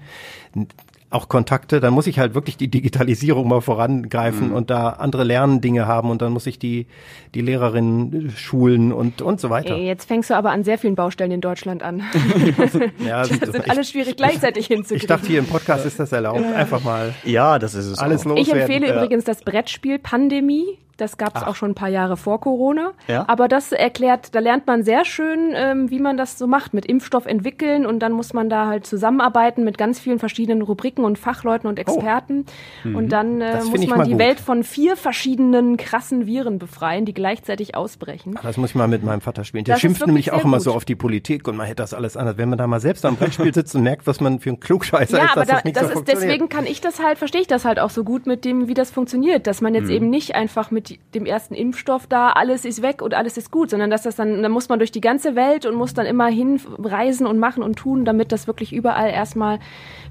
auch 1.11 1.29
Kontakte, 1.29 1.79
dann 1.81 1.93
muss 1.93 2.07
ich 2.07 2.19
halt 2.19 2.33
wirklich 2.35 2.57
die 2.57 2.69
Digitalisierung 2.69 3.47
mal 3.47 3.61
vorangreifen 3.61 4.51
und 4.51 4.71
da 4.71 4.89
andere 4.89 5.25
Lerndinge 5.25 5.87
haben 5.87 6.09
und 6.09 6.23
dann 6.23 6.33
muss 6.33 6.47
ich 6.47 6.59
die, 6.59 6.87
die 7.35 7.43
Lehrerinnen 7.43 8.31
schulen 8.35 8.93
und, 8.95 9.21
und 9.21 9.39
so 9.39 9.51
weiter. 9.51 9.75
Ey, 9.75 9.85
Jetzt 9.87 10.07
fängst 10.09 10.31
du 10.31 10.35
aber 10.35 10.53
an 10.53 10.65
sehr 10.65 10.79
vielen 10.79 10.95
Baustellen 10.95 11.31
in 11.31 11.43
Deutschland 11.43 11.83
an. 11.83 12.03
Ja, 13.07 13.27
Das 13.27 13.31
sind 13.31 13.57
ich, 13.67 13.71
alles 13.71 13.91
schwierig 13.91 14.17
gleichzeitig 14.17 14.69
hinzukriegen. 14.69 15.03
ich 15.03 15.07
dachte, 15.07 15.27
hier 15.27 15.41
im 15.41 15.47
Podcast 15.47 15.85
ist 15.85 16.01
das 16.01 16.13
erlaubt. 16.13 16.45
Einfach 16.55 16.83
mal 16.83 17.13
Ja, 17.25 17.59
das 17.59 17.75
ist 17.75 17.87
es. 17.89 17.99
alles 17.99 18.25
loswerden. 18.25 18.43
Ich 18.43 18.51
empfehle 18.55 18.89
Ja. 18.89 18.97
übrigens 18.97 19.25
das 19.25 19.43
Brettspiel 19.43 19.99
Pandemie. 19.99 20.79
Das 21.03 21.17
gab 21.19 21.37
es 21.37 21.43
auch 21.43 21.55
schon 21.57 21.73
ein 21.73 21.75
paar 21.75 21.89
Jahre 21.89 22.17
vor 22.17 22.41
Corona. 22.41 22.93
Ja. 23.09 23.25
Aber 23.29 23.49
das 23.49 23.73
erklärt, 23.73 24.35
da 24.35 24.39
lernt 24.39 24.67
man 24.67 24.83
sehr 24.85 25.05
schön, 25.05 25.53
ähm, 25.55 25.91
wie 25.91 25.99
man 25.99 26.17
das 26.17 26.39
so 26.39 26.47
macht, 26.47 26.75
mit 26.75 26.87
Impfstoff 26.87 27.27
entwickeln 27.27 27.85
und 27.87 27.99
dann 28.01 28.13
muss 28.13 28.33
man 28.33 28.49
da 28.49 28.67
halt 28.67 28.87
zusammenarbeiten 28.87 29.65
mit 29.65 29.77
ganz 29.79 29.99
vielen 29.99 30.19
verschiedenen 30.19 30.63
Rubriken 30.63 31.05
und 31.05 31.19
Fachleuten 31.19 31.69
und 31.69 31.79
Experten. 31.79 32.47
Und 32.85 33.11
dann 33.11 33.41
äh, 33.41 33.51
Oh. 33.53 33.57
Das 33.57 33.71
muss 33.71 33.87
man 33.87 34.05
die 34.05 34.13
gut. 34.13 34.21
Welt 34.21 34.41
von 34.41 34.65
vier 34.65 34.97
verschiedenen 34.97 35.77
krassen 35.77 36.27
Viren 36.27 36.59
befreien, 36.59 37.05
die 37.05 37.15
gleichzeitig 37.15 37.75
ausbrechen. 37.75 38.39
Das 38.43 38.57
muss 38.57 38.71
ich 38.71 38.75
mal 38.77 38.89
mit 38.89 39.03
meinem 39.05 39.21
Vater 39.21 39.45
spielen. 39.45 39.65
Der 39.65 39.75
Das 39.75 39.81
schimpft 39.81 40.07
nämlich 40.07 40.33
auch 40.33 40.45
immer 40.45 40.57
gut. 40.59 40.65
so 40.65 40.73
auf 40.73 40.85
die 40.85 40.95
Politik 40.95 41.47
und 41.49 41.57
man 41.57 41.67
hätte 41.67 41.83
das 41.83 41.95
alles 41.95 42.17
anders. 42.17 42.37
Wenn 42.39 42.49
man 42.49 42.59
da 42.59 42.67
mal 42.67 42.81
selbst 42.81 43.05
am 43.05 43.17
Brettspiel 43.17 43.53
sitzt 43.55 43.75
und 43.75 43.83
merkt, 43.83 44.07
was 44.07 44.21
man 44.21 44.41
für 44.41 44.51
ein 44.51 44.61
Klugscheißer 44.61 45.19
Ja, 45.19 45.25
ist, 45.25 45.31
aber 45.33 45.45
dass 45.47 45.63
da, 45.63 45.71
das 45.71 45.83
das 45.83 45.93
so 45.93 45.99
ist 46.01 46.09
deswegen 46.09 46.49
kann 46.49 46.67
ich 46.67 46.81
das 46.81 47.03
halt, 47.03 47.19
verstehe 47.19 47.41
ich 47.41 47.47
das 47.47 47.65
halt 47.65 47.79
auch 47.81 47.91
so 47.91 48.05
gut 48.05 48.27
mit 48.27 48.45
dem, 48.45 48.69
wie 48.69 48.75
das 48.75 48.91
funktioniert, 48.91 49.47
dass 49.47 49.61
man 49.61 49.75
jetzt 49.75 49.87
Mhm. 49.87 49.91
eben 49.91 50.11
nicht 50.11 50.35
einfach 50.35 50.71
mit 50.71 50.92
dem 51.15 51.27
ersten 51.27 51.55
Impfstoff 51.55 52.07
da 52.07 52.31
alles 52.31 52.65
ist 52.65 52.83
weg 52.83 53.03
und 53.03 53.15
alles 53.15 53.37
ist 53.37 53.51
gut, 53.51 53.71
sondern 53.71 53.91
dass 53.91 54.03
das 54.03 54.17
dann, 54.17 54.43
dann 54.43 54.53
muss 54.53 54.69
man 54.69 54.79
durch 54.79 54.93
die 54.93 55.01
ganze 55.01 55.35
Welt 55.35 55.67
und 55.67 55.75
muss 55.75 55.95
dann 55.95 56.07
immer 56.07 56.27
hinreisen 56.29 57.27
und 57.27 57.39
machen 57.39 57.63
und 57.63 57.77
tun, 57.77 58.05
damit 58.05 58.33
das 58.33 58.47
wirklich 58.47 58.73
überall 58.73 59.11
erstmal 59.11 59.59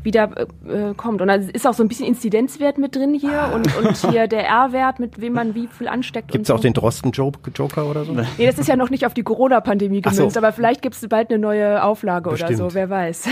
wieder 0.04 0.48
äh, 0.68 0.94
kommt. 0.96 1.22
Und 1.22 1.28
da 1.28 1.36
ist 1.36 1.68
auch 1.68 1.74
so 1.74 1.84
ein 1.84 1.88
bisschen 1.88 2.06
Inzidenzwert 2.06 2.78
mit 2.78 2.96
drin 2.96 3.14
hier 3.14 3.52
und, 3.54 3.76
und 3.78 3.96
hier 4.12 4.28
der 4.28 4.48
R-Wert, 4.48 5.00
mit 5.00 5.22
wem 5.22 5.34
man 5.34 5.56
wie 5.56 5.68
viel 5.68 5.88
ansteckt. 5.88 6.32
Gibt's 6.32 6.50
und 6.50 6.56
auch 6.56 6.60
so. 6.60 6.64
den 6.64 6.74
Drosten-Joker 6.74 7.86
oder 7.86 8.06
so? 8.06 8.14
Nee, 8.14 8.46
das 8.46 8.58
ist 8.58 8.68
ja 8.68 8.76
noch 8.76 8.90
nicht 8.90 9.06
auf 9.06 9.14
die 9.14 9.24
Corona-Pandemie 9.24 10.02
Ach 10.06 10.12
so. 10.12 10.18
gemünzt, 10.18 10.38
aber 10.38 10.52
vielleicht 10.52 10.82
gibt 10.82 10.96
es 10.96 11.08
bald 11.08 11.30
eine 11.30 11.40
neue 11.40 11.84
Auflage 11.84 12.30
oder 12.30 12.38
Bestimmt. 12.38 12.58
so, 12.58 12.74
wer 12.74 12.90
weiß. 12.90 13.28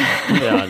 Ja, 0.45 0.65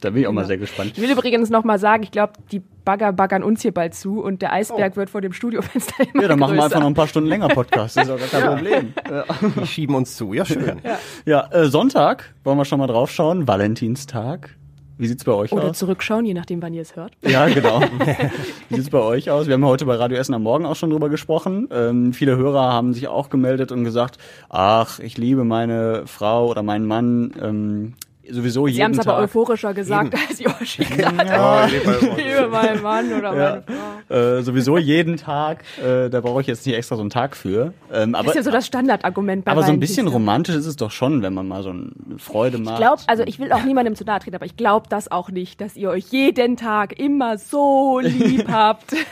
da 0.00 0.10
bin 0.10 0.22
ich 0.22 0.26
auch 0.26 0.32
mal 0.32 0.44
sehr 0.44 0.58
gespannt. 0.58 0.92
Ich 0.94 1.02
will 1.02 1.10
übrigens 1.10 1.50
noch 1.50 1.64
mal 1.64 1.78
sagen, 1.78 2.02
ich 2.02 2.10
glaube, 2.10 2.32
die 2.50 2.62
Bagger 2.86 3.12
baggern 3.12 3.42
uns 3.42 3.60
hier 3.60 3.72
bald 3.74 3.92
zu 3.94 4.22
und 4.22 4.40
der 4.40 4.54
Eisberg 4.54 4.96
wird 4.96 5.10
vor 5.10 5.20
dem 5.20 5.34
Studiofenster 5.34 6.04
immer 6.14 6.22
Ja, 6.22 6.28
dann 6.28 6.38
machen 6.38 6.52
wir 6.52 6.62
größer. 6.62 6.64
einfach 6.64 6.80
noch 6.80 6.86
ein 6.86 6.94
paar 6.94 7.08
Stunden 7.08 7.28
länger 7.28 7.48
Podcast. 7.48 7.98
Das 7.98 8.04
ist 8.08 8.10
auch 8.10 8.18
gar 8.18 8.40
kein 8.40 8.56
Problem. 8.56 8.94
Ja, 9.10 9.24
Die 9.60 9.66
schieben 9.66 9.94
uns 9.94 10.16
zu. 10.16 10.32
Ja, 10.32 10.46
schön. 10.46 10.80
ja 11.26 11.46
äh, 11.50 11.66
Sonntag 11.66 12.32
wollen 12.44 12.56
wir 12.56 12.64
schon 12.64 12.78
mal 12.78 12.86
drauf 12.86 13.10
schauen. 13.10 13.46
Valentinstag. 13.46 14.56
Wie 14.98 15.06
sieht's 15.08 15.24
bei 15.24 15.32
euch 15.32 15.52
Oder 15.52 15.64
aus? 15.70 15.78
zurückschauen, 15.78 16.24
je 16.24 16.32
nachdem, 16.32 16.62
wann 16.62 16.72
ihr 16.72 16.80
es 16.80 16.96
hört. 16.96 17.12
Ja, 17.20 17.46
genau. 17.48 17.80
Wie 18.70 18.76
sieht's 18.76 18.88
bei 18.88 19.00
euch 19.00 19.30
aus? 19.30 19.46
Wir 19.46 19.52
haben 19.52 19.60
ja 19.62 19.68
heute 19.68 19.84
bei 19.84 19.94
Radio 19.96 20.16
Essen 20.16 20.32
am 20.32 20.42
Morgen 20.42 20.64
auch 20.64 20.74
schon 20.76 20.88
drüber 20.88 21.10
gesprochen. 21.10 21.68
Ähm, 21.70 22.14
viele 22.14 22.36
Hörer 22.38 22.72
haben 22.72 22.94
sich 22.94 23.06
auch 23.06 23.28
gemeldet 23.28 23.72
und 23.72 23.84
gesagt, 23.84 24.16
ach, 24.48 24.98
ich 24.98 25.18
liebe 25.18 25.44
meine 25.44 26.04
Frau 26.06 26.46
oder 26.48 26.62
meinen 26.62 26.86
Mann 26.86 27.32
ähm, 27.42 27.92
sowieso 28.30 28.66
Sie 28.66 28.72
jeden 28.74 28.84
haben 28.84 28.92
es 28.92 28.98
aber 29.00 29.12
Tag. 29.16 29.24
euphorischer 29.24 29.74
gesagt, 29.74 30.14
als 30.28 30.38
Yoshi 30.40 30.84
gesagt 30.96 31.18
hat. 31.18 31.26
Ja, 31.28 31.66
Ich 31.66 31.72
liebe 32.16 32.48
meinen 32.50 32.82
Mann 32.82 33.12
oder 33.12 33.34
ja. 33.34 33.50
meine 33.50 33.62
Frau. 34.08 34.14
Äh, 34.14 34.42
sowieso 34.42 34.78
jeden 34.78 35.16
Tag. 35.16 35.64
Äh, 35.84 36.08
da 36.10 36.20
brauche 36.20 36.40
ich 36.40 36.46
jetzt 36.46 36.64
nicht 36.66 36.76
extra 36.76 36.96
so 36.96 37.00
einen 37.02 37.10
Tag 37.10 37.36
für. 37.36 37.72
Ähm, 37.92 38.12
Das 38.12 38.20
aber 38.20 38.28
ist 38.30 38.34
ja 38.36 38.42
so 38.42 38.50
das 38.50 38.66
Standardargument 38.66 39.44
bei 39.44 39.52
aber 39.52 39.62
so 39.62 39.72
ein 39.72 39.80
bisschen 39.80 40.06
romantisch 40.08 40.54
ist 40.54 40.66
es 40.66 40.76
doch 40.76 40.90
schon, 40.90 41.22
wenn 41.22 41.34
man 41.34 41.48
mal 41.48 41.62
so 41.62 41.70
eine 41.70 41.90
Freude 42.18 42.58
macht. 42.58 42.74
Ich 42.74 42.78
glaube, 42.80 43.02
also 43.06 43.22
ich 43.26 43.38
will 43.38 43.52
auch 43.52 43.62
niemandem 43.64 43.94
zu 43.96 44.04
nahe 44.04 44.20
treten, 44.20 44.36
aber 44.36 44.46
ich 44.46 44.56
glaube 44.56 44.86
das 44.88 45.10
auch 45.10 45.30
nicht, 45.30 45.60
dass 45.60 45.76
ihr 45.76 45.90
euch 45.90 46.06
jeden 46.10 46.56
Tag 46.56 46.98
immer 46.98 47.38
so 47.38 48.00
lieb 48.02 48.48
habt. 48.50 48.94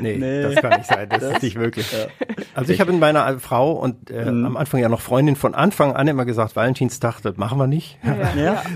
Nee, 0.00 0.16
Nee. 0.18 0.42
das 0.42 0.56
kann 0.56 0.70
nicht 0.78 0.86
sein. 0.86 1.08
Das, 1.08 1.22
ist 1.22 1.42
nicht 1.42 1.56
möglich. 1.56 1.86
Also 2.54 2.72
ich 2.72 2.80
habe 2.80 2.92
mit 2.92 3.00
meiner 3.00 3.38
Frau 3.38 3.72
und 3.72 4.10
äh, 4.10 4.26
Mhm. 4.30 4.44
am 4.46 4.56
Anfang 4.56 4.80
ja 4.80 4.88
noch 4.88 5.00
Freundin 5.00 5.36
von 5.36 5.54
Anfang 5.54 5.94
an 5.94 6.06
immer 6.08 6.24
gesagt, 6.24 6.54
Valentinstag, 6.56 7.20
das 7.22 7.36
machen 7.36 7.58
wir 7.58 7.66
nicht. 7.66 7.98
Ja. 8.04 8.15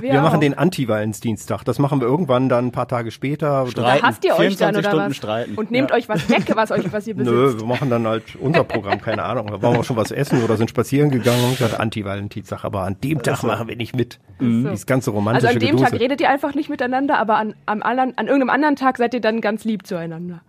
Wir, 0.00 0.20
machen 0.20 0.36
auch. 0.36 0.40
den 0.40 0.54
Anti-Valentinstag. 0.56 1.64
Das 1.64 1.78
machen 1.78 2.00
wir 2.00 2.06
irgendwann 2.06 2.48
dann 2.48 2.66
ein 2.66 2.72
paar 2.72 2.88
Tage 2.88 3.10
später. 3.10 3.64
Da 3.64 3.70
Streiten. 3.70 4.06
hasst 4.06 4.24
ihr 4.24 4.32
euch 4.36 4.56
dann 4.56 4.74
24 4.74 4.78
oder 4.78 4.88
Stunden 4.90 5.10
was? 5.10 5.16
streiten. 5.16 5.54
Und 5.56 5.70
nehmt 5.70 5.90
Ja. 5.90 5.96
euch 5.96 6.08
was 6.08 6.28
weg, 6.28 6.42
was 6.54 6.70
euch 6.70 6.92
was 6.92 7.06
ihr 7.06 7.14
besitzt. 7.16 7.34
Nö, 7.34 7.58
wir 7.60 7.66
machen 7.66 7.90
dann 7.90 8.06
halt 8.06 8.36
unser 8.40 8.64
Programm, 8.64 9.00
keine 9.00 9.22
Ahnung. 9.24 9.46
Da 9.48 9.62
waren 9.62 9.76
wir 9.76 9.84
schon 9.84 9.96
was 9.96 10.10
essen 10.10 10.42
oder 10.44 10.56
sind 10.56 10.70
spazieren 10.70 11.10
gegangen 11.10 11.44
und 11.44 11.58
gesagt, 11.58 11.78
Anti-Valentinstag. 11.80 12.64
Aber 12.64 12.82
an 12.82 12.96
dem 13.02 13.22
Tag 13.22 13.42
machen 13.42 13.68
wir 13.68 13.76
nicht 13.76 13.94
mit. 13.96 14.18
Dieses 14.40 14.86
ganze 14.86 15.10
romantische 15.10 15.48
Also 15.48 15.56
an 15.58 15.60
dem 15.60 15.76
Geduse. 15.76 15.90
Tag 15.92 16.00
redet 16.00 16.20
ihr 16.20 16.30
einfach 16.30 16.54
nicht 16.54 16.70
miteinander, 16.70 17.18
aber 17.18 17.36
an, 17.36 17.54
am 17.66 17.82
anderen, 17.82 18.16
an 18.18 18.26
irgendeinem 18.26 18.50
anderen 18.50 18.76
Tag 18.76 18.96
seid 18.98 19.14
ihr 19.14 19.20
dann 19.20 19.40
ganz 19.40 19.64
lieb 19.64 19.86
zueinander. 19.86 20.40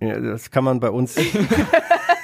ja, 0.00 0.18
das 0.20 0.50
kann 0.50 0.64
man 0.64 0.80
bei 0.80 0.90
uns. 0.90 1.16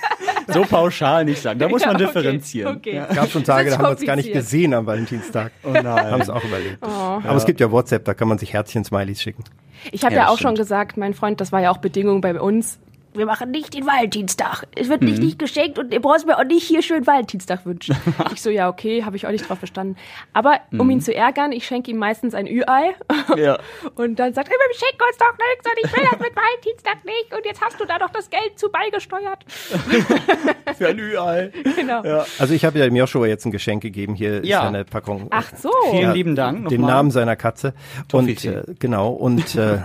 so 0.53 0.63
pauschal 0.63 1.25
nicht 1.25 1.43
sagen. 1.43 1.59
Da 1.59 1.69
muss 1.69 1.85
man 1.85 1.97
Ja, 1.99 2.07
okay, 2.09 2.15
differenzieren. 2.15 2.77
Okay. 2.77 3.03
gab 3.15 3.31
schon 3.31 3.45
Tage, 3.45 3.71
da 3.71 3.79
haben 3.79 3.85
wir 3.85 3.91
uns 3.91 4.05
gar 4.05 4.17
nicht 4.17 4.33
gesehen 4.33 4.75
am 4.75 4.87
Valentinstag. 4.87 5.53
Oh 5.65 5.71
nein. 5.71 5.87
Haben 5.87 6.21
es 6.23 6.31
auch 6.31 6.45
überlebt. 6.45 6.79
Aber 6.83 7.37
es 7.37 7.45
gibt 7.47 7.61
ja 7.61 7.71
WhatsApp, 7.71 8.05
da 8.05 8.15
kann 8.15 8.29
man 8.29 8.39
sich 8.39 8.53
Herzchen-Smileys 8.53 9.21
schicken. 9.23 9.45
Ich 9.91 10.05
habe 10.05 10.15
Ja, 10.15 10.23
ja, 10.23 10.27
auch 10.29 10.39
schon 10.39 10.55
stimmt. 10.55 10.59
gesagt, 10.59 10.97
mein 10.97 11.15
Freund, 11.15 11.41
das 11.41 11.51
war 11.53 11.61
ja 11.61 11.71
auch 11.71 11.79
Bedingung 11.79 12.21
bei 12.21 12.39
uns. 12.41 12.79
Wir 13.15 13.27
machen 13.27 13.51
nicht 13.51 13.75
den 13.75 13.87
Valentinstag. 13.87 14.67
Es 14.75 14.89
wird 14.89 15.03
Mhm. 15.03 15.09
mich 15.11 15.19
nicht 15.21 15.39
geschenkt 15.39 15.79
und 15.79 15.93
ihr 15.93 16.01
braucht 16.01 16.25
mir 16.27 16.39
auch 16.39 16.45
nicht 16.45 16.63
hier 16.67 16.81
schön 16.83 17.07
Valentinstag 17.07 17.67
wünschen. 17.67 17.95
ich 18.33 18.41
so, 18.41 18.49
ja, 18.51 18.69
okay, 18.69 19.05
habe 19.05 19.17
ich 19.17 19.27
auch 19.27 19.31
nicht 19.31 19.49
drauf 19.49 19.59
verstanden. 19.59 19.97
Aber 20.33 20.61
um 20.73 20.89
ihn 20.91 21.01
zu 21.01 21.15
ärgern, 21.15 21.53
ich 21.53 21.67
schenke 21.67 21.91
ihm 21.91 21.99
meistens 21.99 22.35
ein 22.35 22.47
Ü-Ei. 22.47 22.95
Mhm. 23.11 23.37
Ja. 23.43 23.59
Und 23.97 24.19
dann 24.19 24.33
sagt 24.35 24.49
er, 24.49 24.55
wir 24.55 24.75
schenken 24.75 25.03
uns 25.09 25.19
doch 25.19 25.33
nichts 25.37 25.67
und 25.67 25.79
ich 25.85 25.97
will 25.97 26.05
das 26.11 26.21
mit 26.21 26.33
Valentinstag 26.37 27.05
nicht. 27.05 27.35
Und 27.37 27.45
jetzt 27.45 27.61
hast 27.61 27.81
du 27.81 27.85
da 27.85 27.99
doch 27.99 28.11
das 28.11 28.31
Geld 28.31 28.59
zu 28.59 28.71
beigesteuert. 28.71 29.45
Für 30.79 30.89
ein 30.89 30.99
Ü-Ei. 30.99 31.51
Genau. 31.77 32.05
Ja. 32.05 32.25
Also 32.39 32.55
ich 32.55 32.65
habe 32.65 32.79
ja 32.79 32.85
dem 32.85 32.97
Joshua 32.97 33.27
jetzt 33.27 33.45
ein 33.45 33.51
Geschenk 33.53 33.83
gegeben. 33.83 34.15
Hier 34.15 34.45
Ja. 34.45 34.61
ist 34.63 34.67
eine 34.69 34.85
Packung. 34.85 35.27
Ach 35.31 35.51
so. 35.57 35.71
Vielen 35.91 36.13
lieben 36.15 36.35
Dank. 36.37 36.69
Den. 36.69 36.83
Namen 36.83 37.11
seiner 37.11 37.37
Katze. 37.37 37.75
Und 38.13 38.27
Toffifee. 38.29 38.49
äh, 38.49 38.75
genau, 38.79 39.11
und 39.11 39.55
äh, 39.55 39.79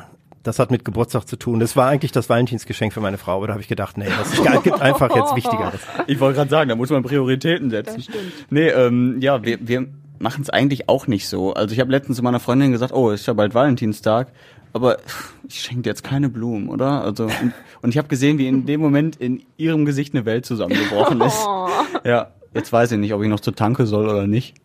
das 0.48 0.60
hat 0.60 0.72
mit 0.72 0.86
Geburtstag 0.86 1.28
zu 1.28 1.36
tun. 1.36 1.60
Das 1.60 1.76
war 1.76 1.88
eigentlich 1.88 2.14
das 2.14 2.30
Valentinsgeschenk 2.30 2.93
für 2.93 3.02
meine 3.02 3.18
Frau, 3.18 3.36
aber 3.36 3.48
da 3.48 3.54
habe 3.54 3.62
ich 3.62 3.68
gedacht, 3.68 3.98
nee, 3.98 4.08
das 4.08 4.64
gibt 4.64 4.82
einfach 4.82 5.14
jetzt 5.14 5.36
Wichtigeres. 5.36 5.82
Ich 6.08 6.20
wollte 6.20 6.38
gerade 6.38 6.50
sagen, 6.50 6.70
da 6.70 6.76
muss 6.76 6.89
man 6.89 7.04
Prioritäten 7.04 7.70
setzen. 7.70 7.95
Das 7.95 8.06
stimmt. 8.06 8.32
Nee, 8.50 8.70
ähm, 8.70 9.18
ja, 9.20 9.43
wir, 9.43 9.60
wir 9.62 9.88
machen 10.20 10.41
es 10.41 10.50
eigentlich 10.50 10.88
auch 10.88 11.08
nicht 11.08 11.28
so. 11.28 11.54
Also 11.54 11.74
ich 11.74 11.80
habe 11.82 11.91
letztens 11.91 12.18
zu 12.18 12.24
meiner 12.24 12.39
Freundin 12.39 12.72
gesagt, 12.72 12.93
oh, 12.93 13.12
ist 13.12 13.28
ja 13.28 13.34
bald 13.34 13.54
Valentinstag, 13.54 14.32
aber 14.74 14.98
pff, 14.98 15.34
ich 15.48 15.60
schenke 15.60 15.84
dir 15.84 15.89
jetzt 15.89 16.04
keine 16.04 16.30
Blumen, 16.30 16.70
oder? 16.70 17.04
Also 17.04 17.26
und, 17.26 17.54
und 17.82 17.89
ich 17.89 17.98
habe 17.98 18.08
gesehen, 18.08 18.38
wie 18.38 18.48
in 18.48 18.66
dem 18.66 18.80
Moment 18.80 19.18
in 19.18 19.43
ihrem 19.58 19.86
Gesicht 19.86 20.16
eine 20.16 20.26
Welt 20.26 20.45
zusammengebrochen 20.45 21.22
ist. 21.22 21.38
Oh. 21.48 21.70
Ja, 22.04 22.32
jetzt 22.54 22.72
weiß 22.72 22.93
ich 22.93 22.98
nicht, 22.98 23.14
ob 23.14 23.22
ich 23.22 23.30
noch 23.30 23.39
zur 23.39 23.56
Tanke 23.56 23.86
soll 23.86 24.08
oder 24.08 24.28
nicht, 24.28 24.56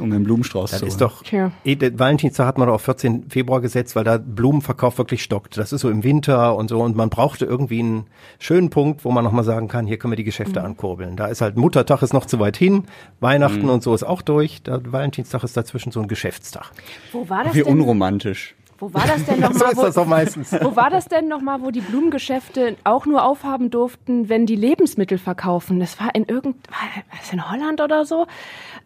um 0.00 0.10
den 0.10 0.24
Blumenstrauß 0.24 0.70
Das 0.72 0.80
zu 0.80 0.86
ist 0.86 1.00
doch, 1.00 1.22
Tja. 1.22 1.52
eh, 1.64 1.76
der 1.76 1.98
Valentinstag 1.98 2.46
hat 2.46 2.58
man 2.58 2.68
doch 2.68 2.74
auf 2.74 2.82
14 2.82 3.26
Februar 3.30 3.60
gesetzt, 3.60 3.94
weil 3.96 4.04
da 4.04 4.18
Blumenverkauf 4.18 4.98
wirklich 4.98 5.22
stockt. 5.22 5.56
Das 5.56 5.72
ist 5.72 5.80
so 5.82 5.90
im 5.90 6.02
Winter 6.04 6.56
und 6.56 6.68
so 6.68 6.80
und 6.82 6.96
man 6.96 7.10
brauchte 7.10 7.44
irgendwie 7.44 7.80
einen 7.80 8.06
schönen 8.38 8.70
Punkt, 8.70 9.04
wo 9.04 9.10
man 9.12 9.24
nochmal 9.24 9.44
sagen 9.44 9.68
kann, 9.68 9.86
hier 9.86 9.96
können 9.98 10.12
wir 10.12 10.16
die 10.16 10.24
Geschäfte 10.24 10.60
Mhm. 10.60 10.66
ankurbeln. 10.66 11.16
Da 11.16 11.26
ist 11.26 11.40
halt 11.40 11.56
Muttertag 11.56 12.02
ist 12.02 12.12
noch 12.12 12.26
zu 12.26 12.38
weit 12.40 12.56
hin, 12.56 12.84
Weihnachten 13.20 13.62
Mhm. 13.62 13.70
und 13.70 13.82
so 13.82 13.94
ist 13.94 14.02
auch 14.04 14.22
durch. 14.22 14.62
Der 14.62 14.80
Valentinstag 14.92 15.44
ist 15.44 15.56
dazwischen 15.56 15.92
so 15.92 16.00
ein 16.00 16.08
Geschäftstag. 16.08 16.70
Wo 17.12 17.28
war 17.28 17.44
das 17.44 17.54
Wie 17.54 17.62
denn? 17.62 17.72
unromantisch. 17.72 18.54
Wo 18.78 18.92
war 18.92 19.06
das 19.06 19.24
denn 19.24 19.36
so 19.40 19.48
nochmal? 19.48 19.72
ist 19.72 19.82
das 19.82 19.94
doch 19.94 20.06
meistens. 20.06 20.52
Wo 20.60 20.76
war 20.76 20.90
das 20.90 21.06
denn 21.06 21.28
nochmal, 21.28 21.62
wo 21.62 21.70
die 21.70 21.80
Blumengeschäfte 21.80 22.76
auch 22.84 23.06
nur 23.06 23.24
aufhaben 23.24 23.70
durften, 23.70 24.28
wenn 24.28 24.46
die 24.46 24.56
Lebensmittel 24.56 25.18
verkaufen? 25.18 25.80
Das 25.80 26.00
war 26.00 26.14
in 26.14 26.24
irgend, 26.24 26.56
war 26.70 27.04
das 27.18 27.32
in 27.32 27.50
Holland 27.50 27.80
oder 27.80 28.04
so? 28.04 28.26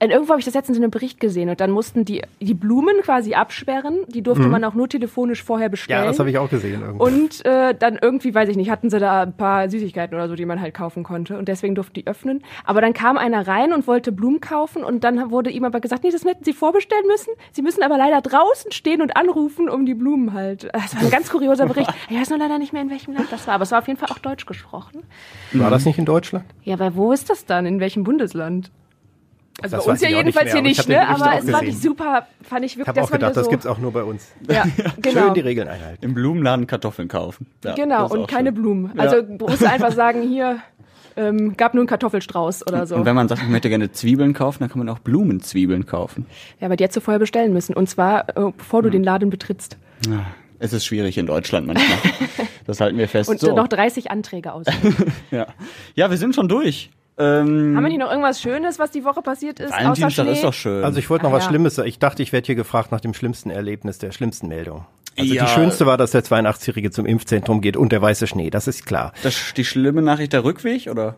In 0.00 0.10
irgendwo 0.10 0.32
habe 0.32 0.40
ich 0.40 0.44
das 0.44 0.54
letztens 0.54 0.78
in 0.78 0.84
einem 0.84 0.90
Bericht 0.90 1.18
gesehen 1.18 1.48
und 1.48 1.60
dann 1.60 1.70
mussten 1.70 2.04
die 2.04 2.22
die 2.40 2.54
Blumen 2.54 3.00
quasi 3.02 3.34
absperren. 3.34 3.98
Die 4.08 4.22
durfte 4.22 4.46
man 4.46 4.64
auch 4.64 4.74
nur 4.74 4.88
telefonisch 4.88 5.42
vorher 5.42 5.68
bestellen. 5.68 6.00
Mhm. 6.00 6.04
Ja, 6.04 6.10
das 6.10 6.18
habe 6.18 6.30
ich 6.30 6.38
auch 6.38 6.48
gesehen. 6.48 6.82
Irgendwo. 6.82 7.04
Und 7.04 7.44
äh, 7.44 7.74
dann 7.74 7.98
irgendwie, 8.00 8.34
weiß 8.34 8.48
ich 8.48 8.56
nicht, 8.56 8.70
hatten 8.70 8.90
sie 8.90 8.98
da 8.98 9.22
ein 9.22 9.36
paar 9.36 9.68
Süßigkeiten 9.68 10.14
oder 10.14 10.28
so, 10.28 10.34
die 10.34 10.46
man 10.46 10.60
halt 10.60 10.74
kaufen 10.74 11.02
konnte. 11.02 11.36
Und 11.36 11.48
deswegen 11.48 11.74
durften 11.74 11.94
die 11.94 12.06
öffnen. 12.06 12.42
Aber 12.64 12.80
dann 12.80 12.92
kam 12.92 13.18
einer 13.18 13.46
rein 13.46 13.72
und 13.72 13.86
wollte 13.86 14.12
Blumen 14.12 14.40
kaufen 14.40 14.84
und 14.84 15.04
dann 15.04 15.30
wurde 15.30 15.50
ihm 15.50 15.64
aber 15.64 15.80
gesagt, 15.80 16.04
nee, 16.04 16.10
das 16.10 16.24
hätten 16.24 16.44
sie 16.44 16.52
vorbestellen 16.52 17.06
müssen. 17.06 17.32
Sie 17.52 17.62
müssen 17.62 17.82
aber 17.82 17.98
leider 17.98 18.20
draußen 18.20 18.72
stehen 18.72 19.02
und 19.02 19.16
anrufen, 19.16 19.68
um 19.68 19.77
die 19.86 19.94
Blumen 19.94 20.32
halt. 20.32 20.68
Das 20.72 20.94
war 20.94 21.02
ein 21.02 21.10
ganz 21.10 21.30
kurioser 21.30 21.66
Bericht. 21.66 21.90
Ich 22.08 22.18
weiß 22.18 22.30
nur 22.30 22.38
leider 22.38 22.58
nicht 22.58 22.72
mehr, 22.72 22.82
in 22.82 22.90
welchem 22.90 23.14
Land 23.14 23.30
das 23.30 23.46
war. 23.46 23.54
Aber 23.54 23.64
es 23.64 23.70
war 23.72 23.78
auf 23.80 23.86
jeden 23.88 23.98
Fall 23.98 24.08
auch 24.10 24.18
deutsch 24.18 24.46
gesprochen. 24.46 25.02
War 25.52 25.70
das 25.70 25.84
nicht 25.84 25.98
in 25.98 26.04
Deutschland? 26.04 26.44
Ja, 26.62 26.74
aber 26.74 26.94
wo 26.94 27.12
ist 27.12 27.28
das 27.30 27.44
dann? 27.46 27.66
In 27.66 27.80
welchem 27.80 28.04
Bundesland? 28.04 28.70
Also 29.60 29.76
Das 29.76 29.86
bei 29.86 29.90
uns 29.92 30.00
ja 30.02 30.08
ich 30.08 30.14
jedenfalls 30.16 30.52
mehr, 30.52 30.62
hier 30.62 30.70
ich 30.70 30.78
nicht, 30.78 30.88
ne? 30.88 31.08
Aber 31.08 31.36
es 31.36 31.50
fand 31.50 31.64
ich 31.66 31.80
super, 31.80 32.26
fand 32.42 32.64
ich 32.64 32.72
Ich 32.72 32.78
wirklich, 32.78 32.96
habe 32.96 33.02
auch 33.02 33.10
gedacht, 33.10 33.34
so, 33.34 33.40
das 33.40 33.50
gibt's 33.50 33.66
auch 33.66 33.78
nur 33.78 33.92
bei 33.92 34.04
uns. 34.04 34.28
Ja, 34.48 34.64
genau. 35.02 35.20
Schön 35.26 35.34
die 35.34 35.40
Regeln 35.40 35.66
einhalten. 35.66 36.04
Im 36.04 36.14
Blumenladen 36.14 36.68
Kartoffeln 36.68 37.08
kaufen. 37.08 37.46
Ja, 37.64 37.74
Genau, 37.74 38.06
und 38.08 38.28
keine 38.28 38.50
schön. 38.50 38.54
Blumen. 38.54 38.98
Also 39.00 39.22
musst 39.24 39.62
du 39.62 39.68
einfach 39.68 39.90
sagen, 39.90 40.22
hier 40.22 40.58
ähm, 41.18 41.56
gab 41.56 41.74
nur 41.74 41.82
einen 41.82 41.88
Kartoffelstrauß 41.88 42.66
oder 42.66 42.86
so. 42.86 42.94
Und 42.96 43.04
wenn 43.04 43.14
man 43.16 43.28
sagt, 43.28 43.42
ich 43.42 43.48
möchte 43.48 43.68
gerne 43.68 43.90
Zwiebeln 43.92 44.32
kaufen, 44.34 44.60
dann 44.60 44.70
kann 44.70 44.78
man 44.78 44.88
auch 44.88 44.98
Blumenzwiebeln 45.00 45.84
kaufen. 45.86 46.26
Ja, 46.60 46.66
aber 46.66 46.76
die 46.76 46.84
hättest 46.84 46.96
du 46.98 47.00
vorher 47.00 47.18
bestellen 47.18 47.52
müssen. 47.52 47.74
Und 47.74 47.88
zwar, 47.88 48.28
äh, 48.30 48.52
bevor 48.56 48.80
Hm. 48.80 48.84
du 48.84 48.90
den 48.90 49.04
Laden 49.04 49.30
betrittst. 49.30 49.76
Es 50.60 50.72
ist 50.72 50.84
schwierig 50.86 51.18
in 51.18 51.26
Deutschland 51.26 51.66
manchmal. 51.66 51.98
das 52.66 52.80
halten 52.80 52.98
wir 52.98 53.08
fest. 53.08 53.28
Und 53.30 53.38
so. 53.40 53.54
noch 53.54 53.68
30 53.68 54.10
Anträge 54.10 54.52
aus. 54.52 54.66
ja. 55.30 55.46
ja, 55.94 56.10
wir 56.10 56.16
sind 56.16 56.34
schon 56.34 56.48
durch. 56.48 56.90
Ähm, 57.20 57.74
Haben 57.76 57.82
wir 57.82 57.88
nicht 57.88 57.98
noch 57.98 58.10
irgendwas 58.10 58.40
Schönes, 58.40 58.78
was 58.78 58.92
die 58.92 59.04
Woche 59.04 59.22
passiert 59.22 59.58
ist? 59.58 59.72
Außer 59.72 59.78
Valentinstag 59.82 60.24
Schnee? 60.24 60.32
ist 60.34 60.44
doch 60.44 60.52
schön. 60.54 60.84
Also 60.84 60.98
ich 61.00 61.10
wollte 61.10 61.24
noch 61.24 61.32
Ah, 61.32 61.36
was 61.36 61.44
ja. 61.44 61.48
Schlimmes 61.50 61.74
sagen. 61.74 61.88
Ich 61.88 61.98
dachte, 61.98 62.22
ich 62.22 62.32
werde 62.32 62.46
hier 62.46 62.54
gefragt 62.54 62.92
nach 62.92 63.00
dem 63.00 63.12
schlimmsten 63.12 63.50
Erlebnis, 63.50 63.98
der 63.98 64.12
schlimmsten 64.12 64.46
Meldung. 64.46 64.84
Also 65.18 65.34
Ja. 65.34 65.44
die 65.44 65.50
schönste 65.50 65.86
war, 65.86 65.96
dass 65.96 66.12
der 66.12 66.22
82-Jährige 66.24 66.90
zum 66.90 67.06
Impfzentrum 67.06 67.60
geht 67.60 67.76
und 67.76 67.92
der 67.92 68.00
weiße 68.02 68.26
Schnee. 68.26 68.50
Das 68.50 68.68
ist 68.68 68.86
klar. 68.86 69.12
das, 69.22 69.52
die 69.56 69.64
schlimme 69.64 70.02
Nachricht 70.02 70.32
der 70.32 70.44
Rückweg, 70.44 70.86
oder? 70.88 71.16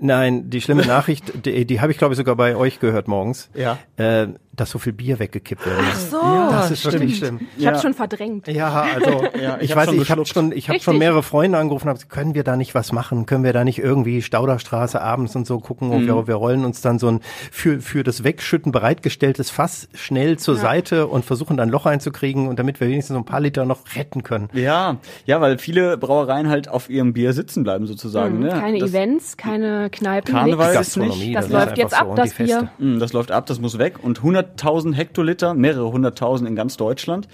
Nein, 0.00 0.50
die 0.50 0.60
schlimme 0.60 0.82
Nachricht, 0.86 1.46
die, 1.46 1.64
die 1.66 1.80
habe 1.80 1.92
ich 1.92 1.98
glaube 1.98 2.14
ich 2.14 2.18
sogar 2.18 2.36
bei 2.36 2.56
euch 2.56 2.80
gehört 2.80 3.06
morgens. 3.08 3.50
Ja. 3.54 3.78
Äh, 3.96 4.28
dass 4.56 4.70
so 4.70 4.78
viel 4.78 4.92
Bier 4.92 5.18
weggekippt 5.18 5.64
werden 5.66 5.84
muss. 5.84 6.10
So, 6.10 6.20
das 6.50 6.70
ist 6.70 6.84
wirklich 6.84 7.16
schlimm. 7.18 7.40
ich 7.56 7.66
hab's 7.66 7.82
schon 7.82 7.94
verdrängt. 7.94 8.46
Ja, 8.48 8.86
also 8.94 9.24
Ja, 9.40 9.56
ich 9.60 9.70
ich, 9.70 9.76
weiß, 9.76 9.86
schon 9.86 10.00
ich 10.00 10.10
habe 10.10 10.26
schon, 10.26 10.52
ich 10.52 10.68
habe 10.68 10.80
schon 10.80 10.98
mehrere 10.98 11.22
Freunde 11.22 11.58
angerufen, 11.58 11.84
und 11.88 11.90
hab 11.90 11.96
gesagt, 11.96 12.12
können 12.12 12.34
wir 12.34 12.44
da 12.44 12.56
nicht 12.56 12.74
was 12.74 12.92
machen? 12.92 13.26
Können 13.26 13.44
wir 13.44 13.52
da 13.52 13.64
nicht 13.64 13.78
irgendwie 13.78 14.22
Stauderstraße 14.22 15.00
abends 15.00 15.34
und 15.36 15.46
so 15.46 15.58
gucken? 15.58 15.90
Und 15.90 16.02
Mhm. 16.02 16.06
wir, 16.06 16.26
wir 16.28 16.34
rollen 16.36 16.64
uns 16.64 16.80
dann 16.80 16.98
so 16.98 17.08
ein 17.08 17.20
für 17.50 17.80
für 17.80 18.02
das 18.04 18.24
Wegschütten 18.24 18.72
bereitgestelltes 18.72 19.50
Fass 19.50 19.88
schnell 19.94 20.38
zur 20.38 20.56
Seite 20.56 21.06
und 21.06 21.24
versuchen 21.24 21.56
dann 21.56 21.68
ein 21.68 21.72
Loch 21.72 21.86
einzukriegen 21.86 22.48
und 22.48 22.58
damit 22.58 22.80
wir 22.80 22.88
wenigstens 22.88 23.14
so 23.14 23.20
ein 23.20 23.24
paar 23.24 23.40
Liter 23.40 23.64
noch 23.64 23.80
retten 23.96 24.22
können. 24.22 24.48
Ja, 24.52 24.96
ja, 25.26 25.40
weil 25.40 25.58
viele 25.58 25.96
Brauereien 25.98 26.48
halt 26.48 26.68
auf 26.68 26.88
ihrem 26.90 27.12
Bier 27.12 27.32
sitzen 27.32 27.62
bleiben 27.64 27.86
sozusagen. 27.86 28.38
ne? 28.40 28.52
Hm, 28.52 28.60
keine 28.60 28.78
das, 28.78 28.90
Events, 28.90 29.36
keine 29.36 29.90
Kneipen, 29.90 30.32
Karneval 30.34 30.74
nix. 30.74 30.88
ist 30.88 30.96
nicht. 30.96 31.34
Das 31.34 31.46
ist 31.46 31.50
läuft 31.52 31.62
einfach 31.68 31.76
jetzt 31.78 32.00
ab, 32.00 32.08
und 32.08 32.16
die 32.18 32.22
das 32.22 32.34
Bier. 32.34 32.46
Feste. 32.46 32.68
Mm, 32.78 32.98
Das 32.98 33.12
läuft 33.12 33.30
ab, 33.32 33.46
das 33.46 33.60
muss 33.60 33.78
weg. 33.78 33.94
Und 34.02 34.22
100.000 34.56 34.94
Hektoliter, 34.94 35.54
mehrere 35.54 35.90
hunderttausend 35.92 36.48
in 36.48 36.56
ganz 36.56 36.76
Deutschland. 36.76 37.28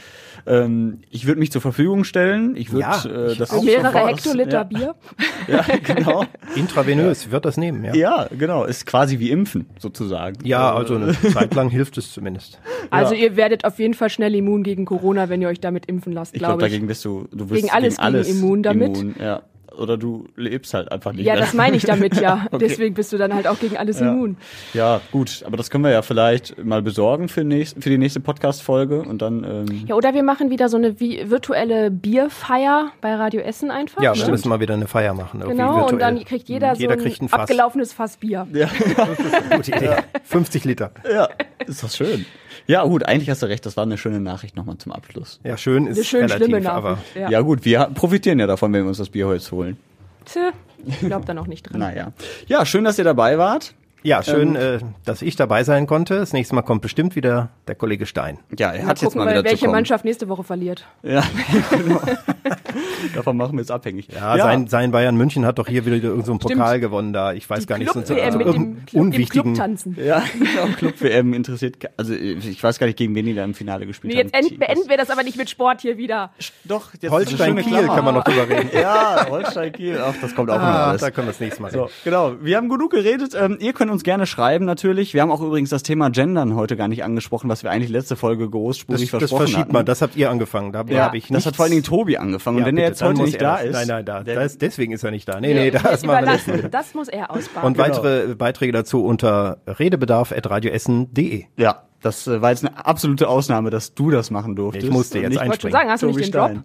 Ähm, 0.47 1.01
ich 1.11 1.27
würde 1.27 1.39
mich 1.41 1.53
zur 1.53 1.61
Verfügung 1.61 2.05
stellen. 2.05 2.57
Ich 2.57 2.73
würde 2.73 2.81
Ja, 2.83 3.05
äh, 3.05 3.37
das 3.37 3.51
auch 3.51 3.63
Mehrere 3.63 3.93
sofort- 3.93 4.11
Hektoliter 4.13 4.53
ja, 4.59 4.63
Bier. 4.65 4.95
Ja, 5.49 5.65
genau. 5.83 6.25
Intravenös 6.57 7.31
wird 7.31 7.45
das 7.45 7.57
nehmen, 7.57 7.85
ja. 7.85 7.95
ja, 7.95 8.27
genau. 8.37 8.65
Ist 8.65 8.87
quasi 8.87 9.19
wie 9.19 9.31
Impfen 9.31 9.67
sozusagen. 9.79 10.45
Ja, 10.47 10.75
also 10.75 10.95
eine 10.97 11.13
Zeit 11.33 11.55
lang 11.55 11.69
hilft 11.69 11.99
es 11.99 12.13
zumindest. 12.13 12.59
Also 12.91 13.15
ihr 13.15 13.37
werdet 13.37 13.65
auf 13.65 13.79
jeden 13.79 13.95
Fall 13.95 14.11
schnell 14.11 14.35
immun 14.35 14.63
gegen 14.63 14.85
Corona, 14.85 15.29
wenn 15.29 15.43
ihr 15.43 15.49
euch 15.49 15.61
damit 15.61 15.87
impfen 15.87 16.13
lasst, 16.13 16.35
Ich 16.35 16.39
glaube, 16.41 16.55
glaube 16.59 16.67
ich. 16.67 16.73
dagegen 16.73 16.87
bist 16.87 17.05
du, 17.05 17.29
du 17.33 17.47
bist 17.47 17.63
Gegen 17.63 17.73
alles 17.75 17.99
gegen 17.99 18.25
immun 18.27 18.63
damit? 18.63 18.99
Immun, 18.99 19.15
ja. 19.21 19.43
Oder 19.81 19.97
du 19.97 20.29
lebst 20.37 20.75
halt 20.75 20.93
einfach 20.93 21.13
nicht 21.13 21.25
ja, 21.25 21.33
mehr. 21.35 21.43
das 21.43 21.55
meine 21.55 21.77
ich 21.77 21.85
damit 21.85 22.21
ja. 22.21 22.47
Okay. 22.51 22.67
Deswegen 22.69 22.95
bist 22.95 23.13
du 23.13 23.17
dann 23.19 23.35
halt 23.35 23.47
auch 23.47 23.59
gegen 23.59 23.77
alles 23.77 23.99
Ja. 24.01 24.11
immun. 24.13 24.37
Ja, 24.75 25.01
gut, 25.11 25.43
aber 25.47 25.57
das 25.57 25.71
können 25.71 25.85
wir 25.85 25.91
ja 25.91 26.03
vielleicht 26.03 26.63
mal 26.63 26.83
besorgen 26.83 27.29
für, 27.29 27.43
nächst, 27.45 27.83
für 27.83 27.89
die 27.91 27.99
nächste 27.99 28.21
Podcast-Folge 28.21 29.03
und 29.03 29.23
dann. 29.23 29.45
Ähm, 29.45 29.85
Ja, 29.87 29.95
oder 29.95 30.15
wir 30.15 30.23
machen 30.23 30.51
wieder 30.51 30.69
so 30.69 30.77
eine 30.77 30.91
vi- 30.93 31.31
virtuelle 31.31 31.91
Bierfeier 31.91 32.93
bei 33.01 33.15
Radio 33.15 33.41
Essen 33.41 33.71
einfach. 33.71 34.03
Ja, 34.03 34.15
wir 34.15 34.29
müssen 34.29 34.49
mal 34.49 34.61
wieder 34.61 34.75
eine 34.75 34.87
Feier 34.87 35.15
machen. 35.15 35.41
Genau, 35.41 35.89
und 35.89 35.99
dann 36.01 36.23
kriegt 36.25 36.49
jeder, 36.49 36.75
Jeder 36.75 36.95
so 36.95 36.99
ein, 36.99 37.05
kriegt 37.05 37.23
ein 37.23 37.29
Fass. 37.29 37.41
abgelaufenes 37.41 37.93
Fass 37.93 38.17
Bier. 38.19 38.47
ja, 38.53 38.69
Gute 39.57 39.71
Idee. 39.73 39.97
50 40.25 40.65
Liter. 40.65 40.91
ja, 41.11 41.29
ist 41.67 41.83
doch 41.83 41.91
schön. 41.91 42.27
Ja, 42.67 42.85
gut, 42.85 43.05
eigentlich 43.07 43.31
hast 43.31 43.43
du 43.43 43.47
recht, 43.47 43.65
das 43.67 43.77
war 43.77 43.85
eine 43.85 43.99
schöne 43.99 44.21
Nachricht 44.21 44.57
nochmal 44.57 44.79
zum 44.79 44.93
Abschluss. 44.93 45.41
Ja, 45.45 45.57
schön 45.57 45.87
ist 45.87 45.97
Eine 45.97 46.05
schön 46.05 46.21
relativ, 46.25 46.47
schlimme 46.47 46.71
aber 46.71 46.91
Nachricht. 46.91 47.17
Ja. 47.17 47.31
Ja. 47.31 47.41
gut, 47.41 47.65
wir 47.65 47.91
profitieren 47.95 48.39
ja 48.39 48.47
davon, 48.47 48.73
wenn 48.73 48.83
wir 48.85 48.89
uns 48.89 48.99
das 48.99 49.09
Bierholz 49.09 49.51
holen. 49.51 49.77
Tja, 50.25 50.51
ich 50.87 51.01
glaube 51.01 51.27
da 51.27 51.35
noch 51.35 51.47
nicht 51.47 51.71
dran. 51.71 51.81
Naja. 51.81 52.13
Ja, 52.47 52.65
schön, 52.67 52.85
dass 52.85 52.99
ihr 52.99 53.05
dabei 53.05 53.39
wart. 53.39 53.75
Ja, 54.03 54.23
schön, 54.23 54.57
Ähm, 54.57 54.57
äh, 54.57 54.79
dass 55.05 55.23
ich 55.23 55.37
dabei 55.37 55.65
sein 55.65 55.87
konnte. 55.87 56.17
Das 56.17 56.33
nächste 56.33 56.55
Mal 56.55 56.63
kommt 56.63 56.83
bestimmt 56.83 57.17
wieder 57.17 57.51
der 57.69 57.75
Kollege 57.75 58.07
Stein. 58.07 58.39
Ja, 58.59 58.73
er 58.73 58.83
Mal 58.83 58.89
hat 58.91 59.01
jetzt 59.03 59.13
gucken, 59.13 59.25
mal 59.25 59.31
wieder 59.31 59.45
welche. 59.45 59.69
Mannschaft 59.69 60.05
nächste 60.05 60.29
Woche 60.29 60.45
verliert. 60.45 60.87
Ja, 61.03 61.23
genau. 61.71 62.01
Davon 63.15 63.37
machen 63.37 63.57
wir 63.57 63.63
es 63.63 63.71
abhängig. 63.71 64.09
Ja, 64.15 64.37
Sein, 64.37 64.67
sein 64.69 64.91
Bayern 64.91 65.17
München 65.17 65.45
hat 65.47 65.59
doch 65.59 65.67
hier 65.69 65.85
wieder 65.87 65.97
irgendeinen 65.97 66.25
so 66.25 66.33
einen 66.33 66.39
Pokal 66.39 66.81
gewonnen 66.81 67.13
da. 67.13 67.33
Ich 67.33 67.49
weiß 67.49 67.61
Die 67.61 67.67
gar 67.67 67.79
nicht, 67.79 67.93
so, 67.93 68.01
so, 68.01 68.15
so 68.15 68.15
mit 68.39 68.47
dem 68.47 68.85
Club, 68.87 68.93
im 68.93 69.01
unwichtigen. 69.01 69.55
Clubtanzen. 69.55 69.97
Ja, 70.03 70.23
genau, 70.39 70.75
Club 70.77 71.01
WM 71.01 71.33
interessiert. 71.33 71.77
Also 71.97 72.15
ich 72.15 72.63
weiß 72.63 72.79
gar 72.79 72.87
nicht, 72.87 72.97
gegen 72.99 73.15
wen 73.15 73.27
die 73.27 73.35
da 73.35 73.45
im 73.45 73.55
Finale 73.55 73.87
gespielt 73.87 74.13
Nee, 74.15 74.21
jetzt 74.21 74.35
haben. 74.35 74.47
end, 74.47 74.59
beenden 74.59 74.89
wir 74.89 74.97
das 74.97 75.11
aber 75.11 75.23
nicht 75.23 75.37
mit 75.37 75.49
Sport 75.51 75.81
hier 75.81 75.97
wieder. 75.97 76.31
Doch, 76.65 76.93
jetzt 77.01 77.11
Holstein 77.11 77.57
Kiel 77.57 77.65
Klammer. 77.79 77.95
kann 77.95 78.05
man 78.05 78.15
noch 78.15 78.25
drüber 78.25 78.49
reden. 78.49 78.71
Ja, 78.81 79.27
Holstein 79.29 79.73
Kiel. 79.73 79.99
Ach, 80.03 80.15
das 80.21 80.35
kommt 80.35 80.51
auch 80.51 80.57
noch 80.57 80.63
Ah, 80.63 80.91
alles. 80.91 81.01
da 81.01 81.11
können 81.11 81.27
wir 81.27 81.33
das 81.33 81.41
nächste 81.41 81.61
Mal 81.63 81.71
So, 81.71 81.89
genau. 82.05 82.35
Wir 82.41 82.57
haben 82.57 82.69
genug 82.69 82.91
geredet. 82.93 83.35
Ähm, 83.35 83.57
ihr 83.61 83.73
könnt 83.73 83.90
uns 83.93 84.03
gerne 84.03 84.27
schreiben 84.27 84.65
natürlich. 84.65 85.15
Wir 85.15 85.23
haben 85.23 85.31
auch 85.31 85.41
übrigens 85.41 85.71
das 85.71 85.83
Thema 85.83 86.11
Gendern 86.11 86.55
heute 86.55 86.77
gar 86.77 86.89
nicht 86.89 87.05
angesprochen, 87.05 87.49
was 87.49 87.63
wir 87.63 87.71
eigentlich 87.71 87.91
letzte 87.91 88.17
Folge 88.17 88.49
großspurig 88.49 89.01
Das, 89.03 89.11
das 89.11 89.19
versprochen 89.21 89.39
verschiebt 89.41 89.61
hatten. 89.61 89.73
man, 89.73 89.87
das 89.87 90.03
habt 90.03 90.17
ihr 90.17 90.31
angefangen. 90.31 90.73
Da 90.73 90.85
ja, 90.89 91.05
habe 91.07 91.17
ich 91.19 91.25
das 91.25 91.31
nichts- 91.31 91.47
hat 91.47 91.57
vor 91.57 91.65
allen 91.65 91.73
Dingen 91.73 91.83
Tobi 91.85 92.17
angefangen. 92.19 92.59
Ja, 92.59 92.65
Und 92.65 92.69
wenn 92.69 92.77
er 92.77 92.83
bitte, 92.83 92.91
jetzt 92.91 93.03
dann 93.03 93.09
heute 93.11 93.23
nicht 93.23 93.35
er 93.35 93.41
da 93.41 93.57
das- 93.57 93.65
ist. 93.67 93.73
Nein, 93.73 93.87
nein, 93.89 94.05
da, 94.05 94.23
da 94.25 94.43
ist, 94.43 94.63
deswegen 94.63 94.93
ist 94.93 95.05
er 95.05 95.11
nicht 95.11 95.29
da. 95.29 95.41
Nee, 95.41 95.55
nee, 95.55 95.71
das 95.71 95.83
machen 96.05 96.25
wir 96.25 96.31
nächstes 96.33 96.47
Mal. 96.47 96.53
überlassen. 96.55 96.71
Das 96.71 96.95
muss 96.95 97.09
er 97.09 97.31
ausbaden. 97.31 97.67
Und 97.67 97.79
weitere 97.79 98.35
Beiträge 98.35 98.73
dazu 98.73 99.05
unter 99.05 99.59
redebedarf.radioessen.de. 99.67 101.45
Ja, 101.57 101.83
das 102.03 102.27
äh, 102.27 102.41
war 102.41 102.51
jetzt 102.51 102.65
eine 102.65 102.85
absolute 102.85 103.29
Ausnahme, 103.29 103.71
dass 103.71 103.95
du 103.95 104.11
das 104.11 104.31
machen 104.31 104.57
durftest. 104.57 104.87
Ich 104.87 104.93
musste 104.93 105.19
jetzt 105.19 105.31
nicht 105.31 105.43
Ich 105.43 105.49
wollte 105.49 105.63
schon 105.63 105.73
einspringen. 105.73 105.73
sagen, 105.73 105.91
hast 105.91 106.03
du 106.03 106.07
nicht 106.07 106.33
Tobi 106.33 106.55
den? 106.55 106.65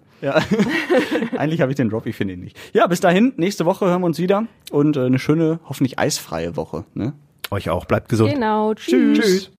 Ja. 1.32 1.38
Eigentlich 1.38 1.60
habe 1.60 1.70
ich 1.72 1.76
den 1.76 1.88
Drop, 1.90 2.06
ich 2.06 2.16
finde 2.16 2.34
ihn 2.34 2.40
nicht. 2.40 2.58
Ja, 2.72 2.86
bis 2.86 3.00
dahin, 3.00 3.32
nächste 3.36 3.66
Woche 3.66 3.86
hören 3.86 4.00
wir 4.02 4.06
uns 4.06 4.18
wieder 4.18 4.46
und 4.70 4.96
äh, 4.96 5.04
eine 5.04 5.18
schöne, 5.18 5.60
hoffentlich 5.68 5.98
eisfreie 5.98 6.56
Woche. 6.56 6.84
Ne? 6.94 7.12
Euch 7.50 7.70
auch. 7.70 7.84
Bleibt 7.84 8.08
gesund. 8.08 8.32
Genau, 8.32 8.74
tschüss. 8.74 9.18
Tschüss. 9.18 9.50